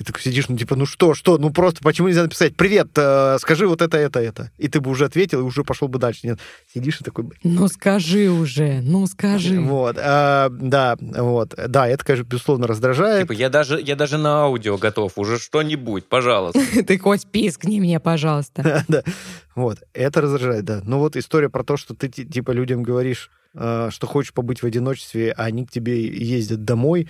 И 0.00 0.02
ты 0.02 0.18
сидишь, 0.18 0.48
ну, 0.48 0.56
типа, 0.56 0.76
ну 0.76 0.86
что, 0.86 1.12
что, 1.12 1.36
ну 1.36 1.50
просто 1.50 1.80
почему 1.82 2.08
нельзя 2.08 2.22
написать 2.22 2.56
«Привет, 2.56 2.88
э, 2.96 3.36
скажи 3.38 3.68
вот 3.68 3.82
это, 3.82 3.98
это, 3.98 4.18
это». 4.18 4.50
И 4.56 4.66
ты 4.66 4.80
бы 4.80 4.90
уже 4.90 5.04
ответил, 5.04 5.40
и 5.40 5.42
уже 5.42 5.62
пошел 5.62 5.88
бы 5.88 5.98
дальше. 5.98 6.20
Нет, 6.26 6.38
сидишь 6.72 7.02
и 7.02 7.04
такой... 7.04 7.26
Ну 7.44 7.68
скажи 7.68 8.30
уже, 8.30 8.80
ну 8.80 9.06
скажи. 9.06 9.60
Вот, 9.60 9.96
а, 9.98 10.48
да, 10.50 10.96
вот. 10.98 11.54
Да, 11.54 11.86
это, 11.86 12.02
конечно, 12.02 12.24
безусловно 12.26 12.66
раздражает. 12.66 13.28
Типа, 13.28 13.32
я 13.32 13.50
даже, 13.50 13.78
я 13.78 13.94
даже 13.94 14.16
на 14.16 14.44
аудио 14.44 14.78
готов, 14.78 15.12
уже 15.16 15.38
что-нибудь, 15.38 16.06
пожалуйста. 16.06 16.60
Ты 16.86 16.98
хоть 16.98 17.26
пискни 17.26 17.78
мне, 17.78 18.00
пожалуйста. 18.00 18.84
да. 18.88 19.02
Вот, 19.54 19.82
это 19.92 20.22
раздражает, 20.22 20.64
да. 20.64 20.80
Ну 20.82 20.98
вот 20.98 21.14
история 21.16 21.50
про 21.50 21.62
то, 21.62 21.76
что 21.76 21.94
ты 21.94 22.08
ти- 22.08 22.24
типа 22.24 22.52
людям 22.52 22.82
говоришь, 22.82 23.30
э, 23.52 23.88
что 23.90 24.06
хочешь 24.06 24.32
побыть 24.32 24.62
в 24.62 24.66
одиночестве, 24.66 25.32
а 25.32 25.44
они 25.44 25.66
к 25.66 25.70
тебе 25.70 26.06
ездят 26.06 26.64
домой. 26.64 27.08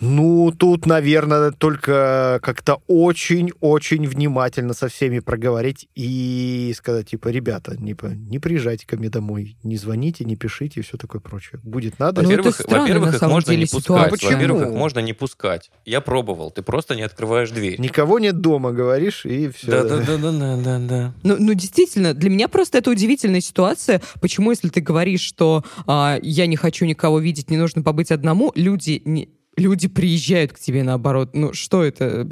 Ну, 0.00 0.52
тут, 0.56 0.86
наверное, 0.86 1.50
только 1.50 2.40
как-то 2.42 2.82
очень-очень 2.86 4.06
внимательно 4.06 4.72
со 4.72 4.88
всеми 4.88 5.18
проговорить 5.18 5.88
и 5.94 6.72
сказать, 6.76 7.10
типа, 7.10 7.28
ребята, 7.28 7.76
не, 7.78 7.94
не 8.28 8.38
приезжайте 8.38 8.86
ко 8.86 8.96
мне 8.96 9.10
домой, 9.10 9.56
не 9.62 9.76
звоните, 9.76 10.24
не 10.24 10.36
пишите 10.36 10.80
и 10.80 10.82
все 10.82 10.96
такое 10.96 11.20
прочее. 11.20 11.60
Будет 11.62 11.98
надо. 11.98 12.22
Ну, 12.22 12.28
это 12.30 12.38
Во-первых, 12.38 12.54
странная, 12.54 12.80
во-первых, 12.80 13.10
на 13.10 13.14
их 13.14 13.18
самом 13.18 13.32
можно 13.34 13.50
деле, 13.52 13.60
не 13.62 13.66
пускать. 13.66 13.82
ситуация. 13.82 14.30
Во-первых, 14.32 14.60
их 14.62 14.66
Почему? 14.68 14.78
можно 14.78 14.98
не 15.00 15.12
пускать. 15.12 15.70
Я 15.84 16.00
пробовал, 16.00 16.50
ты 16.50 16.62
просто 16.62 16.94
не 16.94 17.02
открываешь 17.02 17.50
дверь. 17.50 17.78
Никого 17.80 18.18
нет 18.18 18.40
дома, 18.40 18.72
говоришь, 18.72 19.26
и 19.26 19.50
все. 19.50 19.70
Да, 19.70 19.84
да, 19.84 19.98
да, 19.98 20.16
да, 20.16 20.32
да, 20.32 20.56
да, 20.56 20.78
да. 20.78 21.14
Ну, 21.22 21.36
ну, 21.38 21.52
действительно, 21.54 22.14
для 22.14 22.30
меня 22.30 22.48
просто 22.48 22.78
это 22.78 22.90
удивительная 22.90 23.40
ситуация. 23.42 24.00
Почему, 24.20 24.50
если 24.50 24.68
ты 24.68 24.80
говоришь, 24.80 25.20
что 25.20 25.64
а, 25.86 26.18
я 26.22 26.46
не 26.46 26.56
хочу 26.56 26.86
никого 26.86 27.18
видеть, 27.18 27.50
не 27.50 27.58
нужно 27.58 27.82
побыть 27.82 28.10
одному, 28.10 28.52
люди 28.54 29.02
не- 29.04 29.28
люди 29.60 29.86
приезжают 29.88 30.52
к 30.52 30.58
тебе 30.58 30.82
наоборот. 30.82 31.30
Ну, 31.34 31.52
что 31.52 31.84
это? 31.84 32.26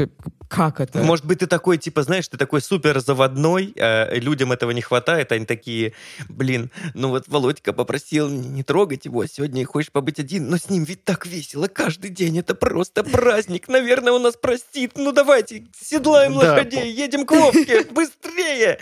Как 0.49 0.81
это? 0.81 1.03
Может 1.03 1.27
быть, 1.27 1.41
ты 1.41 1.47
такой, 1.47 1.77
типа, 1.77 2.03
знаешь, 2.03 2.27
ты 2.27 2.39
такой 2.39 2.63
супер 2.63 3.01
заводной, 3.01 3.75
э, 3.77 4.19
людям 4.19 4.51
этого 4.51 4.71
не 4.71 4.81
хватает, 4.81 5.31
они 5.31 5.45
такие, 5.45 5.93
блин, 6.31 6.71
ну 6.95 7.11
вот 7.11 7.25
Володька 7.29 7.75
попросил 7.75 8.31
не 8.31 8.63
трогать 8.63 9.05
его, 9.05 9.21
а 9.21 9.29
сегодня 9.29 9.67
хочешь 9.67 9.93
побыть 9.93 10.19
один, 10.19 10.49
но 10.49 10.57
с 10.57 10.71
ним 10.71 10.85
ведь 10.85 11.05
так 11.05 11.27
весело 11.27 11.69
каждый 11.69 12.09
день, 12.09 12.39
это 12.39 12.55
просто 12.55 13.05
праздник, 13.05 13.69
наверное, 13.69 14.15
он 14.15 14.23
нас 14.23 14.37
простит, 14.37 14.93
ну 14.97 15.13
давайте, 15.13 15.67
седлаем 15.79 16.33
Да. 16.33 16.55
лошадей, 16.55 16.91
едем 16.95 17.27
к 17.27 17.31
Вовке, 17.33 17.85
быстрее! 17.91 18.79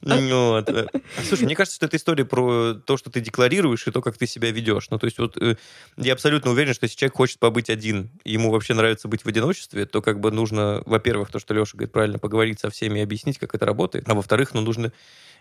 Вот. 0.00 0.68
э. 0.68 0.86
Слушай, 1.26 1.44
мне 1.44 1.54
кажется, 1.54 1.76
что 1.76 1.86
это 1.86 1.96
история 1.96 2.24
про 2.24 2.74
то, 2.74 2.96
что 2.96 3.10
ты 3.10 3.20
декларируешь, 3.20 3.86
и 3.86 3.90
то, 3.90 4.02
как 4.02 4.18
ты 4.18 4.26
себя 4.26 4.50
ведешь. 4.50 4.88
Ну, 4.90 4.98
то 4.98 5.06
есть 5.06 5.18
вот 5.18 5.36
э, 5.36 5.56
я 5.96 6.12
абсолютно 6.12 6.50
уверен, 6.50 6.74
что 6.74 6.84
если 6.84 6.96
человек 6.96 7.16
хочет 7.16 7.38
побыть 7.38 7.70
один, 7.70 8.10
ему 8.24 8.50
вообще 8.50 8.74
нравится 8.74 9.08
быть 9.08 9.22
в 9.22 9.28
одиночестве, 9.28 9.86
то 9.86 10.02
как 10.02 10.20
бы 10.20 10.30
нужно, 10.30 10.82
во-первых, 10.86 11.30
то, 11.30 11.38
что 11.38 11.54
Леша 11.54 11.72
говорит 11.74 11.92
правильно, 11.92 12.18
поговорить 12.18 12.60
со 12.60 12.70
всеми 12.70 13.00
и 13.00 13.02
объяснить, 13.02 13.38
как 13.38 13.54
это 13.54 13.66
работает, 13.66 14.08
а 14.08 14.14
во-вторых, 14.14 14.54
ну, 14.54 14.60
нужно 14.60 14.92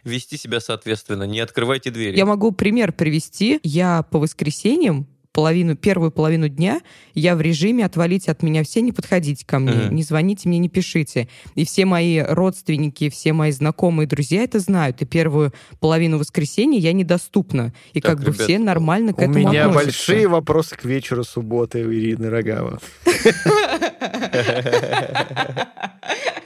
вести 0.04 0.38
себя 0.38 0.60
соответственно, 0.60 1.24
не 1.24 1.40
открывайте 1.40 1.92
двери. 1.92 2.16
Я 2.16 2.26
могу 2.26 2.52
пример 2.52 2.94
привести. 2.94 3.60
Я 3.64 4.04
по 4.04 4.20
воскресеньям 4.20 5.08
половину, 5.36 5.76
первую 5.76 6.12
половину 6.12 6.48
дня 6.48 6.80
я 7.14 7.36
в 7.36 7.42
режиме 7.42 7.84
отвалите 7.86 8.32
от 8.32 8.42
меня 8.42 8.64
все, 8.64 8.80
не 8.82 8.94
подходите 8.94 9.46
ко 9.46 9.60
мне, 9.60 9.74
Мгм. 9.88 9.96
не 9.96 10.04
звоните 10.04 10.48
мне, 10.48 10.60
не 10.60 10.70
пишите. 10.70 11.28
И 11.56 11.66
все 11.66 11.86
мои 11.86 12.20
родственники, 12.20 13.10
все 13.10 13.34
мои 13.34 13.52
знакомые, 13.52 14.08
друзья 14.08 14.44
это 14.44 14.60
знают. 14.60 15.02
И 15.02 15.06
первую 15.06 15.52
половину 15.82 16.18
воскресенья 16.18 16.80
я 16.80 16.94
недоступна. 16.94 17.74
И 17.94 18.00
Так, 18.00 18.12
как 18.14 18.20
бы 18.22 18.28
ребята, 18.32 18.44
все 18.46 18.60
нормально 18.60 19.12
к 19.14 19.18
У 19.20 19.22
этому 19.22 19.38
меня 19.50 19.66
относятся. 19.66 19.86
большие 19.86 20.28
вопросы 20.30 20.76
к 20.78 20.86
вечеру 20.86 21.24
субботы 21.26 21.86
у 21.86 21.92
Ирины 21.92 22.30
Рогава. 22.30 22.80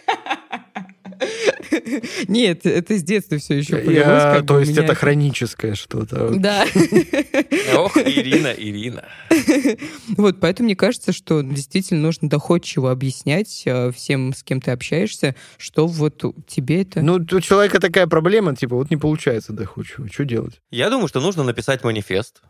Нет, 2.27 2.65
это 2.65 2.97
с 2.97 3.03
детства 3.03 3.37
все 3.37 3.55
еще 3.55 3.83
Я- 3.91 4.41
то 4.41 4.59
есть 4.59 4.71
меня 4.71 4.83
это 4.83 4.95
хроническое 4.95 5.75
что-то. 5.75 6.29
Да. 6.29 6.65
Ох, 7.75 7.97
Ирина, 7.97 8.53
Ирина. 8.57 9.05
Вот, 10.17 10.39
поэтому 10.39 10.65
мне 10.65 10.75
кажется, 10.75 11.11
что 11.11 11.41
действительно 11.41 12.01
нужно 12.01 12.29
доходчиво 12.29 12.91
объяснять 12.91 13.63
э, 13.65 13.91
всем, 13.91 14.33
с 14.33 14.43
кем 14.43 14.61
ты 14.61 14.71
общаешься, 14.71 15.35
что 15.57 15.87
вот 15.87 16.23
тебе 16.47 16.81
это... 16.81 17.01
Ну, 17.01 17.15
у 17.15 17.41
человека 17.41 17.79
такая 17.79 18.07
проблема, 18.07 18.55
типа, 18.55 18.75
вот 18.75 18.89
не 18.89 18.97
получается 18.97 19.53
доходчиво. 19.53 20.07
Что 20.11 20.25
делать? 20.25 20.61
Я 20.71 20.89
думаю, 20.89 21.07
что 21.07 21.19
нужно 21.19 21.43
написать 21.43 21.83
манифест. 21.83 22.41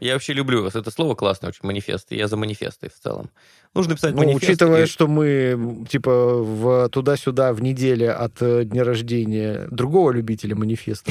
Я 0.00 0.12
вообще 0.12 0.32
люблю 0.34 0.64
это 0.66 0.90
слово 0.90 1.14
классное 1.14 1.48
очень, 1.48 1.60
манифесты. 1.62 2.14
Я 2.14 2.28
за 2.28 2.36
манифесты 2.36 2.88
в 2.88 3.02
целом. 3.02 3.30
Нужно 3.74 3.90
написать 3.92 4.14
Ну, 4.14 4.18
манифест. 4.22 4.42
учитывая, 4.44 4.84
и- 4.84 4.86
что 4.86 5.08
мы, 5.08 5.84
типа, 5.88 6.10
в 6.42 6.88
туда-сюда 6.90 7.52
в 7.52 7.60
неделе 7.62 8.10
от 8.10 8.40
э, 8.40 8.64
дня 8.64 8.84
рождения 8.84 9.66
другого 9.70 10.12
любителя 10.12 10.54
манифеста. 10.54 11.10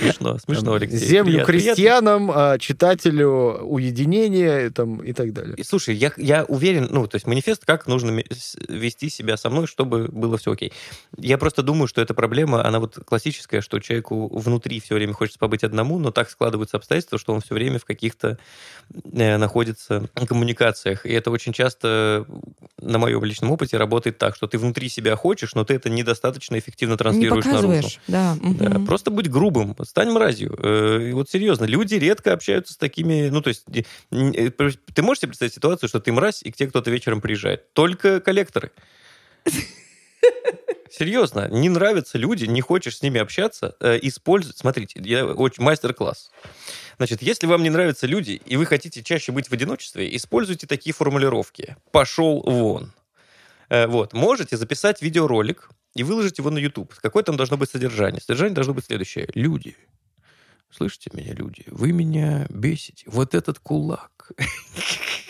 Смешно, 0.00 0.38
смешно, 0.38 0.74
Алексей. 0.74 0.98
Землю 0.98 1.44
крестьянам, 1.44 2.30
а 2.34 2.58
читателю 2.58 3.58
уединение 3.62 4.70
там, 4.70 4.98
и 5.02 5.12
так 5.12 5.32
далее. 5.32 5.54
И, 5.56 5.62
Слушай, 5.62 5.94
я, 5.94 6.12
я 6.16 6.44
уверен, 6.44 6.88
ну, 6.90 7.06
то 7.06 7.16
есть 7.16 7.26
манифест, 7.26 7.64
как 7.64 7.86
нужно 7.86 8.22
вести 8.68 9.08
себя 9.10 9.36
со 9.36 9.50
мной, 9.50 9.66
чтобы 9.66 10.08
было 10.08 10.38
все 10.38 10.52
окей. 10.52 10.72
Я 11.16 11.38
просто 11.38 11.62
думаю, 11.62 11.86
что 11.88 12.00
эта 12.00 12.14
проблема, 12.14 12.64
она 12.66 12.80
вот 12.80 12.98
классическая, 13.04 13.60
что 13.60 13.78
человеку 13.80 14.28
внутри 14.38 14.80
все 14.80 14.94
время 14.94 15.12
хочется 15.12 15.38
побыть 15.38 15.64
одному, 15.64 15.98
но 15.98 16.10
так 16.10 16.30
складываются 16.30 16.76
обстоятельства, 16.76 17.18
что 17.18 17.32
он 17.34 17.40
все 17.40 17.54
время 17.54 17.78
в 17.78 17.84
каких-то 17.84 18.38
э, 19.12 19.36
находится 19.36 20.08
коммуникациях. 20.26 21.06
И 21.06 21.12
это 21.12 21.30
очень 21.30 21.52
часто 21.52 22.26
на 22.80 22.98
моем 22.98 23.24
личном 23.24 23.50
опыте 23.50 23.76
работает 23.76 24.18
так, 24.18 24.36
что 24.36 24.46
ты 24.46 24.58
внутри 24.58 24.88
себя 24.88 25.16
хочешь, 25.16 25.54
но 25.54 25.64
ты 25.64 25.74
это 25.74 25.88
недостаточно 25.90 26.58
эффективно 26.58 26.92
не 26.92 26.98
транслируешь 26.98 27.44
наружу. 27.44 27.68
показываешь, 27.68 28.00
да. 28.08 28.36
Да, 28.42 28.70
мгм. 28.70 28.86
просто 28.86 29.10
будь 29.10 29.28
грубым, 29.28 29.76
стань 29.84 30.10
мразью. 30.10 30.56
Э, 30.62 31.08
и 31.10 31.12
вот 31.12 31.30
серьезно, 31.30 31.64
люди 31.64 31.94
редко 31.94 32.32
общаются 32.32 32.74
с 32.74 32.76
такими, 32.76 33.28
ну, 33.28 33.42
то 33.42 33.48
есть, 33.48 33.64
э, 33.70 34.50
ты 34.50 35.02
можешь 35.02 35.20
себе 35.20 35.28
представить 35.28 35.54
ситуацию, 35.54 35.88
что 35.88 36.00
ты 36.00 36.12
мразь, 36.12 36.42
и 36.42 36.50
к 36.50 36.56
тебе 36.56 36.68
кто-то 36.68 36.90
вечером 36.90 37.20
приезжает? 37.20 37.72
Только 37.72 38.20
коллекторы. 38.20 38.72
Серьезно, 40.90 41.48
не 41.48 41.68
нравятся 41.68 42.18
люди, 42.18 42.44
не 42.44 42.60
хочешь 42.60 42.98
с 42.98 43.02
ними 43.02 43.20
общаться, 43.20 43.74
э, 43.80 43.98
используй. 44.02 44.54
Смотрите, 44.56 45.00
я 45.04 45.26
очень 45.26 45.62
мастер-класс. 45.62 46.30
Значит, 46.96 47.22
если 47.22 47.46
вам 47.46 47.62
не 47.62 47.70
нравятся 47.70 48.06
люди, 48.06 48.40
и 48.46 48.56
вы 48.56 48.66
хотите 48.66 49.02
чаще 49.02 49.32
быть 49.32 49.48
в 49.48 49.52
одиночестве, 49.52 50.14
используйте 50.16 50.66
такие 50.66 50.94
формулировки. 50.94 51.76
Пошел 51.90 52.42
вон. 52.42 52.92
Э, 53.68 53.86
вот. 53.86 54.12
Можете 54.12 54.56
записать 54.56 55.02
видеоролик 55.02 55.68
и 55.94 56.02
выложить 56.02 56.38
его 56.38 56.50
на 56.50 56.58
YouTube. 56.58 56.94
Какое 56.94 57.22
там 57.22 57.36
должно 57.36 57.56
быть 57.56 57.70
содержание? 57.70 58.20
Содержание 58.20 58.54
должно 58.54 58.74
быть 58.74 58.86
следующее. 58.86 59.28
Люди. 59.34 59.76
Слышите 60.70 61.10
меня, 61.12 61.32
люди? 61.32 61.64
Вы 61.68 61.92
меня 61.92 62.46
бесите. 62.50 63.04
Вот 63.06 63.34
этот 63.34 63.58
кулак. 63.58 64.30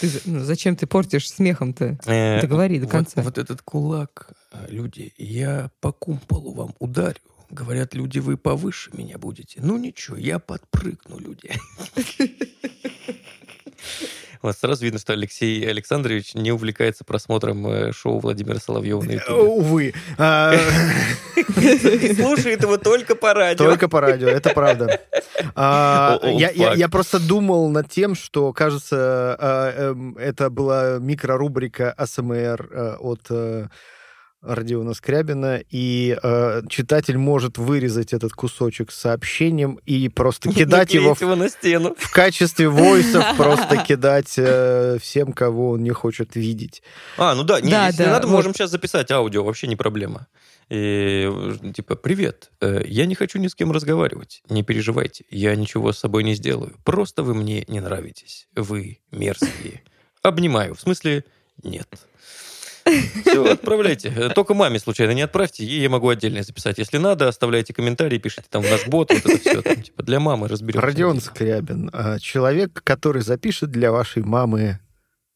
Ты 0.00 0.10
ну, 0.26 0.40
зачем 0.44 0.76
ты 0.76 0.86
портишь 0.86 1.30
смехом-то? 1.30 1.98
Э, 2.06 2.40
Договори 2.40 2.78
до 2.78 2.86
вот- 2.86 2.92
конца. 2.92 3.22
Вот 3.22 3.38
этот 3.38 3.62
кулак, 3.62 4.30
э, 4.52 4.66
люди, 4.68 5.12
я 5.16 5.70
по 5.80 5.92
кумполу 5.92 6.52
вам 6.52 6.74
ударю. 6.78 7.18
Говорят, 7.50 7.94
люди, 7.94 8.18
вы 8.18 8.36
повыше 8.36 8.90
меня 8.92 9.16
будете. 9.18 9.60
Ну 9.62 9.78
ничего, 9.78 10.16
я 10.16 10.38
подпрыгну, 10.38 11.18
люди. 11.18 11.50
Вот 14.42 14.56
сразу 14.56 14.84
видно, 14.84 14.98
что 14.98 15.12
Алексей 15.12 15.68
Александрович 15.68 16.34
не 16.34 16.52
увлекается 16.52 17.04
просмотром 17.04 17.66
э, 17.66 17.92
шоу 17.92 18.18
Владимира 18.18 18.58
Соловьева 18.58 19.02
на 19.02 19.10
Э, 19.10 19.14
Ютубе. 19.14 19.40
Увы. 19.40 19.94
А, 20.18 20.54
Слушает 22.16 22.62
его 22.62 22.76
только 22.76 23.14
по 23.14 23.34
радио. 23.34 23.64
Только 23.64 23.88
по 23.88 24.00
радио, 24.00 24.28
это 24.28 24.50
правда. 24.50 25.00
А, 25.54 26.18
Я 26.24 26.88
просто 26.88 27.18
думал 27.20 27.68
над 27.70 27.90
тем, 27.90 28.14
что, 28.14 28.52
кажется, 28.52 29.36
а, 29.38 29.90
эм, 29.90 30.16
это 30.18 30.50
была 30.50 30.98
микрорубрика 30.98 31.92
АСМР 31.92 32.68
э, 32.70 32.96
от 33.00 33.20
э, 33.30 33.66
Родиона 34.40 34.94
Скрябина, 34.94 35.60
и 35.70 36.16
э, 36.22 36.62
читатель 36.68 37.18
может 37.18 37.58
вырезать 37.58 38.12
этот 38.12 38.32
кусочек 38.32 38.92
с 38.92 38.98
сообщением 38.98 39.80
и 39.84 40.08
просто 40.08 40.48
кидать 40.52 40.94
его 40.94 41.16
его 41.20 41.34
на 41.34 41.48
стену. 41.48 41.94
в 41.98 42.12
качестве 42.12 42.68
войсов, 42.68 43.24
просто 43.36 43.78
кидать 43.78 44.34
э, 44.36 44.98
всем, 45.00 45.32
кого 45.32 45.70
он 45.70 45.82
не 45.82 45.90
хочет 45.90 46.36
видеть. 46.36 46.82
А, 47.16 47.34
ну 47.34 47.42
да, 47.42 47.60
не, 47.60 47.70
Да, 47.70 47.88
если 47.88 48.04
да, 48.04 48.10
надо, 48.12 48.26
вот. 48.28 48.34
можем 48.34 48.54
сейчас 48.54 48.70
записать 48.70 49.10
аудио, 49.10 49.42
вообще 49.42 49.66
не 49.66 49.76
проблема. 49.76 50.28
И, 50.68 51.28
э, 51.28 51.72
типа, 51.72 51.96
привет, 51.96 52.50
э, 52.60 52.82
я 52.86 53.06
не 53.06 53.14
хочу 53.14 53.38
ни 53.38 53.48
с 53.48 53.54
кем 53.54 53.72
разговаривать, 53.72 54.42
не 54.48 54.62
переживайте, 54.62 55.24
я 55.30 55.56
ничего 55.56 55.92
с 55.92 55.98
собой 55.98 56.24
не 56.24 56.34
сделаю, 56.34 56.76
просто 56.84 57.22
вы 57.22 57.34
мне 57.34 57.64
не 57.68 57.80
нравитесь, 57.80 58.48
вы 58.54 59.00
мерзкие. 59.10 59.82
Обнимаю, 60.22 60.74
в 60.74 60.80
смысле, 60.80 61.24
нет. 61.62 61.88
Все, 63.24 63.44
отправляйте. 63.44 64.12
Э, 64.14 64.30
Только 64.30 64.54
маме 64.54 64.78
случайно 64.78 65.12
не 65.12 65.22
отправьте, 65.22 65.64
ей 65.64 65.82
я 65.82 65.88
могу 65.88 66.08
отдельно 66.08 66.42
записать. 66.42 66.78
Если 66.78 66.98
надо, 66.98 67.28
оставляйте 67.28 67.72
комментарии, 67.72 68.18
пишите 68.18 68.46
там 68.48 68.62
в 68.62 68.70
наш 68.70 68.86
бот, 68.86 69.10
вот 69.12 69.26
это 69.26 69.38
все. 69.38 69.62
Там, 69.62 69.82
типа, 69.82 70.02
для 70.02 70.20
мамы 70.20 70.48
разберемся. 70.48 70.86
Родион 70.86 71.20
Скрябин, 71.20 71.90
а, 71.92 72.18
человек, 72.18 72.82
который 72.84 73.22
запишет 73.22 73.70
для 73.70 73.92
вашей 73.92 74.22
мамы 74.22 74.80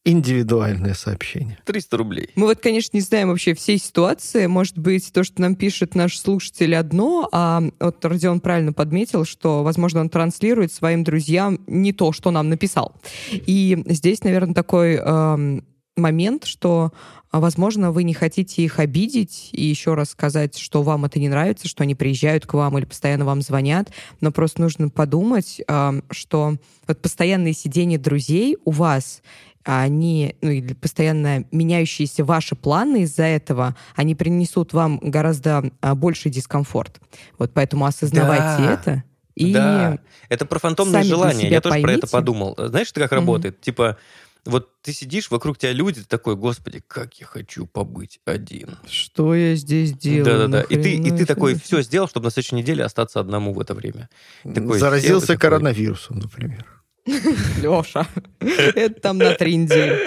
индивидуальное 0.05 0.93
сообщение. 0.93 1.57
300 1.65 1.97
рублей. 1.97 2.29
Мы 2.35 2.47
вот, 2.47 2.59
конечно, 2.59 2.95
не 2.97 3.01
знаем 3.01 3.29
вообще 3.29 3.53
всей 3.53 3.77
ситуации. 3.77 4.47
Может 4.47 4.77
быть, 4.77 5.13
то, 5.13 5.23
что 5.23 5.41
нам 5.41 5.55
пишет 5.55 5.95
наш 5.95 6.17
слушатель, 6.19 6.75
одно, 6.75 7.29
а 7.31 7.61
вот 7.79 8.03
Родион 8.03 8.41
правильно 8.41 8.73
подметил, 8.73 9.23
что, 9.23 9.63
возможно, 9.63 10.01
он 10.01 10.09
транслирует 10.09 10.73
своим 10.73 11.03
друзьям 11.03 11.59
не 11.67 11.93
то, 11.93 12.11
что 12.11 12.31
нам 12.31 12.49
написал. 12.49 12.95
И 13.31 13.81
здесь, 13.87 14.23
наверное, 14.23 14.53
такой 14.53 14.95
эм, 14.95 15.65
момент, 15.95 16.45
что, 16.45 16.91
а, 17.33 17.39
возможно, 17.39 17.91
вы 17.91 18.03
не 18.03 18.13
хотите 18.13 18.61
их 18.61 18.77
обидеть 18.77 19.49
и 19.53 19.63
еще 19.65 19.95
раз 19.95 20.11
сказать, 20.11 20.55
что 20.55 20.83
вам 20.83 21.05
это 21.05 21.17
не 21.17 21.29
нравится, 21.29 21.67
что 21.67 21.81
они 21.81 21.95
приезжают 21.95 22.45
к 22.45 22.53
вам 22.53 22.77
или 22.77 22.85
постоянно 22.85 23.25
вам 23.25 23.41
звонят, 23.41 23.89
но 24.21 24.31
просто 24.31 24.61
нужно 24.61 24.89
подумать, 24.89 25.59
эм, 25.67 26.03
что 26.11 26.53
вот 26.87 27.01
постоянные 27.01 27.53
сидения 27.53 27.97
друзей 27.97 28.57
у 28.65 28.69
вас 28.71 29.23
они, 29.63 30.35
ну, 30.41 30.51
или 30.51 30.73
постоянно 30.75 31.45
меняющиеся 31.51 32.23
ваши 32.23 32.55
планы 32.55 33.01
из-за 33.01 33.23
этого, 33.23 33.75
они 33.95 34.13
принесут 34.13 34.73
вам 34.73 34.99
гораздо 35.01 35.71
а, 35.81 35.95
больший 35.95 36.29
дискомфорт. 36.29 37.01
Вот 37.39 37.51
поэтому 37.55 37.85
осознавайте 37.85 38.43
Да. 38.59 38.73
это. 38.73 39.03
И 39.35 39.53
Да, 39.53 39.97
это 40.29 40.45
про 40.45 40.59
фантомное 40.59 41.01
желание. 41.01 41.49
Я 41.49 41.61
тоже 41.61 41.81
про 41.81 41.93
это 41.93 42.05
подумал. 42.05 42.53
Знаешь, 42.59 42.91
это 42.91 42.99
как 42.99 43.11
Мгм. 43.13 43.19
работает? 43.21 43.59
Типа, 43.61 43.97
вот 44.45 44.81
ты 44.81 44.91
сидишь, 44.91 45.31
вокруг 45.31 45.57
тебя 45.57 45.71
люди, 45.71 46.01
ты 46.01 46.07
такой, 46.07 46.35
господи, 46.35 46.83
как 46.85 47.13
я 47.15 47.25
хочу 47.25 47.65
побыть 47.65 48.19
один. 48.25 48.77
что 48.89 49.33
я 49.35 49.55
здесь 49.55 49.93
делаю? 49.93 50.25
Да-да-да. 50.25 50.61
И 50.63 50.75
ты, 50.81 50.95
и 50.95 51.11
ты 51.11 51.25
такой 51.25 51.55
все 51.55 51.81
сделал, 51.81 52.07
чтобы 52.09 52.25
на 52.25 52.31
следующей 52.31 52.55
неделе 52.55 52.83
остаться 52.83 53.19
одному 53.19 53.53
в 53.53 53.59
это 53.59 53.73
время. 53.73 54.09
Такой 54.43 54.63
сел 54.71 54.79
Заразился 54.79 55.27
такой- 55.27 55.39
коронавирусом, 55.41 56.19
например. 56.19 56.65
Леша, 57.61 58.07
это 58.39 59.01
там 59.01 59.17
на 59.17 59.33
три 59.33 59.55
недели. 59.55 59.99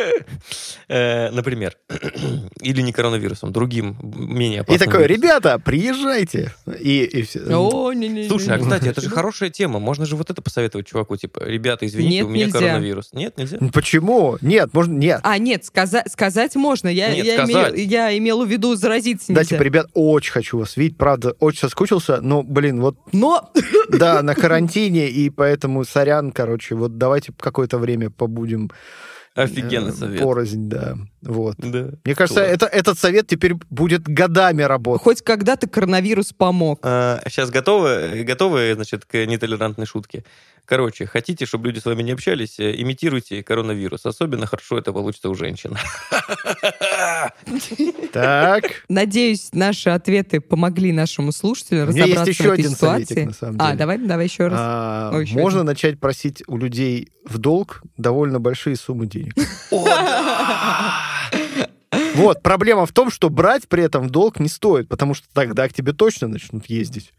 Э, 0.88 1.30
Например. 1.30 1.76
Или 2.61 2.80
не 2.80 2.92
коронавирусом, 2.92 3.53
другим, 3.53 3.97
менее 4.03 4.59
И 4.59 4.61
опасным 4.61 4.78
такой, 4.88 5.03
вирусом. 5.03 5.22
ребята, 5.22 5.59
приезжайте. 5.59 6.55
И, 6.80 7.05
и 7.05 7.22
все. 7.22 7.40
О, 7.55 7.92
не-не-не. 7.92 8.28
Слушай, 8.28 8.55
а 8.55 8.59
кстати, 8.59 8.88
это 8.88 9.01
же 9.01 9.11
хорошая 9.11 9.51
тема. 9.51 9.78
Можно 9.78 10.07
же 10.07 10.16
вот 10.16 10.30
это 10.30 10.40
посоветовать 10.40 10.86
чуваку, 10.86 11.16
типа, 11.16 11.40
ребята, 11.44 11.86
извините, 11.86 12.16
Нет, 12.18 12.24
у 12.26 12.28
меня 12.28 12.47
нельзя. 12.47 12.59
коронавирус. 12.59 13.12
Нет, 13.12 13.36
нельзя? 13.36 13.59
Ну, 13.61 13.70
Почему? 13.70 14.38
Нет, 14.40 14.72
можно, 14.72 14.92
нет. 14.94 15.20
А, 15.22 15.38
нет, 15.38 15.64
сказать, 15.64 16.11
сказать 16.11 16.57
можно. 16.57 16.88
Я, 16.88 17.14
Нет, 17.14 17.26
я, 17.26 17.34
сказать. 17.47 17.74
я 17.76 18.16
имела 18.16 18.44
в 18.44 18.49
виду 18.49 18.74
заразиться 18.74 19.32
Да, 19.32 19.40
нельзя. 19.40 19.57
типа, 19.57 19.62
ребят, 19.62 19.86
очень 19.92 20.32
хочу 20.32 20.59
вас 20.59 20.76
видеть, 20.76 20.97
правда, 20.97 21.32
очень 21.40 21.61
соскучился, 21.61 22.20
но, 22.20 22.42
блин, 22.42 22.80
вот, 22.80 22.97
Но 23.12 23.51
да, 23.90 24.22
на 24.22 24.34
карантине, 24.34 25.09
и 25.09 25.28
поэтому 25.30 25.84
сорян, 25.84 26.32
короче, 26.32 26.74
вот 26.74 26.86
давайте 26.89 27.32
какое-то 27.39 27.78
время 27.78 28.11
побудем 28.11 28.70
Офигенный 29.34 29.91
э, 29.91 29.93
совет. 29.93 30.22
порознь, 30.22 30.68
да, 30.68 30.97
вот. 31.20 31.57
Да. 31.59 31.91
Мне 32.05 32.14
кажется, 32.14 32.41
Класс. 32.41 32.55
это, 32.55 32.66
этот 32.66 32.99
совет 32.99 33.26
теперь 33.26 33.55
будет 33.68 34.09
годами 34.09 34.62
работать. 34.62 35.03
хоть 35.03 35.22
когда-то 35.22 35.68
коронавирус 35.68 36.32
помог. 36.32 36.80
сейчас 36.82 37.51
готовы, 37.51 38.24
готовы, 38.24 38.72
значит, 38.74 39.05
к 39.05 39.26
нетолерантной 39.26 39.84
шутке. 39.84 40.24
Короче, 40.66 41.06
хотите, 41.06 41.46
чтобы 41.46 41.68
люди 41.68 41.78
с 41.78 41.84
вами 41.84 42.02
не 42.02 42.10
общались, 42.12 42.58
э, 42.58 42.74
имитируйте 42.80 43.42
коронавирус. 43.42 44.04
Особенно 44.04 44.46
хорошо 44.46 44.76
это 44.78 44.92
получится 44.92 45.30
у 45.30 45.34
женщин. 45.34 45.76
Так, 48.12 48.64
Надеюсь, 48.88 49.50
наши 49.52 49.90
ответы 49.90 50.40
помогли 50.40 50.92
нашему 50.92 51.32
слушателю 51.32 51.84
У 51.84 51.88
меня 51.88 52.04
есть 52.06 52.16
разобраться 52.18 52.30
еще 52.30 52.42
в 52.50 52.52
этой 52.52 52.60
один 52.60 52.70
ситуации. 52.72 53.04
советик, 53.04 53.26
на 53.28 53.32
самом 53.34 53.56
А, 53.60 53.66
деле. 53.66 53.78
давай, 53.78 53.98
давай 53.98 54.24
еще 54.26 54.46
раз. 54.48 54.58
а, 54.60 55.10
Ой, 55.14 55.22
еще 55.24 55.34
можно 55.34 55.60
один. 55.60 55.66
начать 55.66 56.00
просить 56.00 56.42
у 56.46 56.56
людей 56.56 57.08
в 57.24 57.38
долг 57.38 57.82
довольно 57.96 58.40
большие 58.40 58.76
суммы 58.76 59.06
денег. 59.06 59.34
Вот, 62.14 62.42
проблема 62.42 62.86
в 62.86 62.92
том, 62.92 63.10
что 63.10 63.28
брать 63.28 63.68
при 63.68 63.82
этом 63.82 64.08
в 64.08 64.10
долг 64.10 64.40
не 64.40 64.48
стоит, 64.48 64.88
потому 64.88 65.12
что 65.14 65.26
тогда 65.34 65.68
к 65.68 65.72
тебе 65.74 65.92
точно 65.92 66.28
начнут 66.28 66.64
ездить. 66.66 67.12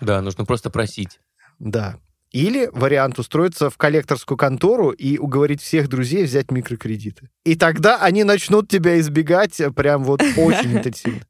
Да, 0.00 0.20
нужно 0.22 0.44
просто 0.44 0.70
просить. 0.70 1.18
Да. 1.58 1.96
Или 2.36 2.68
вариант 2.70 3.18
устроиться 3.18 3.70
в 3.70 3.78
коллекторскую 3.78 4.36
контору 4.36 4.90
и 4.90 5.16
уговорить 5.16 5.62
всех 5.62 5.88
друзей 5.88 6.24
взять 6.24 6.50
микрокредиты. 6.50 7.30
И 7.46 7.56
тогда 7.56 7.96
они 8.02 8.24
начнут 8.24 8.68
тебя 8.68 9.00
избегать 9.00 9.58
э, 9.58 9.70
прям 9.70 10.04
вот 10.04 10.20
очень 10.36 10.76
интенсивно. 10.76 11.22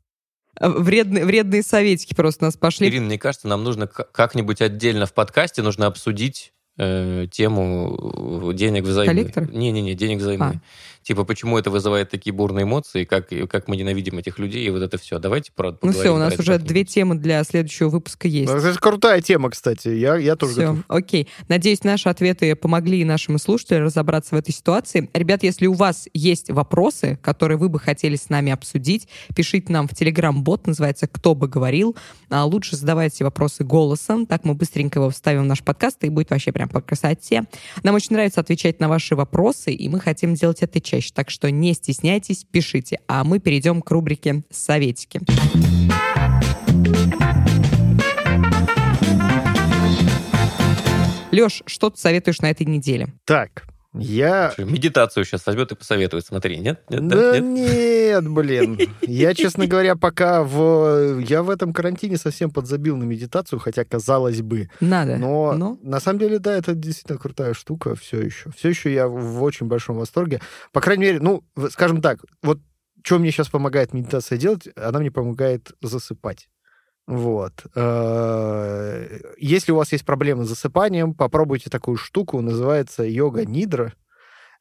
А, 0.59 0.69
Вредные, 0.69 1.25
вредные 1.25 1.63
советики 1.63 2.13
просто 2.13 2.45
у 2.45 2.49
нас 2.49 2.57
пошли. 2.57 2.89
Ирина, 2.89 3.07
мне 3.07 3.21
кажется, 3.21 3.47
нам 3.47 3.63
нужно 3.63 3.87
как-нибудь 3.87 4.61
отдельно 4.61 5.07
в 5.07 5.13
подкасте 5.13 5.63
нужно 5.63 5.87
обсудить 5.87 6.53
э, 6.77 7.29
тему 7.31 8.53
денег 8.53 8.83
взаймы. 8.83 9.15
Коллекторы? 9.15 9.47
Не-не-не, 9.53 9.95
денег 9.95 10.19
взаймы. 10.19 10.45
А. 10.45 10.61
Типа, 11.07 11.23
почему 11.23 11.57
это 11.57 11.71
вызывает 11.71 12.11
такие 12.11 12.33
бурные 12.33 12.65
эмоции, 12.65 13.05
как, 13.05 13.29
как 13.49 13.69
мы 13.69 13.77
ненавидим 13.77 14.19
этих 14.19 14.41
людей, 14.41 14.67
и 14.67 14.71
вот 14.71 14.83
это 14.83 14.99
все. 14.99 15.21
Давайте 15.21 15.53
про 15.53 15.79
Ну 15.81 15.93
все, 15.93 16.13
у 16.13 16.19
нас 16.19 16.37
уже 16.37 16.59
две 16.59 16.85
темы 16.85 17.15
для 17.15 17.45
следующего 17.45 17.91
выпуска 17.91 18.27
есть. 18.27 18.51
Это 18.51 18.73
же 18.73 18.79
крутая 18.81 19.21
тема, 19.21 19.51
кстати. 19.51 19.87
Я, 19.87 20.17
я 20.17 20.35
тоже 20.35 20.53
Все, 20.55 20.61
готов. 20.73 20.85
окей. 20.89 21.29
Надеюсь, 21.47 21.85
наши 21.85 22.09
ответы 22.09 22.57
помогли 22.57 23.05
нашим 23.05 23.39
слушателям 23.39 23.85
разобраться 23.85 24.35
в 24.35 24.39
этой 24.39 24.53
ситуации. 24.53 25.09
Ребят, 25.15 25.45
если 25.45 25.69
у 25.69 25.75
вас 25.75 26.09
есть 26.13 26.51
вопросы, 26.51 27.21
которые 27.23 27.57
вы 27.57 27.69
бы 27.69 27.79
хотели 27.79 28.17
с 28.17 28.29
нами 28.29 28.51
обсудить, 28.51 29.07
пишите 29.37 29.73
нам 29.73 29.87
в 29.87 29.93
Telegram-бот, 29.93 30.67
называется 30.67 31.07
«Кто 31.07 31.37
бы 31.37 31.47
говорил». 31.47 31.95
А 32.31 32.45
лучше 32.45 32.75
задавайте 32.75 33.23
вопросы 33.23 33.63
голосом, 33.63 34.27
так 34.27 34.45
мы 34.45 34.55
быстренько 34.55 34.99
его 34.99 35.11
вставим 35.11 35.43
в 35.43 35.47
наш 35.47 35.63
подкаст, 35.63 36.03
и 36.03 36.09
будет 36.09 36.31
вообще 36.31 36.51
прям 36.51 36.69
по 36.69 36.81
красоте. 36.81 37.45
Нам 37.85 37.95
очень 37.95 38.17
нравится 38.17 38.41
отвечать 38.41 38.81
на 38.81 38.89
ваши 38.89 39.15
вопросы, 39.15 39.73
и 39.73 39.89
мы 39.89 40.01
хотим 40.01 40.35
делать 40.35 40.63
это 40.63 40.81
чаще, 40.81 40.96
так 41.13 41.31
что 41.31 41.51
не 41.51 41.75
стесняйтесь, 41.75 42.45
пишите. 42.51 43.01
А 43.09 43.25
мы 43.25 43.39
перейдем 43.39 43.83
к 43.83 43.91
рубрике 43.91 44.43
«Советики». 44.51 45.21
Леш, 51.33 51.63
что 51.67 51.91
ты 51.91 51.99
советуешь 51.99 52.41
на 52.41 52.51
этой 52.51 52.67
неделе? 52.67 53.09
Так, 53.25 53.65
Я... 53.99 54.53
Медитацию 54.59 55.25
сейчас 55.25 55.45
возьмет 55.47 55.73
и 55.73 55.75
посоветует, 55.75 56.27
смотри, 56.27 56.59
нет? 56.59 56.83
нет 56.89 57.07
да, 57.09 57.39
нет? 57.39 57.45
нет, 57.45 58.29
блин. 58.29 58.79
Я, 59.03 59.35
честно 59.35 59.67
говоря, 59.69 59.97
пока 59.97 60.43
в... 60.43 61.19
Я 61.21 61.43
в 61.43 61.51
этом 61.51 61.73
карантине 61.73 62.17
совсем 62.17 62.51
подзабил 62.51 62.97
на 62.97 63.05
медитацию, 63.05 63.59
хотя 63.59 63.85
казалось 63.85 64.43
бы. 64.43 64.69
Надо. 64.81 65.17
Но, 65.17 65.53
но 65.53 65.79
на 65.83 66.01
самом 66.01 66.19
деле, 66.19 66.39
да, 66.39 66.57
это 66.57 66.75
действительно 66.75 67.19
крутая 67.19 67.55
штука 67.55 67.95
все 67.95 68.21
еще. 68.21 68.51
Все 68.57 68.69
еще 68.71 68.93
я 68.93 69.09
в 69.09 69.43
очень 69.43 69.67
большом 69.67 69.97
восторге. 69.97 70.41
По 70.73 70.81
крайней 70.81 71.05
мере, 71.05 71.21
ну, 71.21 71.45
скажем 71.71 72.01
так, 72.03 72.21
вот 72.43 72.59
что 73.03 73.21
мне 73.21 73.31
сейчас 73.31 73.49
помогает 73.49 73.93
медитация 73.93 74.37
делать, 74.37 74.69
она 74.75 74.99
мне 74.99 75.13
помогает 75.13 75.71
засыпать. 75.81 76.49
Вот. 77.07 77.67
Э, 77.75 79.21
если 79.39 79.73
у 79.73 79.77
вас 79.77 79.93
есть 79.93 80.05
проблемы 80.05 80.45
с 80.45 80.49
засыпанием, 80.49 81.15
попробуйте 81.15 81.71
такую 81.71 81.97
штуку, 81.97 82.41
называется 82.41 83.05
йога-нидра. 83.05 83.93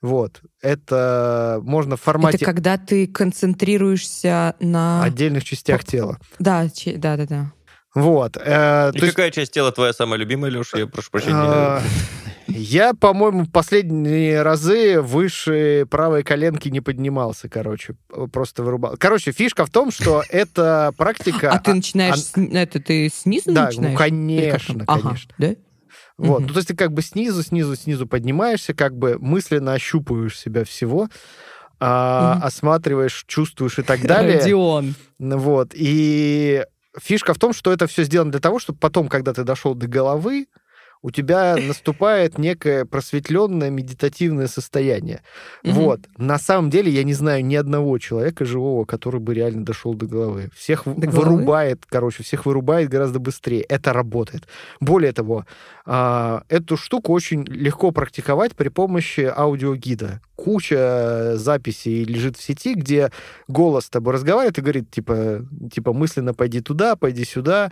Вот. 0.01 0.41
Это 0.61 1.59
можно 1.63 1.97
в 1.97 2.01
формате... 2.01 2.37
Это 2.37 2.45
когда 2.45 2.77
ты 2.77 3.07
концентрируешься 3.07 4.55
на... 4.59 5.03
Отдельных 5.03 5.43
частях 5.43 5.83
тела. 5.83 6.19
Да, 6.37 6.67
да, 6.97 7.17
да, 7.17 7.25
да. 7.25 7.51
Вот. 7.95 8.37
Э, 8.37 8.91
И 8.93 8.99
какая 8.99 9.27
есть... 9.27 9.35
часть 9.35 9.51
тела 9.51 9.71
твоя 9.71 9.93
самая 9.93 10.19
любимая, 10.19 10.51
Леша? 10.51 10.77
Я 10.77 10.85
прошу 10.85 11.09
прощения. 11.09 11.81
А, 12.47 12.51
я, 12.51 12.93
по-моему, 12.93 13.45
последние 13.45 14.41
разы 14.41 15.01
выше 15.01 15.87
правой 15.89 16.23
коленки 16.23 16.69
не 16.69 16.81
поднимался, 16.81 17.49
короче, 17.49 17.95
просто 18.31 18.63
вырубал. 18.63 18.95
Короче, 18.97 19.31
фишка 19.31 19.65
в 19.65 19.69
том, 19.69 19.91
что 19.91 20.23
это 20.29 20.93
практика... 20.97 21.51
А 21.51 21.59
ты 21.59 21.73
начинаешь... 21.73 22.31
Это 22.35 22.79
ты 22.79 23.09
снизу 23.09 23.51
начинаешь? 23.51 23.75
Да, 23.75 23.81
ну, 23.89 23.95
конечно, 23.95 24.85
конечно. 24.85 25.33
Да? 25.37 25.55
Вот, 26.17 26.41
ну 26.41 26.47
то 26.47 26.55
есть 26.55 26.69
ты 26.69 26.75
как 26.75 26.93
бы 26.93 27.01
снизу, 27.01 27.43
снизу, 27.43 27.75
снизу 27.75 28.07
поднимаешься, 28.07 28.73
как 28.73 28.97
бы 28.97 29.17
мысленно 29.19 29.73
ощупываешь 29.73 30.39
себя 30.39 30.63
всего, 30.63 31.09
а, 31.79 32.39
осматриваешь, 32.41 33.25
чувствуешь 33.27 33.79
и 33.79 33.81
так 33.81 34.01
далее. 34.01 34.39
Родион. 34.39 34.95
Вот, 35.19 35.71
и 35.73 36.63
фишка 37.01 37.33
в 37.33 37.37
том, 37.37 37.53
что 37.53 37.73
это 37.73 37.87
все 37.87 38.03
сделано 38.03 38.31
для 38.31 38.39
того, 38.39 38.59
чтобы 38.59 38.79
потом, 38.79 39.09
когда 39.09 39.33
ты 39.33 39.43
дошел 39.43 39.75
до 39.75 39.87
головы, 39.87 40.47
у 41.01 41.11
тебя 41.11 41.55
наступает 41.55 42.37
некое 42.37 42.85
просветленное 42.85 43.69
медитативное 43.69 44.47
состояние. 44.47 45.21
Вот. 45.63 46.01
На 46.17 46.39
самом 46.39 46.69
деле 46.69 46.91
я 46.91 47.03
не 47.03 47.13
знаю 47.13 47.45
ни 47.45 47.55
одного 47.55 47.97
человека 47.99 48.45
живого, 48.45 48.85
который 48.85 49.19
бы 49.19 49.33
реально 49.33 49.65
дошел 49.65 49.93
до 49.93 50.07
головы. 50.07 50.49
Всех 50.55 50.83
до 50.85 51.09
вырубает, 51.09 51.83
короче, 51.87 52.23
всех 52.23 52.45
вырубает 52.45 52.89
гораздо 52.89 53.19
быстрее. 53.19 53.61
Это 53.61 53.93
работает. 53.93 54.47
Более 54.79 55.11
того, 55.11 55.45
а, 55.85 56.43
эту 56.49 56.77
штуку 56.77 57.13
очень 57.13 57.45
легко 57.45 57.91
практиковать 57.91 58.55
при 58.55 58.69
помощи 58.69 59.31
аудиогида. 59.35 60.21
Куча 60.35 61.33
записей 61.35 62.03
лежит 62.03 62.37
в 62.37 62.43
сети, 62.43 62.73
где 62.73 63.11
голос 63.47 63.85
с 63.85 63.89
тобой 63.89 64.13
разговаривает 64.13 64.57
и 64.57 64.61
говорит, 64.61 64.89
типа, 64.89 65.45
типа 65.71 65.93
мысленно 65.93 66.33
пойди 66.33 66.61
туда, 66.61 66.95
пойди 66.95 67.23
сюда. 67.23 67.71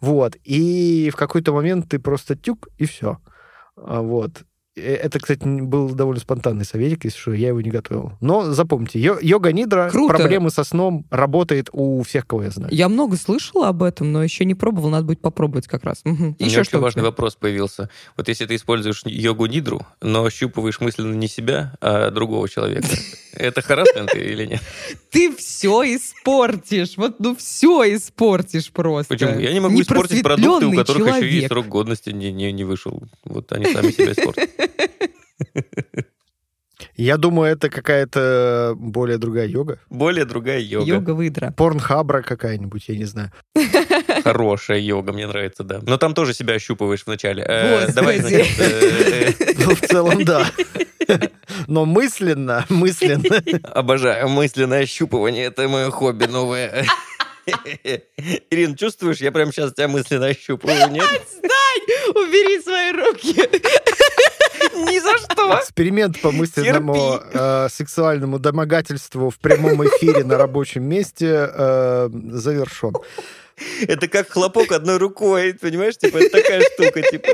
Вот. 0.00 0.36
И 0.44 1.10
в 1.12 1.16
какой-то 1.16 1.52
момент 1.52 1.88
ты 1.88 1.98
просто 1.98 2.36
тюк, 2.36 2.63
и 2.78 2.86
все. 2.86 3.18
А, 3.76 4.00
вот. 4.00 4.44
Это, 4.76 5.20
кстати, 5.20 5.44
был 5.44 5.90
довольно 5.90 6.20
спонтанный 6.20 6.64
советик, 6.64 7.04
если 7.04 7.16
что, 7.16 7.32
я 7.32 7.48
его 7.48 7.60
не 7.60 7.70
готовил. 7.70 8.14
Но 8.20 8.52
запомните, 8.52 8.98
йога 8.98 9.52
нидра, 9.52 9.88
Круто. 9.88 10.16
проблемы 10.16 10.50
со 10.50 10.64
сном 10.64 11.06
работает 11.10 11.68
у 11.72 12.02
всех, 12.02 12.26
кого 12.26 12.42
я 12.42 12.50
знаю. 12.50 12.74
Я 12.74 12.88
много 12.88 13.16
слышала 13.16 13.68
об 13.68 13.84
этом, 13.84 14.10
но 14.10 14.24
еще 14.24 14.44
не 14.44 14.56
пробовал, 14.56 14.90
надо 14.90 15.06
будет 15.06 15.20
попробовать 15.20 15.68
как 15.68 15.84
раз. 15.84 16.00
Угу. 16.04 16.36
Еще 16.40 16.64
что 16.64 16.80
важный 16.80 17.04
вопрос 17.04 17.36
появился. 17.36 17.88
Вот 18.16 18.26
если 18.26 18.46
ты 18.46 18.56
используешь 18.56 19.02
йогу 19.04 19.46
нидру, 19.46 19.86
но 20.02 20.24
ощупываешь 20.24 20.80
мысленно 20.80 21.14
не 21.14 21.28
себя, 21.28 21.74
а 21.80 22.10
другого 22.10 22.48
человека, 22.48 22.88
это 23.36 23.62
харасмент 23.62 24.14
или 24.14 24.46
нет? 24.46 24.62
Ты 25.10 25.34
все 25.36 25.82
испортишь. 25.96 26.96
Вот, 26.96 27.20
ну, 27.20 27.34
все 27.36 27.94
испортишь 27.94 28.70
просто. 28.70 29.14
Почему? 29.14 29.38
Я 29.38 29.52
не 29.52 29.60
могу 29.60 29.80
испортить 29.80 30.22
продукты, 30.22 30.66
у 30.66 30.72
которых 30.72 31.16
еще 31.16 31.30
есть 31.30 31.48
срок 31.48 31.68
годности 31.68 32.10
не, 32.10 32.32
не, 32.32 32.52
не 32.52 32.64
вышел. 32.64 33.02
Вот 33.24 33.52
они 33.52 33.66
сами 33.72 33.90
себя 33.90 34.12
испортят. 34.12 34.50
Я 36.96 37.16
думаю, 37.16 37.52
это 37.52 37.70
какая-то 37.70 38.74
более 38.76 39.18
другая 39.18 39.46
йога. 39.46 39.80
Более 39.90 40.24
другая 40.24 40.60
йога. 40.60 40.86
Йога-выдра. 40.86 41.52
Порнхабра 41.56 42.22
какая-нибудь, 42.22 42.84
я 42.88 42.96
не 42.96 43.04
знаю. 43.04 43.32
Хорошая 44.24 44.78
йога, 44.78 45.12
мне 45.12 45.26
нравится, 45.26 45.64
да. 45.64 45.80
Но 45.82 45.96
там 45.98 46.14
тоже 46.14 46.34
себя 46.34 46.54
ощупываешь 46.54 47.04
вначале. 47.04 47.44
Э, 47.46 47.92
давай. 47.92 48.18
Э, 48.18 49.32
ну, 49.58 49.74
в 49.74 49.80
целом, 49.80 50.24
да. 50.24 50.50
Но 51.66 51.84
мысленно, 51.84 52.64
мысленно. 52.68 53.42
Обожаю 53.70 54.28
мысленное 54.28 54.82
ощупывание. 54.82 55.46
Это 55.46 55.68
мое 55.68 55.90
хобби 55.90 56.26
новое. 56.26 56.86
Ирин, 58.50 58.74
чувствуешь, 58.74 59.18
я 59.18 59.30
прямо 59.32 59.52
сейчас 59.52 59.74
тебя 59.74 59.88
мысленно 59.88 60.26
ощупываю, 60.26 60.90
нет? 60.90 61.04
Отстань! 61.04 62.14
Убери 62.14 62.60
свои 62.62 62.92
руки! 62.92 63.34
Ни 64.74 64.98
за 64.98 65.18
что. 65.18 65.58
Эксперимент 65.60 66.20
по 66.20 66.32
мысленному 66.32 67.20
э, 67.32 67.68
сексуальному 67.70 68.38
домогательству 68.38 69.30
в 69.30 69.38
прямом 69.38 69.86
эфире 69.86 70.24
на 70.24 70.36
рабочем 70.36 70.84
месте 70.84 71.50
э, 71.52 72.08
завершен. 72.30 72.94
Это 73.86 74.08
как 74.08 74.30
хлопок 74.30 74.72
одной 74.72 74.96
рукой, 74.96 75.54
понимаешь? 75.54 75.96
Типа, 75.96 76.16
это 76.18 76.30
такая 76.30 76.62
штука, 76.62 77.02
типа... 77.02 77.28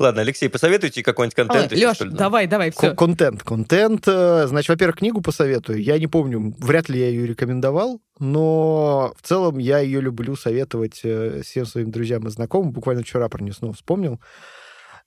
Ладно, 0.00 0.22
Алексей, 0.22 0.48
посоветуйте 0.48 1.02
какой-нибудь 1.02 1.34
контент. 1.34 1.72
Леш, 1.72 1.98
давай, 1.98 2.46
давай, 2.46 2.70
все. 2.70 2.94
Контент. 2.94 3.42
Контент. 3.42 4.08
Э, 4.08 4.46
значит, 4.46 4.70
во-первых, 4.70 4.96
книгу 4.96 5.20
посоветую. 5.20 5.82
Я 5.82 5.98
не 5.98 6.06
помню, 6.06 6.54
вряд 6.58 6.88
ли 6.88 6.98
я 6.98 7.08
ее 7.08 7.26
рекомендовал, 7.26 8.00
но 8.18 9.12
в 9.20 9.26
целом 9.26 9.58
я 9.58 9.80
ее 9.80 10.00
люблю 10.00 10.36
советовать 10.36 11.02
э, 11.04 11.42
всем 11.44 11.66
своим 11.66 11.90
друзьям 11.90 12.26
и 12.26 12.30
знакомым. 12.30 12.72
Буквально 12.72 13.02
вчера 13.02 13.28
про 13.28 13.42
нее 13.42 13.52
снова 13.52 13.74
вспомнил. 13.74 14.18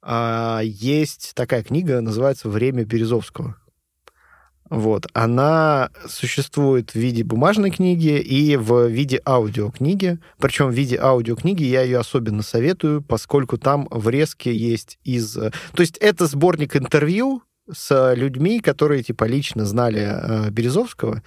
А, 0.04 0.62
есть 0.64 1.32
такая 1.34 1.64
книга, 1.64 2.00
называется 2.00 2.48
«Время 2.48 2.86
Березовского». 2.86 3.58
Вот. 4.74 5.06
Она 5.14 5.92
существует 6.08 6.90
в 6.90 6.96
виде 6.96 7.24
бумажной 7.24 7.70
книги 7.70 8.18
и 8.18 8.58
в 8.58 8.88
виде 8.88 9.22
аудиокниги. 9.24 10.18
Причем 10.40 10.70
в 10.70 10.74
виде 10.74 10.98
аудиокниги 11.00 11.64
я 11.64 11.84
ее 11.84 12.00
особенно 12.00 12.42
советую, 12.42 13.04
поскольку 13.04 13.60
там 13.60 13.88
врезки 13.92 14.50
есть 14.50 14.98
из... 15.04 15.34
То 15.36 15.54
есть 15.78 16.00
это 16.00 16.26
сборник 16.26 16.76
интервью 16.76 17.44
с 17.72 18.16
людьми, 18.16 18.62
которые 18.62 19.04
типа 19.04 19.26
лично 19.26 19.64
знали 19.68 20.02
э, 20.02 20.50
Березовского, 20.50 21.22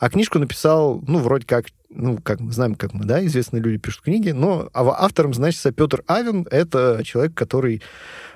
а 0.00 0.10
книжку 0.10 0.40
написал, 0.40 1.00
ну, 1.06 1.20
вроде 1.20 1.46
как, 1.46 1.66
ну, 1.90 2.18
как 2.18 2.40
мы 2.40 2.50
знаем, 2.50 2.74
как 2.74 2.94
мы, 2.94 3.04
да, 3.04 3.24
известные 3.24 3.62
люди 3.62 3.78
пишут 3.78 4.02
книги, 4.02 4.30
но 4.30 4.70
автором 4.74 5.34
значится 5.34 5.70
Петр 5.70 6.02
Авен, 6.08 6.48
это 6.50 7.02
человек, 7.04 7.34
который 7.34 7.80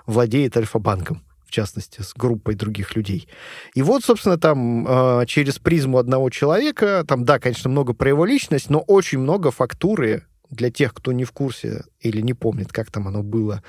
владеет 0.07 0.57
Альфа-банком 0.57 1.21
частности, 1.53 2.03
с 2.03 2.15
группой 2.15 2.55
других 2.55 2.97
людей. 2.97 3.29
И 3.75 3.83
вот, 3.83 4.05
собственно, 4.05 4.39
там 4.39 4.87
э, 4.87 5.27
через 5.27 5.59
призму 5.59 5.99
одного 5.99 6.31
человека, 6.31 7.05
там, 7.07 7.25
да, 7.25 7.39
конечно, 7.39 7.71
много 7.71 7.93
про 7.93 8.09
его 8.09 8.25
личность, 8.25 8.71
но 8.71 8.81
очень 8.81 9.19
много 9.19 9.51
фактуры 9.51 10.25
для 10.51 10.71
тех, 10.71 10.93
кто 10.95 11.13
не 11.13 11.25
в 11.25 11.33
курсе 11.33 11.85
или 12.01 12.21
не 12.21 12.35
помнит, 12.35 12.73
как 12.73 12.91
там 12.91 13.09
оно 13.09 13.23
было 13.23 13.63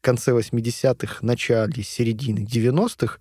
в 0.00 0.04
конце 0.04 0.32
80-х, 0.32 1.18
начале, 1.22 1.82
середины 1.82 2.40
90-х, 2.40 3.18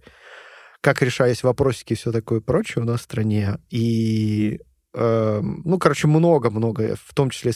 как 0.82 1.01
решались 1.01 1.43
вопросики 1.43 1.93
и 1.93 1.95
все 1.95 2.12
такое 2.12 2.39
прочее 2.39 2.84
у 2.84 2.86
нас 2.86 3.01
в 3.01 3.03
стране. 3.03 3.58
И 3.70 4.62
Эм, 4.99 5.61
ну, 5.63 5.77
короче, 5.77 6.07
много-много, 6.07 6.95
в 7.05 7.13
том 7.13 7.29
числе 7.29 7.51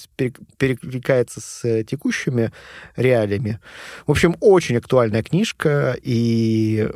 перекликается 0.58 1.42
с 1.42 1.84
текущими 1.86 2.52
реалиями. 2.96 3.60
В 4.06 4.12
общем, 4.12 4.36
очень 4.42 4.78
актуальная 4.78 5.24
книжка 5.24 5.98
и 6.04 6.88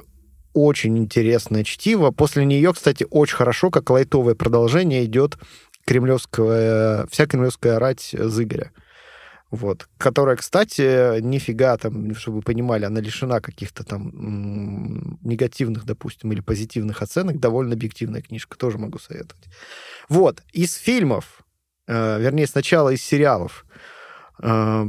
очень 0.53 0.99
интересное 0.99 1.63
чтиво. 1.63 2.11
После 2.11 2.45
нее, 2.45 2.73
кстати, 2.73 3.07
очень 3.09 3.35
хорошо, 3.35 3.71
как 3.71 3.89
лайтовое 3.89 4.35
продолжение 4.35 5.05
идет 5.05 5.39
кремлевская, 5.83 7.07
вся 7.09 7.25
кремлевская 7.25 7.79
рать 7.79 8.11
Зыгоря 8.13 8.71
вот, 9.51 9.87
которая, 9.97 10.35
кстати, 10.35 11.19
нифига 11.21 11.77
там, 11.77 12.15
чтобы 12.15 12.37
вы 12.37 12.41
понимали, 12.41 12.85
она 12.85 12.99
лишена 12.99 13.39
каких-то 13.39 13.83
там 13.83 15.17
негативных, 15.21 15.85
допустим, 15.85 16.31
или 16.31 16.41
позитивных 16.41 17.01
оценок, 17.01 17.39
довольно 17.39 17.73
объективная 17.73 18.21
книжка, 18.21 18.57
тоже 18.57 18.77
могу 18.77 18.99
советовать. 18.99 19.45
Вот, 20.09 20.43
из 20.51 20.75
фильмов, 20.75 21.41
э, 21.87 22.19
вернее, 22.19 22.47
сначала 22.47 22.89
из 22.89 23.01
сериалов, 23.01 23.65
э, 24.41 24.85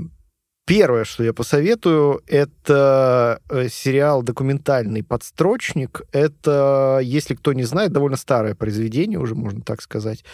Первое, 0.67 1.05
что 1.05 1.23
я 1.23 1.33
посоветую, 1.33 2.23
это 2.27 3.41
э, 3.49 3.69
сериал 3.69 4.25
документальный 4.25 5.05
«Подстрочник». 5.05 6.03
Это, 6.11 6.99
если 7.05 7.37
кто 7.37 7.53
не 7.53 7.63
знает, 7.63 7.93
довольно 7.93 8.17
старое 8.17 8.57
произведение, 8.57 9.21
уже 9.21 9.37
можно 9.37 9.61
так 9.63 9.81
сказать. 9.81 10.25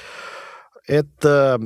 Это 0.86 1.60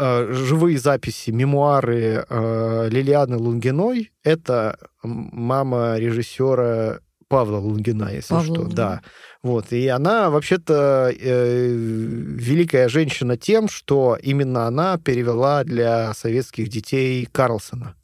Э, 0.00 0.32
живые 0.32 0.78
записи, 0.78 1.30
мемуары 1.30 2.24
э, 2.26 2.88
Лилианы 2.90 3.36
Лунгиной. 3.36 4.10
Это 4.24 4.78
мама 5.02 5.98
режиссера 5.98 7.00
Павла 7.28 7.58
Лунгина, 7.58 8.08
если 8.10 8.30
Павла 8.30 8.44
что, 8.44 8.54
Лунгина. 8.62 8.76
да. 8.76 9.00
Вот, 9.42 9.72
и 9.72 9.86
она 9.88 10.30
вообще-то 10.30 11.12
э, 11.14 11.68
великая 11.68 12.88
женщина 12.88 13.36
тем, 13.36 13.68
что 13.68 14.18
именно 14.20 14.66
она 14.66 14.96
перевела 14.96 15.64
для 15.64 16.14
советских 16.14 16.68
детей 16.68 17.28
Карлсона. 17.30 17.94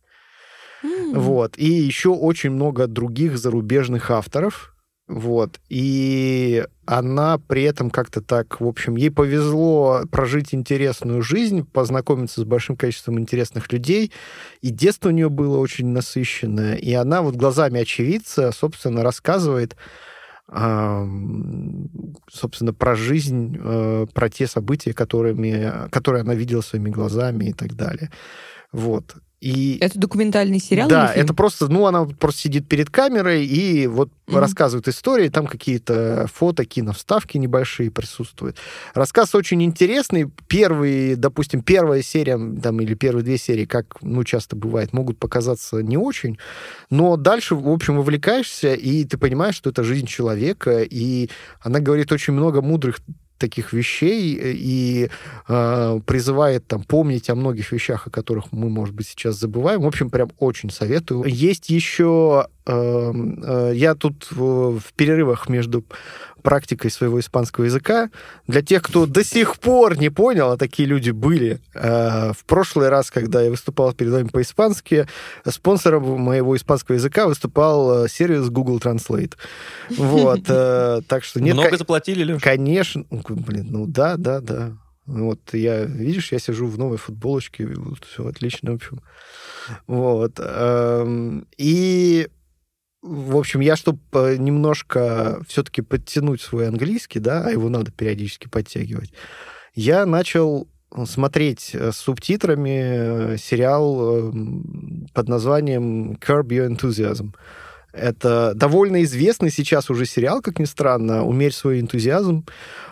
М. 0.85 1.15
Вот. 1.15 1.57
И 1.57 1.67
еще 1.67 2.11
очень 2.11 2.51
много 2.51 2.87
других 2.87 3.39
зарубежных 3.39 4.11
авторов. 4.11 4.76
Вот. 5.09 5.61
И 5.69 6.65
она 6.85 7.39
при 7.39 7.63
этом 7.63 7.91
как-то 7.91 8.21
так, 8.21 8.61
в 8.61 8.67
общем, 8.67 8.97
ей 8.97 9.11
повезло 9.11 10.03
прожить 10.11 10.53
интересную 10.53 11.23
жизнь, 11.23 11.65
познакомиться 11.65 12.41
с 12.41 12.45
большим 12.45 12.77
количеством 12.77 13.21
интересных 13.21 13.73
людей. 13.73 14.11
И 14.63 14.71
детство 14.71 15.11
у 15.11 15.13
нее 15.13 15.29
было 15.29 15.59
очень 15.59 15.89
насыщенное. 15.89 16.75
И 16.75 16.93
она 16.93 17.23
вот 17.23 17.37
глазами 17.37 17.81
очевидца, 17.81 18.51
собственно, 18.53 19.03
рассказывает 19.03 19.77
собственно, 20.49 22.73
про 22.73 22.95
жизнь, 22.95 23.59
э, 23.59 24.07
про 24.15 24.31
те 24.31 24.47
события, 24.47 24.93
которыми, 24.93 25.91
которые 25.91 26.21
она 26.21 26.37
видела 26.37 26.61
своими 26.61 26.89
глазами 26.89 27.47
и 27.47 27.53
так 27.53 27.75
далее. 27.75 28.13
Вот. 28.71 29.17
И 29.41 29.77
Это 29.81 29.99
документальный 29.99 30.59
сериал? 30.59 30.89
да, 30.89 31.13
это 31.13 31.35
просто, 31.35 31.69
ну, 31.69 31.87
она 31.87 32.07
просто 32.07 32.41
сидит 32.43 32.69
перед 32.69 32.89
камерой 32.91 33.45
и 33.45 33.87
вот 33.87 34.11
Мгм. 34.27 34.39
рассказывает 34.39 34.89
истории, 34.89 35.29
там 35.29 35.47
какие-то 35.47 36.27
фото, 36.33 36.65
киновставки 36.65 37.37
небольшие 37.39 37.91
присутствуют. 37.93 38.57
Рассказ 38.95 39.35
очень 39.37 39.63
интересный. 39.63 40.29
Первый, 40.49 41.15
допустим, 41.17 41.63
первая 41.63 42.03
серия, 42.03 42.39
там, 42.61 42.81
или 42.81 42.95
первые 42.95 43.23
две 43.23 43.39
серии, 43.39 43.67
как, 43.67 44.03
ну, 44.03 44.25
часто 44.25 44.57
бывает, 44.57 44.93
могут 44.93 45.19
показаться 45.19 45.81
не 45.83 45.97
очень, 45.97 46.39
но 46.91 47.17
дальше, 47.17 47.55
в 47.55 47.69
общем, 47.69 47.97
вовлекаешься, 47.99 48.75
и 48.75 49.05
ты 49.05 49.17
понимаешь, 49.19 49.55
что 49.55 49.71
это 49.71 49.85
жизнь 49.85 50.07
человека, 50.07 50.83
и 50.83 51.29
она 51.61 51.79
говорит 51.79 52.11
очень 52.11 52.33
много 52.33 52.63
мудрых 52.63 52.97
таких 53.39 53.73
вещей 53.73 54.39
и 54.41 55.11
э, 55.49 56.01
призывает 56.07 56.67
там 56.67 56.83
помнить 56.83 57.31
о 57.31 57.35
многих 57.35 57.73
вещах, 57.73 58.07
о 58.07 58.11
которых 58.11 58.53
мы, 58.53 58.69
может 58.69 58.95
быть, 58.95 59.07
сейчас 59.09 59.37
забываем. 59.37 59.83
В 59.83 59.87
общем, 59.87 60.11
прям 60.11 60.31
очень 60.39 60.71
советую. 60.71 61.25
Есть 61.27 61.71
еще... 61.71 62.47
э, 62.67 63.13
э, 63.43 63.73
я 63.75 63.95
тут 63.95 64.27
в, 64.31 64.79
в 64.79 64.93
перерывах 64.95 65.49
между 65.49 65.85
практикой 66.43 66.93
своего 66.93 67.19
испанского 67.19 67.65
языка. 67.65 68.09
Для 68.47 68.63
тех, 68.63 68.83
кто 68.83 69.07
до 69.07 69.25
сих 69.25 69.59
пор 69.59 69.99
не 69.99 70.11
понял, 70.11 70.53
а 70.53 70.57
такие 70.57 70.89
люди 70.89 71.11
были, 71.11 71.59
э, 71.75 72.33
в 72.33 72.45
прошлый 72.45 72.89
раз, 72.89 73.11
когда 73.11 73.43
я 73.43 73.51
выступал 73.51 73.93
перед 73.93 74.13
вами 74.13 74.29
по-испански, 74.29 75.09
спонсором 75.49 76.21
моего 76.21 76.57
испанского 76.57 76.95
языка 76.95 77.27
выступал 77.27 78.05
э, 78.05 78.09
сервис 78.09 78.49
Google 78.49 78.79
Translate. 78.79 79.33
Вот. 79.91 80.43
э, 80.47 81.01
Так 81.09 81.25
что 81.25 81.41
нет... 81.41 81.57
Много 81.57 81.77
заплатили, 81.77 82.23
Леш? 82.23 82.43
Конечно, 82.43 83.05
Ну, 83.29 83.37
блин, 83.37 83.67
ну 83.71 83.87
да, 83.87 84.17
да, 84.17 84.41
да. 84.41 84.77
Вот 85.07 85.55
я, 85.55 85.85
видишь, 85.85 86.33
я 86.33 86.39
сижу 86.39 86.67
в 86.67 86.79
новой 86.79 86.97
футболочке, 86.97 87.67
вот 87.67 88.05
все 88.05 88.27
отлично, 88.27 88.73
в 88.73 88.75
общем. 88.75 89.01
Вот. 89.87 90.41
эм, 90.41 91.47
И, 91.57 92.29
в 93.03 93.37
общем, 93.37 93.61
я, 93.61 93.77
чтобы 93.77 94.37
немножко 94.39 95.41
все-таки 95.47 95.83
подтянуть 95.83 96.41
свой 96.41 96.67
английский, 96.67 97.21
да, 97.21 97.45
а 97.45 97.51
его 97.51 97.69
надо 97.69 97.93
периодически 97.93 98.49
подтягивать, 98.49 99.13
я 99.75 100.07
начал 100.07 100.69
смотреть 101.05 101.71
э, 101.75 101.93
с 101.93 101.97
субтитрами 101.97 103.35
э, 103.35 103.37
сериал 103.39 104.31
эм, 104.31 105.07
под 105.13 105.29
названием 105.29 106.13
Curb 106.15 106.49
Your 106.49 106.69
Enthusiasm. 106.69 107.35
Это 107.97 108.53
довольно 108.55 109.03
известный 109.05 109.51
сейчас 109.51 109.91
уже 109.91 110.05
сериал, 110.07 110.43
как 110.43 110.59
ни 110.59 110.65
странно, 110.67 111.25
«Умерь 111.25 111.53
свой 111.53 111.81
энтузиазм». 111.81 112.45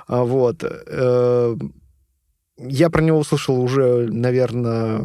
А, 0.08 0.24
Вот. 0.24 0.62
Э, 0.64 1.56
Я 2.58 2.88
про 2.88 3.02
него 3.02 3.18
услышал 3.18 3.60
уже, 3.60 4.06
наверное, 4.10 5.02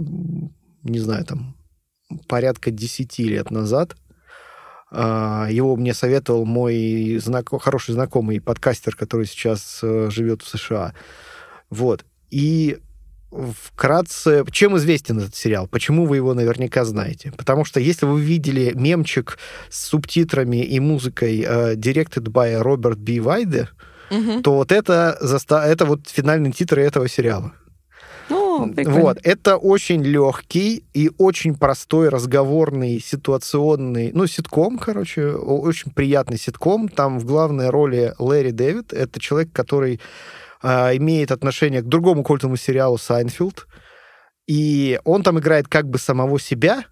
не 0.84 1.00
знаю, 1.00 1.26
там, 1.26 1.56
порядка 2.28 2.70
10 2.72 3.24
лет 3.26 3.50
назад. 3.52 3.96
А, 4.92 5.48
Его 5.50 5.76
мне 5.76 5.94
советовал 5.94 6.46
мой 6.46 7.18
знако- 7.18 7.60
хороший 7.60 7.94
знакомый 7.94 8.40
подкастер, 8.40 8.96
который 8.96 9.26
сейчас 9.26 9.80
э, 9.84 10.10
живет 10.12 10.42
в 10.44 10.48
США. 10.48 10.94
Вот. 11.70 12.06
И 12.30 12.78
вкратце, 13.32 14.44
чем 14.52 14.78
известен 14.78 15.20
этот 15.20 15.36
сериал? 15.36 15.68
Почему 15.68 16.06
вы 16.06 16.18
его 16.18 16.34
наверняка 16.34 16.86
знаете? 16.86 17.32
Потому 17.38 17.66
что 17.66 17.80
если 17.80 18.06
вы 18.06 18.22
видели 18.22 18.74
мемчик 18.76 19.38
с 19.70 19.88
субтитрами 19.88 20.64
и 20.64 20.80
музыкой 20.80 21.46
э, 21.48 21.76
Directed 21.76 22.24
by 22.30 22.58
Роберт 22.60 22.98
Би 22.98 23.20
Вайде, 23.20 23.70
Мгм. 24.12 24.42
то 24.42 24.56
вот 24.56 24.72
это, 24.72 25.18
заста... 25.22 25.68
это 25.68 25.86
вот 25.86 26.10
финальные 26.10 26.52
титры 26.52 26.82
этого 26.82 27.08
сериала. 27.08 27.54
Ну, 28.30 28.72
прикольно. 28.74 29.02
Вот, 29.02 29.18
это 29.24 29.58
очень 29.58 30.04
легкий 30.04 30.84
и 30.94 31.10
очень 31.18 31.56
простой 31.56 32.10
разговорный 32.10 33.00
ситуационный, 33.00 34.12
ну, 34.14 34.28
ситком, 34.28 34.78
короче, 34.78 35.32
очень 35.32 35.92
приятный 35.92 36.38
ситком. 36.38 36.90
Там 36.90 37.20
в 37.20 37.26
главной 37.26 37.70
роли 37.70 38.14
Лэри 38.20 38.52
Дэвид. 38.52 38.94
Это 38.94 39.20
человек, 39.20 39.52
который 39.52 40.00
имеет 40.62 41.32
отношение 41.32 41.82
к 41.82 41.88
другому 41.88 42.24
культовому 42.24 42.58
сериалу 42.58 42.98
«Seinfeld». 42.98 43.68
И 44.48 45.00
он 45.06 45.24
там 45.24 45.40
играет 45.40 45.68
как 45.68 45.88
бы 45.88 46.00
самого 46.00 46.40
себя, 46.40 46.86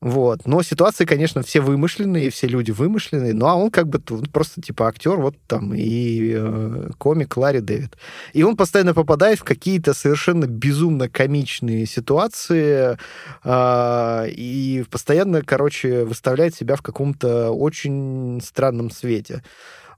вот. 0.00 0.46
Но 0.46 0.62
ситуации, 0.62 1.04
конечно, 1.04 1.42
все 1.42 1.60
вымышленные, 1.60 2.30
все 2.30 2.46
люди 2.46 2.70
вымышленные. 2.70 3.34
Ну, 3.34 3.46
а 3.46 3.56
он 3.56 3.70
как 3.70 3.88
бы 3.88 3.98
просто 4.32 4.62
типа 4.62 4.86
актер, 4.86 5.16
вот 5.16 5.34
там 5.48 5.74
и 5.74 6.34
э, 6.36 6.90
комик 6.98 7.36
Ларри 7.36 7.60
Дэвид. 7.60 7.96
И 8.32 8.44
он 8.44 8.56
постоянно 8.56 8.94
попадает 8.94 9.40
в 9.40 9.44
какие-то 9.44 9.94
совершенно 9.94 10.46
безумно 10.46 11.08
комичные 11.08 11.84
ситуации 11.86 12.96
а, 13.42 14.26
и 14.28 14.84
постоянно, 14.88 15.42
короче, 15.42 16.04
выставляет 16.04 16.54
себя 16.54 16.76
в 16.76 16.82
каком-то 16.82 17.50
очень 17.50 18.40
странном 18.40 18.92
свете. 18.92 19.42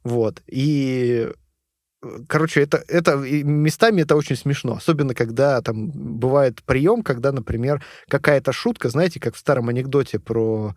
Вот. 0.02 0.40
И 0.46 1.28
Короче, 2.28 2.62
это, 2.62 2.82
это 2.88 3.16
местами 3.16 4.03
это 4.03 4.16
очень 4.16 4.36
смешно, 4.36 4.76
особенно 4.76 5.14
когда 5.14 5.61
там 5.61 5.90
бывает 5.90 6.62
прием, 6.62 7.03
когда, 7.03 7.30
например, 7.30 7.84
какая-то 8.09 8.53
шутка, 8.53 8.88
знаете, 8.88 9.20
как 9.20 9.34
в 9.34 9.38
старом 9.38 9.68
анекдоте 9.68 10.18
про 10.18 10.74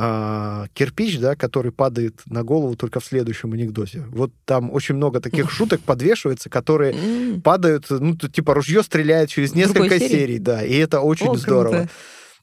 а, 0.00 0.66
кирпич, 0.74 1.18
да, 1.18 1.34
который 1.34 1.72
падает 1.72 2.22
на 2.26 2.44
голову 2.44 2.76
только 2.76 3.00
в 3.00 3.04
следующем 3.04 3.52
анекдоте. 3.52 4.04
Вот 4.10 4.32
там 4.44 4.72
очень 4.72 4.94
много 4.94 5.20
таких 5.20 5.50
шуток 5.52 5.80
подвешивается, 5.80 6.48
которые 6.48 7.40
падают, 7.42 7.86
ну, 7.90 8.14
типа 8.16 8.54
ружье 8.54 8.82
стреляет 8.82 9.28
через 9.28 9.54
несколько 9.54 9.98
серий, 9.98 10.38
да, 10.38 10.64
и 10.64 10.76
это 10.76 11.00
очень 11.00 11.36
здорово. 11.36 11.88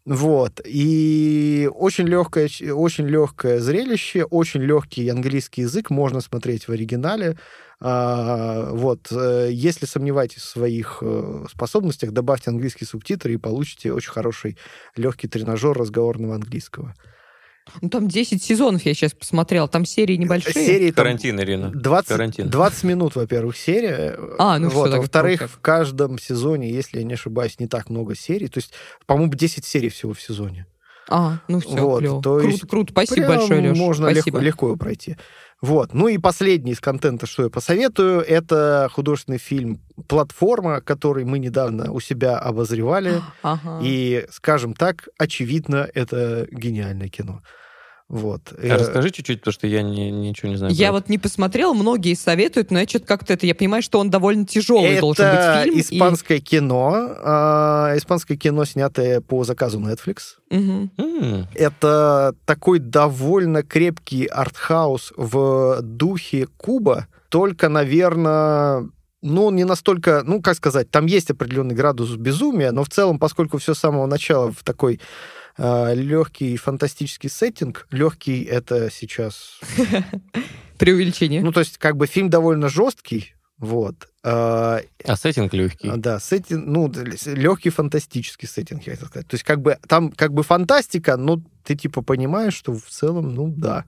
Вот. 0.05 0.61
И 0.65 1.67
очень 1.73 2.05
легкое, 2.07 2.47
очень 2.73 3.07
легкое 3.07 3.59
зрелище, 3.59 4.23
очень 4.25 4.61
легкий 4.61 5.09
английский 5.09 5.61
язык, 5.63 5.89
можно 5.89 6.21
смотреть 6.21 6.67
в 6.67 6.71
оригинале. 6.71 7.37
А, 7.81 8.69
вот. 8.71 9.11
э, 9.11 9.49
Если 9.51 9.87
сомневаетесь 9.87 10.43
в 10.43 10.49
своих 10.49 10.99
э, 11.01 11.45
способностях, 11.51 12.11
добавьте 12.11 12.51
английские 12.51 12.87
субтитры 12.87 13.33
и 13.33 13.37
получите 13.37 13.91
очень 13.93 14.11
хороший 14.11 14.57
легкий 14.95 15.27
тренажер 15.27 15.75
разговорного 15.75 16.35
английского. 16.35 16.93
Ну, 17.81 17.89
там 17.89 18.07
10 18.07 18.43
сезонов 18.43 18.85
я 18.85 18.93
сейчас 18.93 19.13
посмотрел. 19.13 19.67
Там 19.67 19.85
серии 19.85 20.15
небольшие. 20.15 20.53
Серии 20.53 20.91
там 20.91 21.03
Карантин, 21.05 21.39
Ирина. 21.41 21.71
20, 21.71 22.07
Карантин. 22.09 22.49
20 22.49 22.83
минут, 22.83 23.15
во-первых, 23.15 23.57
серия. 23.57 24.17
А, 24.37 24.59
ну 24.59 24.69
вот. 24.69 24.91
так 24.91 24.99
Во-вторых, 24.99 25.49
в 25.49 25.59
каждом 25.59 26.19
сезоне, 26.19 26.69
если 26.71 26.99
я 26.99 27.03
не 27.03 27.13
ошибаюсь, 27.15 27.59
не 27.59 27.67
так 27.67 27.89
много 27.89 28.15
серий. 28.15 28.47
То 28.47 28.59
есть, 28.59 28.71
по-моему, 29.05 29.33
10 29.33 29.65
серий 29.65 29.89
всего 29.89 30.13
в 30.13 30.21
сезоне. 30.21 30.67
А, 31.07 31.39
ну 31.47 31.59
все, 31.59 31.69
Вот, 31.75 31.99
клево. 31.99 32.21
то 32.21 32.39
Круто, 32.39 32.47
есть 32.49 32.67
круто. 32.67 32.91
Спасибо 32.91 33.27
Прям 33.27 33.37
большое, 33.37 33.61
Леш. 33.69 33.77
Можно 33.77 34.11
Спасибо. 34.11 34.37
легко, 34.39 34.45
легко 34.45 34.67
его 34.67 34.75
пройти. 34.75 35.17
Вот. 35.61 35.93
Ну 35.93 36.07
и 36.07 36.17
последний 36.17 36.73
из 36.73 36.79
контента, 36.79 37.25
что 37.25 37.43
я 37.43 37.49
посоветую, 37.49 38.21
это 38.21 38.89
художественный 38.91 39.37
фильм 39.37 39.81
«Платформа», 40.07 40.81
который 40.81 41.25
мы 41.25 41.39
недавно 41.39 41.91
у 41.91 41.99
себя 41.99 42.37
обозревали. 42.37 43.21
Ага. 43.41 43.79
И, 43.83 44.25
скажем 44.31 44.73
так, 44.73 45.07
очевидно, 45.17 45.87
это 45.93 46.47
гениальное 46.51 47.09
кино. 47.09 47.41
Вот. 48.07 48.53
А 48.53 48.61
Э, 48.63 48.77
Расскажи 48.77 49.09
чуть-чуть, 49.09 49.39
потому 49.39 49.53
что 49.53 49.65
я 49.65 49.81
не- 49.81 50.11
ничего 50.11 50.49
не 50.49 50.57
знаю. 50.57 50.71
Я 50.73 50.91
вот 50.91 51.09
не 51.09 51.17
посмотрела, 51.17 51.73
многие 51.73 52.13
советуют, 52.13 52.69
но 52.69 52.79
я 52.79 52.87
что-то 52.87 53.05
как-то 53.07 53.33
это... 53.33 53.47
Я 53.47 53.55
понимаю, 53.55 53.81
что 53.81 53.99
он 53.99 54.11
довольно 54.11 54.45
тяжелый 54.45 54.91
это 54.91 55.01
должен 55.01 55.25
быть 55.31 55.63
фильм. 55.63 55.77
и- 55.77 55.81
испанское 55.81 56.39
кино. 56.39 56.93
а, 57.23 57.93
испанское 57.97 58.37
кино, 58.37 58.63
снятое 58.65 59.21
по 59.21 59.43
заказу 59.43 59.79
Netflix. 59.79 60.35
Это. 60.51 60.89
М, 60.97 61.47
Это 61.55 62.35
такой 62.45 62.77
довольно 62.79 63.63
крепкий 63.63 64.25
артхаус 64.27 65.11
в 65.17 65.79
духе 65.81 66.47
Куба, 66.57 67.07
только, 67.29 67.69
наверное, 67.69 68.87
ну, 69.23 69.49
не 69.49 69.63
настолько, 69.63 70.21
ну, 70.23 70.41
как 70.43 70.55
сказать, 70.55 70.91
там 70.91 71.07
есть 71.07 71.31
определенный 71.31 71.73
градус 71.73 72.11
безумия, 72.15 72.71
но 72.71 72.83
в 72.83 72.89
целом, 72.89 73.17
поскольку 73.17 73.57
все 73.57 73.73
с 73.73 73.79
самого 73.79 74.05
начала 74.05 74.51
в 74.51 74.63
такой 74.63 74.99
легкий 75.57 76.57
фантастический 76.57 77.29
сеттинг. 77.29 77.87
Легкий 77.91 78.43
это 78.43 78.89
сейчас... 78.91 79.59
Преувеличение. 80.77 81.41
Ну, 81.41 81.53
то 81.53 81.61
есть, 81.61 81.77
как 81.77 81.95
бы 81.95 82.05
фильм 82.05 82.29
довольно 82.29 82.67
жесткий, 82.67 83.35
вот. 83.57 83.95
А, 84.23 84.81
а 85.03 85.15
сеттинг 85.15 85.53
легкий. 85.53 85.89
Да, 85.95 86.19
сеттинг, 86.19 86.65
ну, 86.65 86.91
легкий 87.25 87.69
фантастический 87.69 88.47
сеттинг, 88.47 88.83
я 88.83 88.93
хотел 88.93 89.07
сказать. 89.07 89.27
То 89.27 89.35
есть, 89.35 89.45
как 89.45 89.61
бы, 89.61 89.77
там 89.87 90.11
как 90.11 90.33
бы 90.33 90.43
фантастика, 90.43 91.15
но 91.15 91.41
ты 91.63 91.75
типа 91.75 92.01
понимаешь, 92.01 92.53
что 92.53 92.73
в 92.73 92.89
целом, 92.89 93.33
ну, 93.33 93.53
да. 93.55 93.85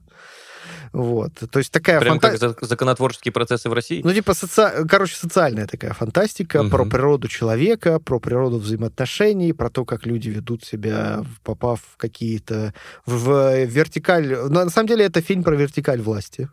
Вот. 0.92 1.32
То 1.50 1.58
есть 1.58 1.72
такая 1.72 2.00
Прям 2.00 2.20
фанта... 2.20 2.54
как 2.54 2.64
законотворческие 2.64 3.32
процессы 3.32 3.68
в 3.68 3.72
России? 3.72 4.00
Ну, 4.04 4.12
типа, 4.12 4.34
соци... 4.34 4.86
короче, 4.88 5.16
социальная 5.16 5.66
такая 5.66 5.92
фантастика 5.92 6.62
угу. 6.62 6.70
про 6.70 6.84
природу 6.84 7.28
человека, 7.28 7.98
про 7.98 8.18
природу 8.18 8.58
взаимоотношений, 8.58 9.52
про 9.52 9.70
то, 9.70 9.84
как 9.84 10.06
люди 10.06 10.28
ведут 10.28 10.64
себя, 10.64 11.24
попав 11.42 11.80
в 11.80 11.96
какие-то... 11.96 12.74
в 13.06 13.64
вертикаль... 13.64 14.28
Но, 14.48 14.64
на 14.64 14.70
самом 14.70 14.88
деле 14.88 15.04
это 15.04 15.20
фильм 15.20 15.42
про 15.42 15.54
вертикаль 15.54 16.00
власти. 16.00 16.48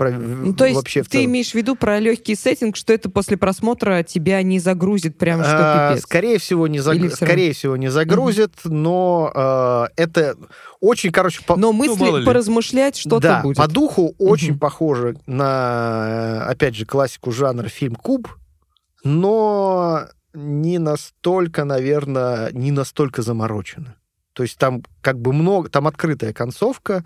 Про, 0.00 0.12
ну, 0.12 0.54
то 0.54 0.64
есть 0.64 0.76
вообще 0.76 1.02
ты 1.02 1.24
имеешь 1.24 1.50
в 1.50 1.54
виду 1.54 1.76
про 1.76 1.98
легкий 1.98 2.34
сеттинг, 2.34 2.74
что 2.74 2.94
это 2.94 3.10
после 3.10 3.36
просмотра 3.36 4.02
тебя 4.02 4.42
не 4.42 4.58
загрузит 4.58 5.18
прям 5.18 5.42
что 5.42 5.52
а, 5.52 5.90
пипец? 5.90 6.04
Скорее 6.04 6.38
всего, 6.38 6.66
не, 6.68 6.78
заг... 6.78 6.96
скорее 7.12 7.52
всего, 7.52 7.76
не 7.76 7.90
загрузит, 7.90 8.54
угу. 8.64 8.72
но 8.72 9.30
а, 9.34 9.88
это 9.96 10.38
очень, 10.80 11.12
короче... 11.12 11.44
По... 11.44 11.54
Но 11.56 11.74
мысли 11.74 12.02
ну, 12.02 12.24
поразмышлять 12.24 12.96
что-то 12.96 13.20
да, 13.20 13.40
будет. 13.42 13.58
по 13.58 13.68
духу 13.68 14.14
очень 14.16 14.52
угу. 14.52 14.60
похоже 14.60 15.16
на, 15.26 16.46
опять 16.46 16.76
же, 16.76 16.86
классику 16.86 17.30
жанра 17.30 17.68
фильм 17.68 17.94
«Куб», 17.94 18.26
но 19.04 20.06
не 20.32 20.78
настолько, 20.78 21.64
наверное, 21.64 22.50
не 22.52 22.70
настолько 22.70 23.20
заморочено. 23.20 23.96
То 24.32 24.44
есть 24.44 24.56
там 24.56 24.82
как 25.02 25.20
бы 25.20 25.34
много, 25.34 25.68
там 25.68 25.86
открытая 25.86 26.32
концовка, 26.32 27.04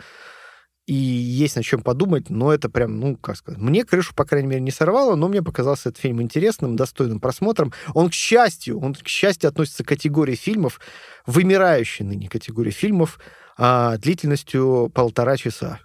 и 0.87 0.95
есть 0.95 1.57
над 1.57 1.65
чем 1.65 1.83
подумать, 1.83 2.29
но 2.29 2.53
это 2.53 2.69
прям, 2.69 3.01
ну, 3.01 3.17
как 3.17 3.37
сказать, 3.37 3.61
мне 3.61 3.85
крышу, 3.85 4.15
по 4.15 4.25
крайней 4.25 4.49
мере, 4.49 4.61
не 4.61 4.71
сорвало, 4.71 5.17
но 5.17 5.29
мне 5.29 5.43
показался 5.43 5.89
этот 5.89 6.01
фильм 6.01 6.21
интересным, 6.21 6.77
достойным 6.77 7.21
просмотром. 7.21 7.73
Он, 7.95 8.11
к 8.11 8.13
счастью, 8.13 8.79
он, 8.81 8.95
к 8.95 9.09
счастью, 9.09 9.49
относится 9.49 9.83
к 9.83 9.89
категории 9.89 10.35
фильмов, 10.35 10.81
вымирающей 11.27 12.05
ныне 12.05 12.29
категории 12.29 12.71
фильмов, 12.71 13.19
а, 13.57 13.97
длительностью 13.97 14.91
полтора 14.95 15.37
часа. 15.37 15.81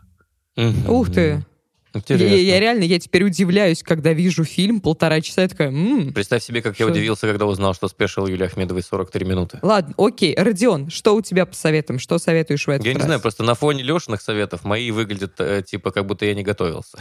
Ух 0.87 1.11
ты! 1.11 1.45
Интересно. 1.93 2.35
Я, 2.35 2.41
я 2.41 2.59
реально, 2.59 2.83
я 2.83 2.99
теперь 2.99 3.23
удивляюсь, 3.23 3.81
когда 3.81 4.13
вижу 4.13 4.43
фильм 4.43 4.79
полтора 4.79 5.21
часа, 5.21 5.41
я 5.41 5.47
такая, 5.47 5.69
м-м, 5.69 6.13
Представь 6.13 6.43
себе, 6.43 6.61
как 6.61 6.75
что? 6.75 6.83
я 6.83 6.91
удивился, 6.91 7.27
когда 7.27 7.45
узнал, 7.47 7.73
что 7.73 7.87
спешил 7.87 8.27
Юлии 8.27 8.45
Ахмедовой 8.45 8.83
43 8.83 9.25
минуты. 9.25 9.59
Ладно, 9.63 9.93
окей. 9.97 10.35
Родион, 10.37 10.89
что 10.89 11.15
у 11.15 11.21
тебя 11.21 11.45
по 11.45 11.55
советам? 11.55 11.97
Что 11.97 12.19
советуешь 12.19 12.67
в 12.67 12.69
этот 12.69 12.85
Я 12.85 12.93
раз? 12.93 13.01
не 13.01 13.05
знаю, 13.05 13.19
просто 13.21 13.43
на 13.43 13.55
фоне 13.55 13.81
Лешиных 13.83 14.21
советов 14.21 14.63
мои 14.65 14.91
выглядят, 14.91 15.33
э, 15.39 15.63
типа, 15.65 15.91
как 15.91 16.05
будто 16.05 16.25
я 16.25 16.35
не 16.35 16.43
готовился. 16.43 16.97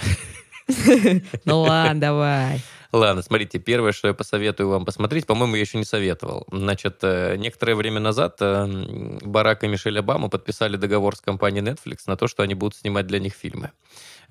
Ну 1.45 1.61
ладно, 1.62 1.99
давай. 2.01 2.61
Ладно, 2.93 3.22
смотрите, 3.22 3.59
первое, 3.59 3.93
что 3.93 4.09
я 4.09 4.14
посоветую 4.14 4.70
вам 4.70 4.84
посмотреть, 4.86 5.26
по-моему, 5.26 5.57
я 5.57 5.61
еще 5.61 5.76
не 5.76 5.84
советовал. 5.84 6.47
Значит, 6.51 6.99
э, 7.03 7.36
некоторое 7.36 7.74
время 7.74 8.01
назад 8.01 8.36
э, 8.41 9.18
Барак 9.22 9.64
и 9.64 9.68
Мишель 9.68 9.99
Обама 9.99 10.28
подписали 10.30 10.76
договор 10.76 11.14
с 11.14 11.20
компанией 11.20 11.62
Netflix 11.62 11.99
на 12.07 12.16
то, 12.16 12.28
что 12.28 12.43
они 12.43 12.55
будут 12.55 12.76
снимать 12.76 13.07
для 13.07 13.18
них 13.18 13.34
фильмы. 13.34 13.72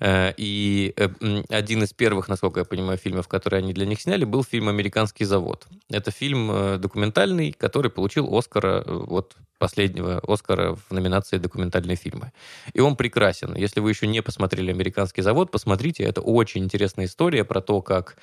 Э, 0.00 0.32
и 0.36 0.92
э, 0.96 1.08
один 1.48 1.82
из 1.82 1.92
первых, 1.92 2.28
насколько 2.28 2.60
я 2.60 2.64
понимаю, 2.64 2.98
фильмов, 2.98 3.28
которые 3.28 3.58
они 3.58 3.72
для 3.72 3.86
них 3.86 4.00
сняли, 4.00 4.24
был 4.24 4.44
фильм 4.44 4.68
«Американский 4.68 5.24
завод». 5.24 5.66
Это 5.90 6.10
фильм 6.10 6.50
э, 6.50 6.78
документальный, 6.78 7.52
который 7.52 7.90
получил 7.90 8.34
Оскара, 8.36 8.84
вот 8.86 9.36
последнего 9.58 10.22
Оскара 10.26 10.76
в 10.76 10.90
номинации 10.92 11.38
«Документальные 11.38 11.96
фильмы». 11.96 12.32
И 12.72 12.80
он 12.80 12.96
прекрасен. 12.96 13.56
Если 13.56 13.80
вы 13.80 13.90
еще 13.90 14.06
не 14.06 14.22
посмотрели 14.22 14.70
«Американский 14.70 15.22
завод», 15.22 15.50
посмотрите. 15.50 16.04
Это 16.04 16.20
очень 16.20 16.64
интересная 16.64 17.06
история 17.06 17.44
про 17.44 17.60
то, 17.60 17.82
как 17.82 18.16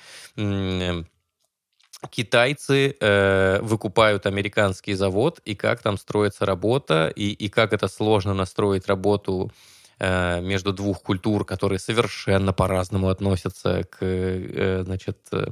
китайцы 2.10 2.96
э, 3.00 3.60
выкупают 3.62 4.26
американский 4.26 4.94
завод, 4.94 5.40
и 5.44 5.54
как 5.54 5.82
там 5.82 5.96
строится 5.98 6.46
работа, 6.46 7.12
и, 7.14 7.30
и 7.30 7.48
как 7.48 7.72
это 7.72 7.88
сложно 7.88 8.34
настроить 8.34 8.86
работу 8.86 9.50
между 9.98 10.72
двух 10.72 11.02
культур, 11.02 11.44
которые 11.46 11.78
совершенно 11.78 12.52
по-разному 12.52 13.08
относятся 13.08 13.84
к, 13.84 13.98
э, 14.00 14.82
значит, 14.84 15.18
э, 15.32 15.46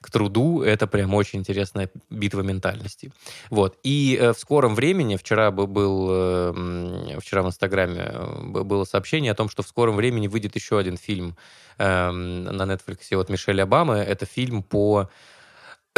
к 0.00 0.10
труду, 0.10 0.62
это 0.62 0.86
прям 0.86 1.12
очень 1.14 1.40
интересная 1.40 1.90
битва 2.08 2.40
ментальности. 2.40 3.12
Вот. 3.50 3.78
И 3.82 4.18
в 4.34 4.38
скором 4.38 4.74
времени, 4.74 5.16
вчера 5.16 5.50
был, 5.50 6.06
вчера 7.20 7.42
в 7.42 7.46
Инстаграме 7.46 8.10
было 8.42 8.84
сообщение 8.84 9.32
о 9.32 9.34
том, 9.34 9.50
что 9.50 9.62
в 9.62 9.68
скором 9.68 9.96
времени 9.96 10.28
выйдет 10.28 10.56
еще 10.56 10.78
один 10.78 10.96
фильм 10.96 11.36
на 11.78 12.62
Netflix 12.62 13.14
от 13.14 13.28
Мишель 13.28 13.60
Обамы. 13.60 13.96
Это 13.96 14.24
фильм 14.24 14.62
по 14.62 15.10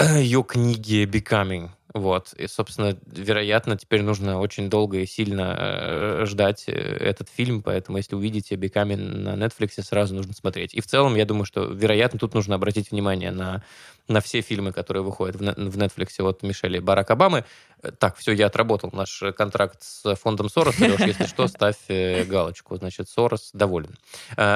ее 0.01 0.43
книге 0.43 1.05
«Becoming», 1.05 1.71
вот. 1.95 2.33
И, 2.35 2.47
собственно, 2.47 2.97
вероятно, 3.07 3.77
теперь 3.77 4.03
нужно 4.03 4.41
очень 4.41 4.71
долго 4.71 4.99
и 4.99 5.07
сильно 5.07 5.55
э, 5.59 6.25
ждать 6.27 6.65
э, 6.67 6.73
этот 6.73 7.29
фильм, 7.29 7.63
поэтому 7.63 7.99
если 7.99 8.15
увидите 8.15 8.55
Becoming 8.55 8.97
на 8.97 9.35
Netflix, 9.35 9.83
сразу 9.83 10.15
нужно 10.15 10.33
смотреть. 10.33 10.75
И 10.75 10.81
в 10.81 10.87
целом, 10.87 11.15
я 11.17 11.27
думаю, 11.27 11.45
что, 11.45 11.65
вероятно, 11.65 12.19
тут 12.19 12.33
нужно 12.33 12.55
обратить 12.55 12.91
внимание 12.93 13.31
на, 13.31 13.63
на 14.09 14.23
все 14.23 14.41
фильмы, 14.41 14.73
которые 14.73 15.03
выходят 15.03 15.37
в, 15.37 15.41
в 15.41 15.79
Netflix 15.79 16.23
от 16.23 16.43
Мишели 16.43 16.79
Барак 16.79 17.11
Обамы. 17.11 17.45
Э, 17.83 17.91
так, 17.93 18.17
все, 18.17 18.33
я 18.33 18.47
отработал 18.47 18.89
наш 18.93 19.23
контракт 19.37 19.83
с 19.83 20.15
фондом 20.15 20.49
Сорос. 20.49 20.79
Леш, 20.79 21.01
если 21.01 21.27
что, 21.27 21.47
ставь 21.47 21.77
галочку. 22.27 22.77
Значит, 22.77 23.11
Сорос 23.11 23.51
доволен. 23.53 23.99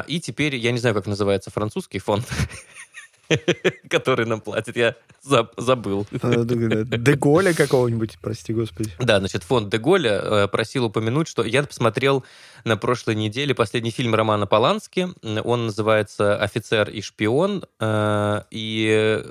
И 0.07 0.21
теперь, 0.21 0.57
я 0.57 0.73
не 0.73 0.79
знаю, 0.79 0.95
как 0.95 1.07
называется 1.07 1.51
французский 1.51 1.99
фонд. 1.99 2.27
который 3.91 4.27
нам 4.27 4.41
платит, 4.41 4.77
я 4.77 4.97
забыл. 5.23 6.07
Деголя 6.13 7.55
какого-нибудь, 7.55 8.19
прости 8.21 8.53
господи. 8.53 8.91
Да, 8.99 9.19
значит, 9.19 9.43
фонд 9.43 9.69
Деголя 9.71 10.21
э, 10.23 10.49
просил 10.49 10.87
упомянуть, 10.87 11.29
что 11.29 11.45
я 11.45 11.63
посмотрел 11.63 12.25
на 12.65 12.77
прошлой 12.77 13.15
неделе 13.15 13.55
последний 13.55 13.91
фильм 13.91 14.15
Романа 14.15 14.47
Полански. 14.47 15.09
Он 15.45 15.67
называется 15.67 16.37
«Офицер 16.37 16.91
и 16.91 17.01
шпион». 17.01 17.65
Э, 17.81 18.43
и 18.51 19.25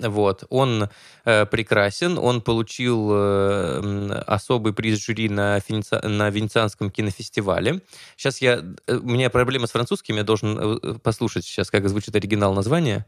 вот, 0.00 0.44
он 0.48 0.88
э, 1.24 1.46
прекрасен, 1.46 2.18
он 2.18 2.40
получил 2.40 3.10
э, 3.12 4.22
особый 4.26 4.72
приз 4.72 5.04
жюри 5.04 5.28
на, 5.28 5.60
Финица, 5.60 6.00
на 6.06 6.30
Венецианском 6.30 6.90
кинофестивале. 6.90 7.82
Сейчас 8.16 8.40
я, 8.40 8.64
у 8.88 9.08
меня 9.08 9.30
проблема 9.30 9.66
с 9.66 9.72
французским, 9.72 10.16
я 10.16 10.24
должен 10.24 10.98
послушать 11.00 11.44
сейчас, 11.44 11.70
как 11.70 11.88
звучит 11.88 12.16
оригинал 12.16 12.54
названия. 12.54 13.06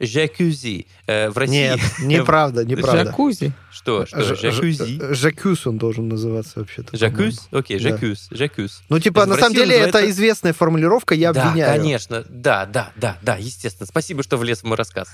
Жакузи. 0.00 0.86
Э, 1.06 1.30
в 1.30 1.38
России... 1.38 1.70
Нет, 1.70 1.80
неправда, 2.00 2.64
неправда. 2.64 3.04
Жакузи? 3.04 3.52
Что? 3.70 4.06
Что? 4.06 4.34
Жакузи? 4.34 5.14
Жакюз 5.14 5.66
он 5.66 5.78
должен 5.78 6.08
называться 6.08 6.60
вообще-то. 6.60 6.96
Жакуз? 6.96 7.48
Окей, 7.50 7.78
жакуз. 7.78 8.28
Жакуз. 8.30 8.82
Ну, 8.88 8.98
типа, 8.98 9.26
на 9.26 9.36
самом 9.36 9.54
деле, 9.54 9.76
это 9.76 10.08
известная 10.10 10.52
формулировка, 10.52 11.14
я 11.14 11.30
обвиняю. 11.30 11.56
Да, 11.56 11.78
конечно. 11.78 12.24
Да, 12.28 12.66
да, 12.66 12.92
да, 12.96 13.18
да, 13.22 13.36
естественно. 13.36 13.86
Спасибо, 13.86 14.22
что 14.22 14.36
влез 14.36 14.60
в 14.60 14.64
мой 14.64 14.76
рассказ. 14.76 15.08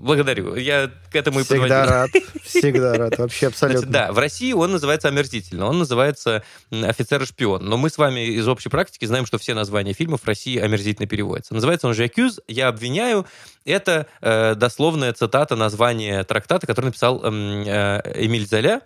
Благодарю. 0.00 0.54
Я 0.56 0.90
к 1.12 1.14
этому 1.14 1.40
всегда 1.40 1.56
и 1.56 1.68
подводил. 1.68 1.76
Всегда 1.76 1.86
рад. 1.86 2.10
Всегда 2.42 2.94
рад. 2.94 3.18
Вообще 3.18 3.48
абсолютно. 3.48 3.80
Значит, 3.82 3.92
да, 3.92 4.12
в 4.12 4.18
России 4.18 4.52
он 4.54 4.72
называется 4.72 5.08
омерзительно. 5.08 5.66
Он 5.66 5.78
называется 5.78 6.42
«Офицер 6.70 7.22
и 7.22 7.26
шпион». 7.26 7.66
Но 7.66 7.76
мы 7.76 7.90
с 7.90 7.98
вами 7.98 8.26
из 8.26 8.48
общей 8.48 8.70
практики 8.70 9.04
знаем, 9.04 9.26
что 9.26 9.36
все 9.36 9.52
названия 9.52 9.92
фильмов 9.92 10.22
в 10.22 10.26
России 10.26 10.58
омерзительно 10.58 11.06
переводятся. 11.06 11.52
Называется 11.52 11.86
он 11.86 11.92
же 11.92 12.06
«Accuse», 12.06 12.40
«Я 12.48 12.68
обвиняю». 12.68 13.26
Это 13.66 14.06
э, 14.22 14.54
дословная 14.54 15.12
цитата 15.12 15.54
названия 15.54 16.24
трактата, 16.24 16.66
который 16.66 16.86
написал 16.86 17.22
эм, 17.22 17.62
э, 17.66 18.00
Эмиль 18.24 18.46
Золя 18.46 18.80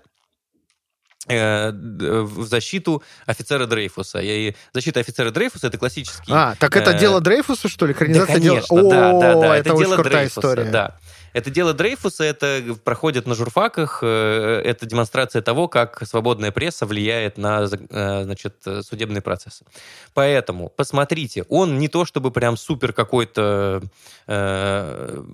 э, 1.29 1.71
в 1.71 2.45
защиту 2.45 3.05
офицера 3.25 3.67
Дрейфуса. 3.67 4.19
И 4.19 4.55
защита 4.73 4.99
офицера 4.99 5.31
Дрейфуса 5.31 5.69
это 5.69 5.79
классический. 5.79 6.33
А, 6.33 6.57
так 6.57 6.77
это 6.77 6.91
э... 6.91 6.99
дело 6.99 7.21
Дрейфуса, 7.21 7.69
что 7.69 7.87
ли? 7.87 7.93
Экранизация 7.93 8.41
да, 8.41 8.49
конечно, 8.49 8.77
дела... 8.77 8.91
да, 8.91 9.13
да, 9.13 9.35
да. 9.41 9.57
Это, 9.57 9.71
это 9.71 9.79
дело 9.79 10.03
Дрейфуса, 10.03 10.41
история. 10.41 10.65
да. 10.65 10.99
Это 11.35 11.51
дело 11.51 11.75
Дрейфуса, 11.75 12.25
это 12.25 12.63
проходит 12.85 13.27
на 13.27 13.35
журфаках, 13.35 13.99
э, 14.03 14.63
это 14.65 14.87
демонстрация 14.87 15.43
того, 15.43 15.69
как 15.69 16.03
свободная 16.07 16.53
пресса 16.53 16.87
влияет 16.87 17.37
на 17.37 17.65
э, 17.65 18.23
значит, 18.25 18.55
судебный 18.83 19.21
процесс. 19.21 19.63
Поэтому 20.15 20.71
посмотрите, 20.71 21.45
он 21.49 21.79
не 21.79 21.89
то 21.89 22.05
чтобы 22.07 22.31
прям 22.31 22.57
супер 22.57 22.93
какой-то 22.93 23.83
э, 24.27 25.25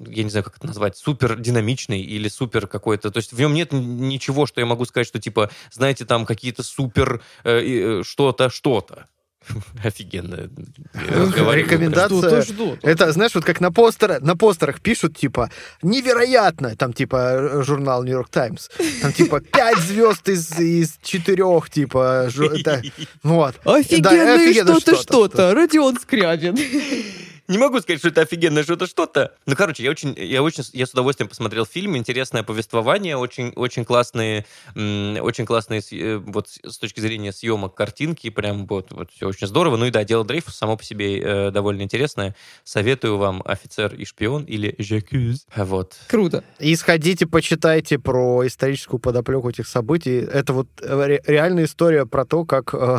я 0.00 0.22
не 0.24 0.30
знаю, 0.30 0.44
как 0.44 0.56
это 0.56 0.66
назвать, 0.66 0.96
супер 0.96 1.36
динамичный 1.36 2.00
или 2.00 2.28
супер 2.28 2.66
какой-то. 2.66 3.10
То 3.10 3.18
есть 3.18 3.32
в 3.32 3.38
нем 3.38 3.52
нет 3.52 3.72
ничего, 3.72 4.46
что 4.46 4.60
я 4.60 4.66
могу 4.66 4.84
сказать, 4.84 5.06
что 5.06 5.20
типа, 5.20 5.50
знаете, 5.70 6.04
там 6.04 6.24
какие-то 6.24 6.62
супер 6.62 7.20
э, 7.44 8.02
что-то, 8.04 8.48
что-то. 8.48 9.06
Офигенно. 9.84 10.48
Рекомендация. 11.54 12.42
Что-то, 12.42 12.42
что-то. 12.42 12.88
Это, 12.88 13.12
знаешь, 13.12 13.34
вот 13.34 13.44
как 13.44 13.60
на, 13.60 13.70
постера, 13.72 14.18
на 14.20 14.36
постерах 14.36 14.80
пишут, 14.80 15.16
типа, 15.16 15.50
невероятно, 15.82 16.76
там, 16.76 16.92
типа, 16.92 17.62
журнал 17.64 18.04
Нью-Йорк 18.04 18.28
Таймс, 18.30 18.68
там, 19.02 19.12
типа, 19.12 19.40
пять 19.52 19.78
звезд 19.78 20.28
из, 20.28 20.58
из 20.58 20.98
четырех, 21.02 21.70
типа, 21.70 22.28
жу- 22.30 22.50
это- 22.58 22.82
вот. 23.22 23.56
Офигенно 23.64 24.52
что-то, 24.52 24.80
что-то, 24.80 25.02
что-то. 25.02 25.54
Родион 25.54 25.98
Скрябин. 25.98 26.56
Не 27.48 27.56
могу 27.56 27.80
сказать, 27.80 28.00
что 28.00 28.08
это 28.08 28.20
офигенное 28.20 28.62
что-то 28.62 28.86
что-то. 28.86 29.34
Ну, 29.46 29.56
короче, 29.56 29.82
я 29.82 29.90
очень, 29.90 30.14
я 30.18 30.42
очень, 30.42 30.62
я 30.74 30.86
с 30.86 30.90
удовольствием 30.90 31.30
посмотрел 31.30 31.64
фильм, 31.64 31.96
интересное 31.96 32.42
повествование, 32.42 33.16
очень, 33.16 33.54
очень 33.56 33.86
классные, 33.86 34.44
очень 34.74 35.46
классные, 35.46 35.80
э, 35.92 36.16
вот 36.18 36.48
с 36.62 36.76
точки 36.76 37.00
зрения 37.00 37.32
съемок 37.32 37.74
картинки, 37.74 38.28
прям 38.28 38.66
вот, 38.66 38.92
вот 38.92 39.10
все 39.10 39.28
очень 39.28 39.46
здорово. 39.46 39.78
Ну 39.78 39.86
и 39.86 39.90
да, 39.90 40.04
дело 40.04 40.26
Дрейфус 40.26 40.56
само 40.56 40.76
по 40.76 40.84
себе 40.84 41.20
э, 41.20 41.50
довольно 41.50 41.80
интересное. 41.80 42.36
Советую 42.64 43.16
вам 43.16 43.42
«Офицер 43.46 43.94
и 43.94 44.04
шпион» 44.04 44.44
или 44.44 44.74
«Жакюз». 44.78 45.46
Вот. 45.56 45.96
Круто. 46.08 46.44
И 46.58 46.76
сходите, 46.76 47.26
почитайте 47.26 47.98
про 47.98 48.46
историческую 48.46 49.00
подоплеку 49.00 49.48
этих 49.48 49.66
событий. 49.68 50.18
Это 50.18 50.52
вот 50.52 50.68
э, 50.82 51.06
ре- 51.06 51.22
реальная 51.26 51.64
история 51.64 52.04
про 52.04 52.26
то, 52.26 52.44
как 52.44 52.74
э, 52.74 52.98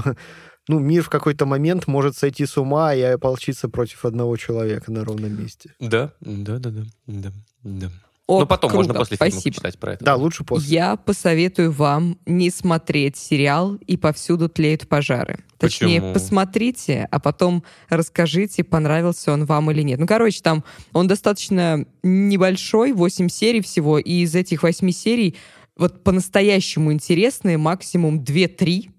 ну, 0.70 0.78
мир 0.78 1.02
в 1.02 1.10
какой-то 1.10 1.48
момент 1.48 1.88
может 1.88 2.16
сойти 2.16 2.46
с 2.46 2.56
ума 2.56 2.94
и 2.94 3.02
ополчиться 3.02 3.70
против 3.70 4.06
одного 4.06 4.38
человека 4.38 4.92
на 4.92 5.04
ровном 5.04 5.42
месте. 5.42 5.74
Да, 5.80 6.14
да, 6.22 6.60
да, 6.60 6.70
да, 6.70 6.84
да, 7.08 7.32
да. 7.64 7.92
О, 8.28 8.42
ну, 8.42 8.46
потом 8.46 8.72
можно 8.72 8.94
круто, 8.94 9.00
после 9.00 9.18
фильма 9.18 9.32
спасибо. 9.32 9.54
почитать 9.56 9.80
про 9.80 9.94
это. 9.94 10.06
Да, 10.06 10.16
лучше 10.16 10.44
после. 10.44 10.70
Я 10.70 10.96
посоветую 10.96 11.72
вам 11.72 12.20
не 12.28 12.52
смотреть 12.52 13.18
сериал 13.18 13.80
«И 13.88 13.98
повсюду 13.98 14.48
тлеют 14.48 14.88
пожары». 14.88 15.40
Точнее, 15.58 16.02
Почему? 16.02 16.14
посмотрите, 16.14 17.08
а 17.10 17.20
потом 17.20 17.64
расскажите, 17.90 18.64
понравился 18.64 19.34
он 19.34 19.46
вам 19.46 19.72
или 19.72 19.82
нет. 19.82 20.00
Ну, 20.00 20.06
короче, 20.06 20.42
там 20.44 20.64
он 20.94 21.08
достаточно 21.08 21.84
небольшой, 22.04 22.94
8 22.94 23.28
серий 23.30 23.62
всего, 23.62 23.98
и 23.98 24.22
из 24.22 24.36
этих 24.36 24.62
8 24.62 24.92
серий 24.92 25.36
вот 25.76 26.04
по-настоящему 26.04 26.94
интересные 26.94 27.58
максимум 27.58 28.20
2-3. 28.20 28.92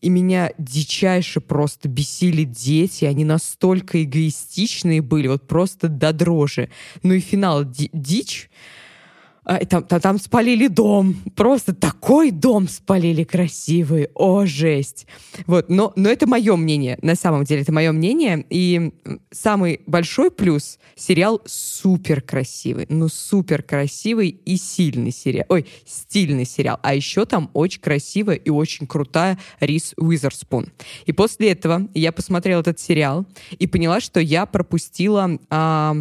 И 0.00 0.08
меня 0.08 0.52
дичайше 0.58 1.40
просто 1.40 1.88
бесили 1.88 2.44
дети, 2.44 3.04
они 3.04 3.24
настолько 3.24 4.02
эгоистичные 4.02 5.02
были, 5.02 5.28
вот 5.28 5.46
просто 5.46 5.88
до 5.88 6.12
дрожи. 6.12 6.70
Ну 7.02 7.14
и 7.14 7.20
финал 7.20 7.64
ди- 7.64 7.90
дичь. 7.92 8.50
А, 9.48 9.64
там, 9.64 9.82
там, 9.84 10.18
спалили 10.18 10.66
дом. 10.66 11.16
Просто 11.34 11.74
такой 11.74 12.30
дом 12.30 12.68
спалили 12.68 13.24
красивый. 13.24 14.10
О, 14.14 14.44
жесть. 14.44 15.06
Вот, 15.46 15.70
но, 15.70 15.94
но 15.96 16.10
это 16.10 16.26
мое 16.26 16.54
мнение. 16.54 16.98
На 17.00 17.14
самом 17.14 17.44
деле, 17.44 17.62
это 17.62 17.72
мое 17.72 17.92
мнение. 17.92 18.44
И 18.50 18.92
самый 19.30 19.80
большой 19.86 20.30
плюс— 20.30 20.78
сериал 20.96 21.40
супер 21.46 22.20
красивый. 22.20 22.84
Ну, 22.90 23.08
супер 23.08 23.62
красивый 23.62 24.28
и 24.28 24.58
сильный 24.58 25.12
сериал. 25.12 25.46
Ой, 25.48 25.66
стильный 25.86 26.44
сериал. 26.44 26.78
А 26.82 26.94
еще 26.94 27.24
там 27.24 27.50
очень 27.54 27.80
красивая 27.80 28.36
и 28.36 28.50
очень 28.50 28.86
крутая 28.86 29.38
Рис 29.60 29.94
Уизерспун. 29.96 30.66
И 31.06 31.12
после 31.12 31.52
этого 31.52 31.88
я 31.94 32.12
посмотрела 32.12 32.60
этот 32.60 32.80
сериал 32.80 33.24
и 33.58 33.66
поняла, 33.66 34.00
что 34.00 34.20
я 34.20 34.44
пропустила 34.44 35.38
а, 35.48 35.96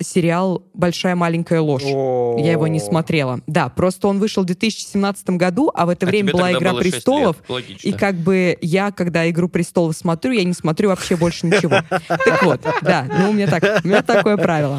сериал 0.00 0.64
«Большая 0.74 1.14
маленькая 1.14 1.60
ложь». 1.60 1.84
Я 1.84 2.52
его 2.52 2.66
не 2.66 2.80
смотрела. 2.80 3.40
Да, 3.46 3.68
просто 3.68 4.08
он 4.08 4.18
вышел 4.18 4.42
в 4.42 4.46
2017 4.46 5.30
году, 5.30 5.70
а 5.74 5.86
в 5.86 5.88
это 5.90 6.06
А 6.06 6.08
время 6.08 6.32
была 6.32 6.52
«Игра 6.52 6.74
престолов». 6.74 7.36
И 7.82 7.92
как 7.92 8.16
бы 8.16 8.56
я, 8.60 8.90
когда 8.90 9.28
«Игру 9.30 9.48
престолов» 9.48 9.96
смотрю, 9.96 10.32
я 10.32 10.44
не 10.44 10.54
смотрю 10.54 10.88
вообще 10.88 11.16
больше 11.16 11.46
ничего. 11.46 11.76
Так 12.08 12.42
вот, 12.42 12.60
да, 12.82 13.06
ну 13.18 13.30
у 13.30 13.32
меня, 13.32 13.46
так, 13.46 13.82
у 13.84 13.88
меня 13.88 14.02
такое 14.02 14.36
правило. 14.36 14.78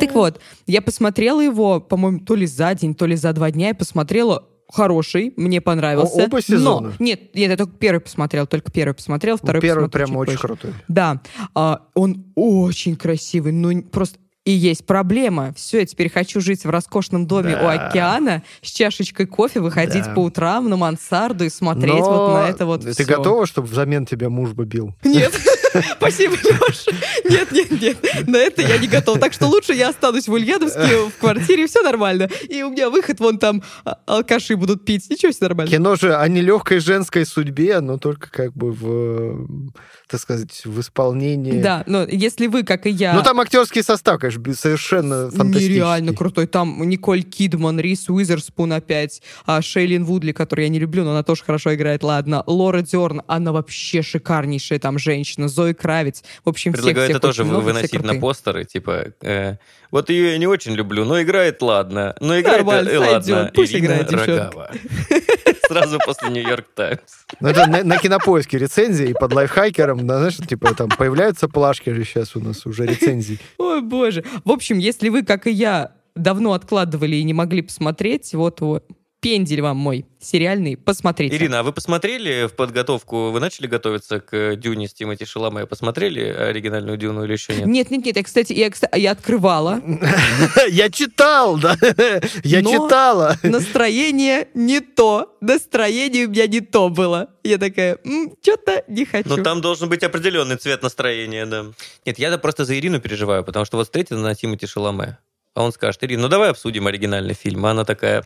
Так 0.00 0.12
вот, 0.14 0.40
я 0.66 0.80
посмотрела 0.80 1.40
его, 1.40 1.80
по-моему, 1.80 2.20
то 2.20 2.34
ли 2.34 2.46
за 2.46 2.74
день, 2.74 2.94
то 2.94 3.06
ли 3.06 3.16
за 3.16 3.32
два 3.32 3.50
дня, 3.50 3.68
я 3.68 3.74
посмотрела 3.74 4.44
хороший, 4.70 5.32
мне 5.36 5.60
понравился. 5.60 6.22
О- 6.22 6.24
оба 6.24 6.42
сезона? 6.42 6.88
Но, 6.88 6.94
нет, 6.98 7.34
нет, 7.34 7.50
я 7.50 7.56
только 7.56 7.72
первый 7.72 8.00
посмотрел, 8.00 8.46
только 8.46 8.70
первый 8.70 8.94
посмотрел, 8.94 9.36
второй 9.36 9.60
Первый 9.60 9.88
посмотрю 9.88 10.06
прям 10.06 10.16
очень 10.16 10.32
позже. 10.32 10.38
крутой. 10.42 10.72
Да, 10.88 11.20
а, 11.54 11.82
он 11.94 12.26
очень 12.34 12.96
красивый, 12.96 13.52
ну 13.52 13.82
просто 13.82 14.18
и 14.48 14.50
есть 14.50 14.86
проблема. 14.86 15.52
Все, 15.54 15.80
я 15.80 15.84
теперь 15.86 16.10
хочу 16.10 16.40
жить 16.40 16.64
в 16.64 16.70
роскошном 16.70 17.26
доме 17.26 17.54
у 17.54 17.60
Да. 17.60 17.72
океана 17.88 18.42
с 18.62 18.70
чашечкой 18.70 19.26
кофе, 19.26 19.60
выходить 19.60 20.04
Да. 20.06 20.14
по 20.14 20.20
утрам 20.20 20.70
на 20.70 20.76
мансарду 20.78 21.44
и 21.44 21.50
смотреть 21.50 22.00
Но 22.00 22.10
вот 22.28 22.32
на 22.32 22.48
это 22.48 22.64
вот 22.64 22.80
Ты 22.82 22.92
всё. 22.92 23.04
готова, 23.04 23.44
чтобы 23.46 23.68
взамен 23.68 24.06
тебя 24.06 24.30
муж 24.30 24.52
бы 24.52 24.64
бил? 24.64 24.94
Нет, 25.04 25.32
спасибо, 25.96 26.36
Леша. 26.36 26.92
Нет, 27.28 27.52
нет, 27.52 27.70
нет, 27.70 28.26
на 28.26 28.36
это 28.36 28.62
я 28.62 28.78
не 28.78 28.86
готова. 28.86 29.18
Так 29.18 29.32
что 29.32 29.46
лучше 29.46 29.72
я 29.72 29.88
останусь 29.88 30.28
в 30.28 30.32
Ульяновске, 30.32 31.08
в 31.08 31.18
квартире, 31.18 31.66
все 31.66 31.82
нормально. 31.82 32.28
И 32.48 32.62
у 32.62 32.70
меня 32.70 32.90
выход, 32.90 33.20
вон 33.20 33.38
там 33.38 33.62
а, 33.84 33.98
алкаши 34.06 34.56
будут 34.56 34.84
пить. 34.84 35.08
Ничего, 35.10 35.32
все 35.32 35.44
нормально. 35.44 35.70
Кино 35.70 35.96
же 35.96 36.14
о 36.14 36.26
нелегкой 36.28 36.80
женской 36.80 37.26
судьбе, 37.26 37.80
но 37.80 37.98
только 37.98 38.30
как 38.30 38.52
бы 38.54 38.72
в, 38.72 39.70
так 40.08 40.20
сказать, 40.20 40.62
в 40.64 40.80
исполнении. 40.80 41.60
Да, 41.60 41.84
но 41.86 42.04
если 42.04 42.46
вы, 42.46 42.62
как 42.62 42.86
и 42.86 42.90
я... 42.90 43.14
Ну 43.14 43.22
там 43.22 43.40
актерский 43.40 43.82
состав, 43.82 44.20
конечно, 44.20 44.54
совершенно 44.54 45.30
фантастический. 45.30 45.74
Нереально 45.74 46.14
крутой. 46.14 46.46
Там 46.46 46.88
Николь 46.88 47.22
Кидман, 47.22 47.80
Рис 47.80 48.08
Уизерспун 48.08 48.72
опять, 48.72 49.22
а, 49.46 49.62
Шейлин 49.62 50.04
Вудли, 50.04 50.32
которую 50.32 50.64
я 50.66 50.70
не 50.70 50.78
люблю, 50.78 51.04
но 51.04 51.10
она 51.10 51.22
тоже 51.22 51.44
хорошо 51.44 51.74
играет, 51.74 52.02
ладно. 52.02 52.42
Лора 52.46 52.82
Дерн, 52.82 53.22
она 53.26 53.52
вообще 53.52 54.02
шикарнейшая 54.02 54.78
там 54.78 54.98
женщина. 54.98 55.48
Зои 55.48 55.67
Кравец. 55.74 56.22
В 56.44 56.48
общем, 56.48 56.72
Предлагаю 56.72 57.06
всех 57.06 57.16
это 57.16 57.26
тоже 57.26 57.44
много, 57.44 57.64
выносить 57.64 58.02
на 58.02 58.14
постеры, 58.20 58.64
типа, 58.64 59.06
э, 59.22 59.56
вот 59.90 60.10
ее 60.10 60.32
я 60.32 60.38
не 60.38 60.46
очень 60.46 60.72
люблю, 60.74 61.04
но 61.04 61.20
играет 61.22 61.62
ладно. 61.62 62.14
Но 62.20 62.38
играет 62.38 62.58
Нормально, 62.58 62.88
э, 62.88 62.98
ладно. 62.98 63.22
сойдет, 63.22 63.52
пусть 63.54 63.72
Ирина 63.74 64.02
играет. 64.02 64.28
Рогава. 64.28 64.70
Сразу 65.68 65.98
после 66.04 66.30
Нью-Йорк 66.30 66.66
Таймс. 66.74 67.00
Ну, 67.40 67.48
это 67.48 67.66
на, 67.66 67.84
на 67.84 67.98
кинопоиске 67.98 68.58
рецензии, 68.58 69.10
и 69.10 69.14
под 69.14 69.32
лайфхакером, 69.32 70.06
да, 70.06 70.18
знаешь, 70.18 70.36
типа 70.36 70.74
там 70.74 70.88
появляются 70.88 71.48
плашки 71.48 71.90
же 71.90 72.04
сейчас 72.04 72.36
у 72.36 72.40
нас 72.40 72.64
уже 72.66 72.86
рецензий. 72.86 73.38
Ой, 73.58 73.82
боже. 73.82 74.24
В 74.44 74.50
общем, 74.50 74.78
если 74.78 75.08
вы, 75.08 75.22
как 75.22 75.46
и 75.46 75.50
я, 75.50 75.92
давно 76.14 76.52
откладывали 76.52 77.16
и 77.16 77.22
не 77.22 77.34
могли 77.34 77.62
посмотреть, 77.62 78.34
вот, 78.34 78.60
вот 78.60 78.84
пендель 79.20 79.60
вам 79.62 79.76
мой 79.76 80.06
сериальный, 80.20 80.76
посмотрите. 80.76 81.34
Ирина, 81.34 81.60
а 81.60 81.62
вы 81.62 81.72
посмотрели 81.72 82.46
в 82.46 82.54
подготовку, 82.54 83.30
вы 83.30 83.40
начали 83.40 83.66
готовиться 83.66 84.20
к 84.20 84.56
Дюне 84.56 84.88
с 84.88 84.94
Тимоти 84.94 85.24
Шаломе? 85.24 85.66
Посмотрели 85.66 86.22
оригинальную 86.22 86.96
Дюну 86.96 87.24
или 87.24 87.32
еще 87.32 87.54
нет? 87.54 87.66
Нет, 87.66 87.90
нет, 87.90 88.04
нет, 88.04 88.16
я, 88.16 88.22
кстати, 88.22 88.52
я, 88.52 88.70
я 88.96 89.12
открывала. 89.12 89.80
Я 90.68 90.90
читал, 90.90 91.58
да, 91.58 91.76
я 92.44 92.62
читала. 92.62 93.36
Настроение 93.42 94.48
не 94.54 94.80
то. 94.80 95.36
Настроение 95.40 96.26
у 96.26 96.30
меня 96.30 96.46
не 96.46 96.60
то 96.60 96.88
было. 96.88 97.30
Я 97.42 97.58
такая, 97.58 97.98
что-то 98.42 98.84
не 98.88 99.04
хочу. 99.04 99.28
Но 99.28 99.42
там 99.42 99.60
должен 99.60 99.88
быть 99.88 100.02
определенный 100.02 100.56
цвет 100.56 100.82
настроения, 100.82 101.46
да. 101.46 101.66
Нет, 102.04 102.18
я 102.18 102.36
просто 102.38 102.64
за 102.64 102.78
Ирину 102.78 103.00
переживаю, 103.00 103.44
потому 103.44 103.64
что 103.64 103.76
вот 103.76 103.86
встретит 103.86 104.12
на 104.12 104.34
Тимоти 104.34 104.66
Шаломе, 104.66 105.18
а 105.54 105.64
он 105.64 105.72
скажет, 105.72 106.02
Ирина, 106.04 106.22
ну 106.22 106.28
давай 106.28 106.50
обсудим 106.50 106.86
оригинальный 106.86 107.34
фильм. 107.34 107.64
А 107.66 107.70
она 107.70 107.84
такая, 107.84 108.22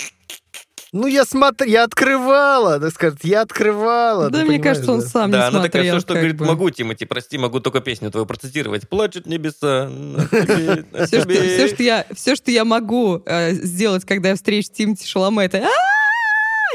Ну, 0.92 1.06
я 1.06 1.24
смотрю, 1.24 1.70
я 1.70 1.84
открывала, 1.84 2.78
так 2.78 2.92
сказать, 2.92 3.18
я 3.22 3.40
открывала. 3.40 4.28
да, 4.28 4.44
мне 4.44 4.58
кажется, 4.58 4.92
он 4.92 5.00
да. 5.00 5.06
сам 5.06 5.30
да, 5.30 5.38
не 5.38 5.42
она 5.44 5.50
смотрел. 5.50 5.72
такая, 5.72 5.90
все, 5.90 6.00
что 6.00 6.14
говорит, 6.14 6.36
бы. 6.36 6.44
могу, 6.44 6.68
Тимати, 6.68 7.06
прости, 7.06 7.38
могу 7.38 7.60
только 7.60 7.80
песню 7.80 8.10
твою 8.10 8.26
процитировать. 8.26 8.86
Плачут 8.86 9.24
небеса. 9.24 9.90
Все, 11.06 11.20
что, 11.20 11.22
тебе». 11.22 11.56
все, 11.56 11.68
что 11.68 11.82
я, 11.82 12.06
все, 12.14 12.36
что 12.36 12.50
я 12.50 12.66
могу 12.66 13.22
э, 13.24 13.52
сделать, 13.52 14.04
когда 14.04 14.30
я 14.30 14.34
встречу 14.34 14.68
Тимати 14.70 15.06
Шаломе, 15.06 15.46
это! 15.46 15.66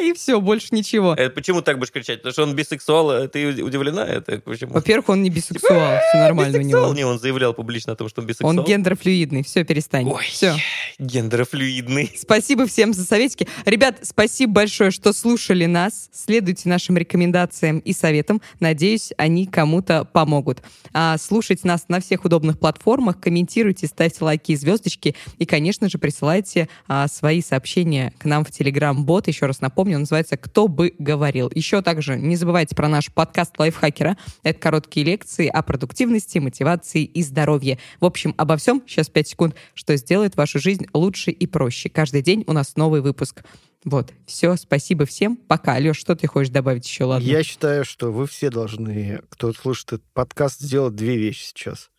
И 0.02 0.14
все, 0.14 0.40
больше 0.42 0.68
ничего. 0.72 1.16
Э, 1.16 1.30
Почему 1.30 1.62
так 1.62 1.78
будешь 1.78 1.92
кричать? 1.92 2.20
Потому 2.20 2.34
что 2.34 2.44
он 2.44 2.56
бисексуал, 2.56 3.10
а 3.10 3.28
ты 3.28 3.48
удивлена? 3.64 4.06
Это 4.06 4.40
почему? 4.40 4.74
Во-первых, 4.74 5.10
он 5.10 5.24
не 5.24 5.30
бисексуал, 5.30 6.00
все 6.10 6.18
нормально 6.18 6.60
у 6.60 6.62
него. 6.62 6.94
Не, 6.94 7.06
он 7.06 7.20
заявлял 7.20 7.54
публично 7.54 7.94
о 7.94 7.96
том, 7.96 8.10
что 8.10 8.22
он 8.22 8.28
бисексуал. 8.28 8.58
Он 8.58 8.64
гендерфлюидный, 8.64 9.44
все, 9.44 9.64
перестань. 9.64 10.08
Ой. 10.08 10.26
Все. 10.26 10.56
Гендерофлюидный. 11.00 12.12
Спасибо 12.18 12.66
всем 12.68 12.94
за 12.94 13.04
советики. 13.04 13.48
Ребят, 13.66 14.00
спасибо 14.04 14.54
большое, 14.54 14.92
что 14.92 15.14
слушали 15.14 15.66
нас. 15.66 16.10
Следуйте 16.12 16.70
нашим 16.70 16.98
рекомендациям 16.98 17.80
и 17.80 17.94
советам. 17.94 18.42
Надеюсь, 18.60 19.12
они 19.18 19.46
кому-то 19.46 20.06
помогут. 20.06 20.62
А, 21.00 21.16
слушайте 21.20 21.68
нас 21.68 21.90
на 21.90 22.00
всех 22.00 22.26
удобных 22.26 22.58
платформах, 22.58 23.20
комментируйте, 23.20 23.86
ставьте 23.86 24.26
лайки 24.26 24.54
и 24.54 24.56
звездочки. 24.56 25.16
И, 25.38 25.46
конечно 25.46 25.90
же, 25.90 26.00
присылайте 26.00 26.70
а, 26.88 27.08
свои 27.08 27.44
сообщения 27.44 28.16
к 28.18 28.26
нам 28.26 28.44
в 28.44 28.50
Telegram-бот. 28.50 29.28
Еще 29.28 29.46
раз 29.46 29.62
напомню, 29.62 29.98
он 29.98 30.02
называется 30.02 30.38
«Кто 30.38 30.68
бы 30.68 30.96
говорил». 30.98 31.52
Еще 31.54 31.84
также 31.84 32.18
не 32.18 32.36
забывайте 32.36 32.76
про 32.76 32.88
наш 32.88 33.14
подкаст 33.14 33.60
«Лайфхакера». 33.60 34.18
Это 34.42 34.60
короткие 34.60 35.06
лекции 35.06 35.46
о 35.46 35.62
продуктивности, 35.62 36.40
мотивации 36.40 37.04
и 37.04 37.22
здоровье. 37.22 37.78
В 38.00 38.06
общем, 38.06 38.34
обо 38.36 38.58
всем. 38.58 38.82
Сейчас 38.88 39.08
5 39.08 39.28
секунд, 39.28 39.56
что 39.76 39.96
сделает 39.98 40.36
вашу 40.36 40.58
жизнь 40.58 40.88
лучше 40.96 41.30
и 41.30 41.46
проще. 41.46 41.90
Каждый 41.90 42.24
день 42.24 42.44
у 42.48 42.54
нас 42.54 42.76
новый 42.76 43.02
выпуск. 43.02 43.44
Вот, 43.86 44.12
все, 44.26 44.56
спасибо 44.56 45.06
всем. 45.06 45.38
Пока. 45.38 45.78
Леш, 45.78 45.98
что 45.98 46.16
ты 46.16 46.28
хочешь 46.28 46.52
добавить 46.52 46.88
еще, 46.88 47.06
ладно? 47.06 47.26
Я 47.26 47.44
считаю, 47.44 47.86
что 47.86 48.12
вы 48.12 48.28
все 48.28 48.50
должны, 48.50 49.22
кто 49.30 49.54
слушает 49.54 49.94
этот 49.94 50.06
подкаст, 50.14 50.60
сделать 50.60 50.96
две 50.96 51.18
вещи 51.18 51.44
сейчас 51.44 51.90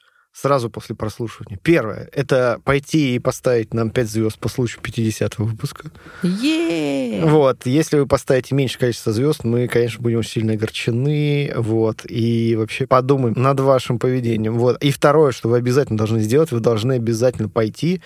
сразу 0.40 0.70
после 0.70 0.94
прослушивания. 0.94 1.58
Первое— 1.62 2.08
это 2.12 2.60
пойти 2.64 3.16
и 3.16 3.18
поставить 3.18 3.74
нам 3.74 3.90
5 3.90 4.08
звезд 4.08 4.38
по 4.38 4.48
случаю 4.48 4.80
50 4.82 5.38
выпуска. 5.38 5.90
е 6.22 7.24
Вот. 7.24 7.66
Если 7.66 7.98
вы 7.98 8.06
поставите 8.06 8.54
меньше 8.54 8.78
количества 8.78 9.12
звезд, 9.12 9.44
мы, 9.44 9.66
конечно, 9.66 10.00
будем 10.00 10.22
сильно 10.22 10.52
огорчены. 10.52 11.52
Вот. 11.56 12.02
И 12.08 12.54
вообще 12.56 12.86
подумаем 12.86 13.34
над 13.36 13.58
вашим 13.60 13.98
поведением. 13.98 14.58
Вот. 14.58 14.82
И 14.82 14.90
второе, 14.90 15.32
что 15.32 15.48
вы 15.48 15.56
обязательно 15.56 15.98
должны 15.98 16.20
сделать, 16.20 16.52
вы 16.52 16.60
должны 16.60 16.94
обязательно 16.94 17.48
пойти 17.48 18.00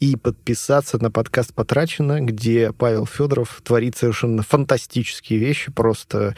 и 0.00 0.16
подписаться 0.16 1.00
на 1.00 1.10
подкаст 1.10 1.54
«Потрачено», 1.54 2.20
где 2.20 2.72
Павел 2.72 3.06
Федоров 3.06 3.60
творит 3.62 3.96
совершенно 3.96 4.42
фантастические 4.42 5.38
вещи, 5.38 5.70
просто 5.70 6.34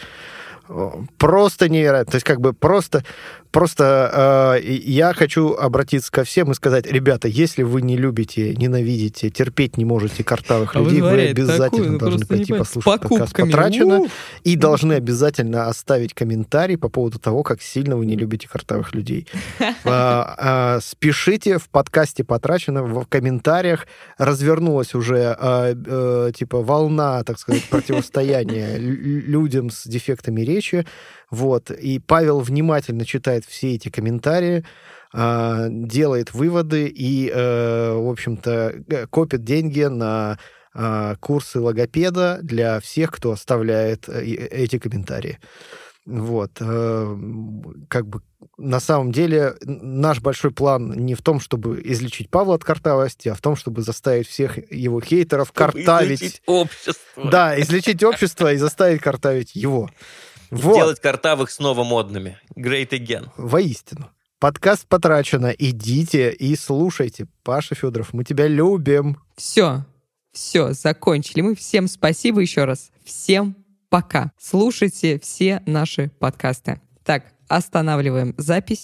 просто 1.18 1.68
невероятно. 1.68 2.12
То 2.12 2.16
есть 2.16 2.26
как 2.26 2.40
бы 2.40 2.52
просто 2.52 3.04
Просто 3.52 4.56
э, 4.56 4.62
я 4.64 5.12
хочу 5.12 5.52
обратиться 5.52 6.10
ко 6.10 6.24
всем 6.24 6.50
и 6.50 6.54
сказать, 6.54 6.86
ребята, 6.90 7.28
если 7.28 7.62
вы 7.62 7.82
не 7.82 7.98
любите, 7.98 8.56
ненавидите, 8.56 9.28
терпеть 9.28 9.76
не 9.76 9.84
можете 9.84 10.24
картавых 10.24 10.74
А 10.74 10.78
людей, 10.78 11.00
вы 11.00 11.08
вытворяет 11.08 11.38
обязательно 11.38 11.84
такую, 11.84 11.98
должны 11.98 12.26
пойти 12.26 12.54
послушать 12.54 13.00
подкаст. 13.00 13.36
«Потрачено» 13.36 14.00
У! 14.00 14.08
и 14.42 14.56
должны 14.56 14.94
обязательно 14.94 15.68
оставить 15.68 16.14
комментарий 16.14 16.78
по 16.78 16.88
поводу 16.88 17.18
того, 17.18 17.42
как 17.42 17.60
сильно 17.60 17.94
вы 17.94 18.06
не 18.06 18.16
любите 18.16 18.48
картавых 18.48 18.94
людей. 18.94 19.28
А, 19.84 20.34
а, 20.38 20.80
Спешите 20.80 21.58
в 21.58 21.68
подкасте 21.68 22.24
«Потрачено» 22.24 22.82
в 22.82 23.04
комментариях. 23.06 23.86
Развернулась 24.16 24.94
уже 24.94 25.36
а, 25.38 25.74
э, 25.74 26.32
типа 26.34 26.62
волна, 26.62 27.22
так 27.24 27.38
сказать, 27.38 27.64
противостояния 27.68 28.78
лю- 28.78 29.20
людям 29.26 29.70
с 29.70 29.84
дефектами 29.84 30.40
речи. 30.40 30.86
Вот. 31.32 31.70
И 31.70 31.98
Павел 31.98 32.40
внимательно 32.40 33.04
читает 33.06 33.44
все 33.46 33.74
эти 33.74 33.88
комментарии, 33.88 34.64
а, 35.14 35.66
делает 35.68 36.32
выводы 36.34 36.86
и, 36.86 37.28
э, 37.34 37.92
в 37.94 38.08
общем-то, 38.10 38.74
г- 38.86 39.06
копит 39.08 39.42
деньги 39.42 39.82
на 39.82 40.38
а, 40.74 41.16
курсы 41.16 41.58
логопеда 41.58 42.38
для 42.42 42.80
всех, 42.80 43.10
кто 43.12 43.32
оставляет 43.32 44.08
э, 44.08 44.22
эти 44.24 44.78
комментарии. 44.78 45.38
Вот. 46.06 46.52
э, 46.60 47.16
Как 47.88 48.06
бы 48.06 48.20
на 48.58 48.80
самом 48.80 49.12
деле 49.12 49.54
наш 49.64 50.20
большой 50.20 50.50
план 50.50 50.92
не 50.92 51.14
в 51.14 51.22
том, 51.22 51.40
чтобы 51.40 51.80
излечить 51.84 52.28
Павла 52.30 52.54
от 52.56 52.64
картавости, 52.64 53.28
а 53.28 53.34
в 53.34 53.40
том, 53.40 53.56
чтобы 53.56 53.82
заставить 53.82 54.26
всех 54.28 54.58
его 54.72 55.00
хейтеров 55.00 55.52
картавить. 55.52 56.20
Излечить 56.22 56.42
общество. 56.46 57.30
Да, 57.30 57.60
излечить 57.60 58.02
общество 58.02 58.52
и 58.52 58.56
заставить 58.56 59.00
картавить 59.00 59.54
его. 59.54 59.90
Вот. 60.52 60.74
Сделать 60.74 61.00
картавых 61.00 61.50
снова 61.50 61.82
модными. 61.82 62.38
Great 62.54 62.90
again. 62.90 63.30
Воистину. 63.38 64.10
Подкаст 64.38 64.86
потрачено. 64.86 65.46
Идите 65.46 66.30
и 66.30 66.54
слушайте. 66.56 67.26
Паша 67.42 67.74
Федоров, 67.74 68.12
мы 68.12 68.22
тебя 68.22 68.48
любим. 68.48 69.16
Все, 69.34 69.86
все, 70.30 70.74
закончили. 70.74 71.40
Мы 71.40 71.54
всем 71.54 71.88
спасибо 71.88 72.40
еще 72.40 72.66
раз. 72.66 72.90
Всем 73.02 73.56
пока. 73.88 74.30
Слушайте 74.38 75.18
все 75.20 75.62
наши 75.64 76.10
подкасты. 76.18 76.82
Так, 77.02 77.24
останавливаем 77.48 78.34
запись. 78.36 78.82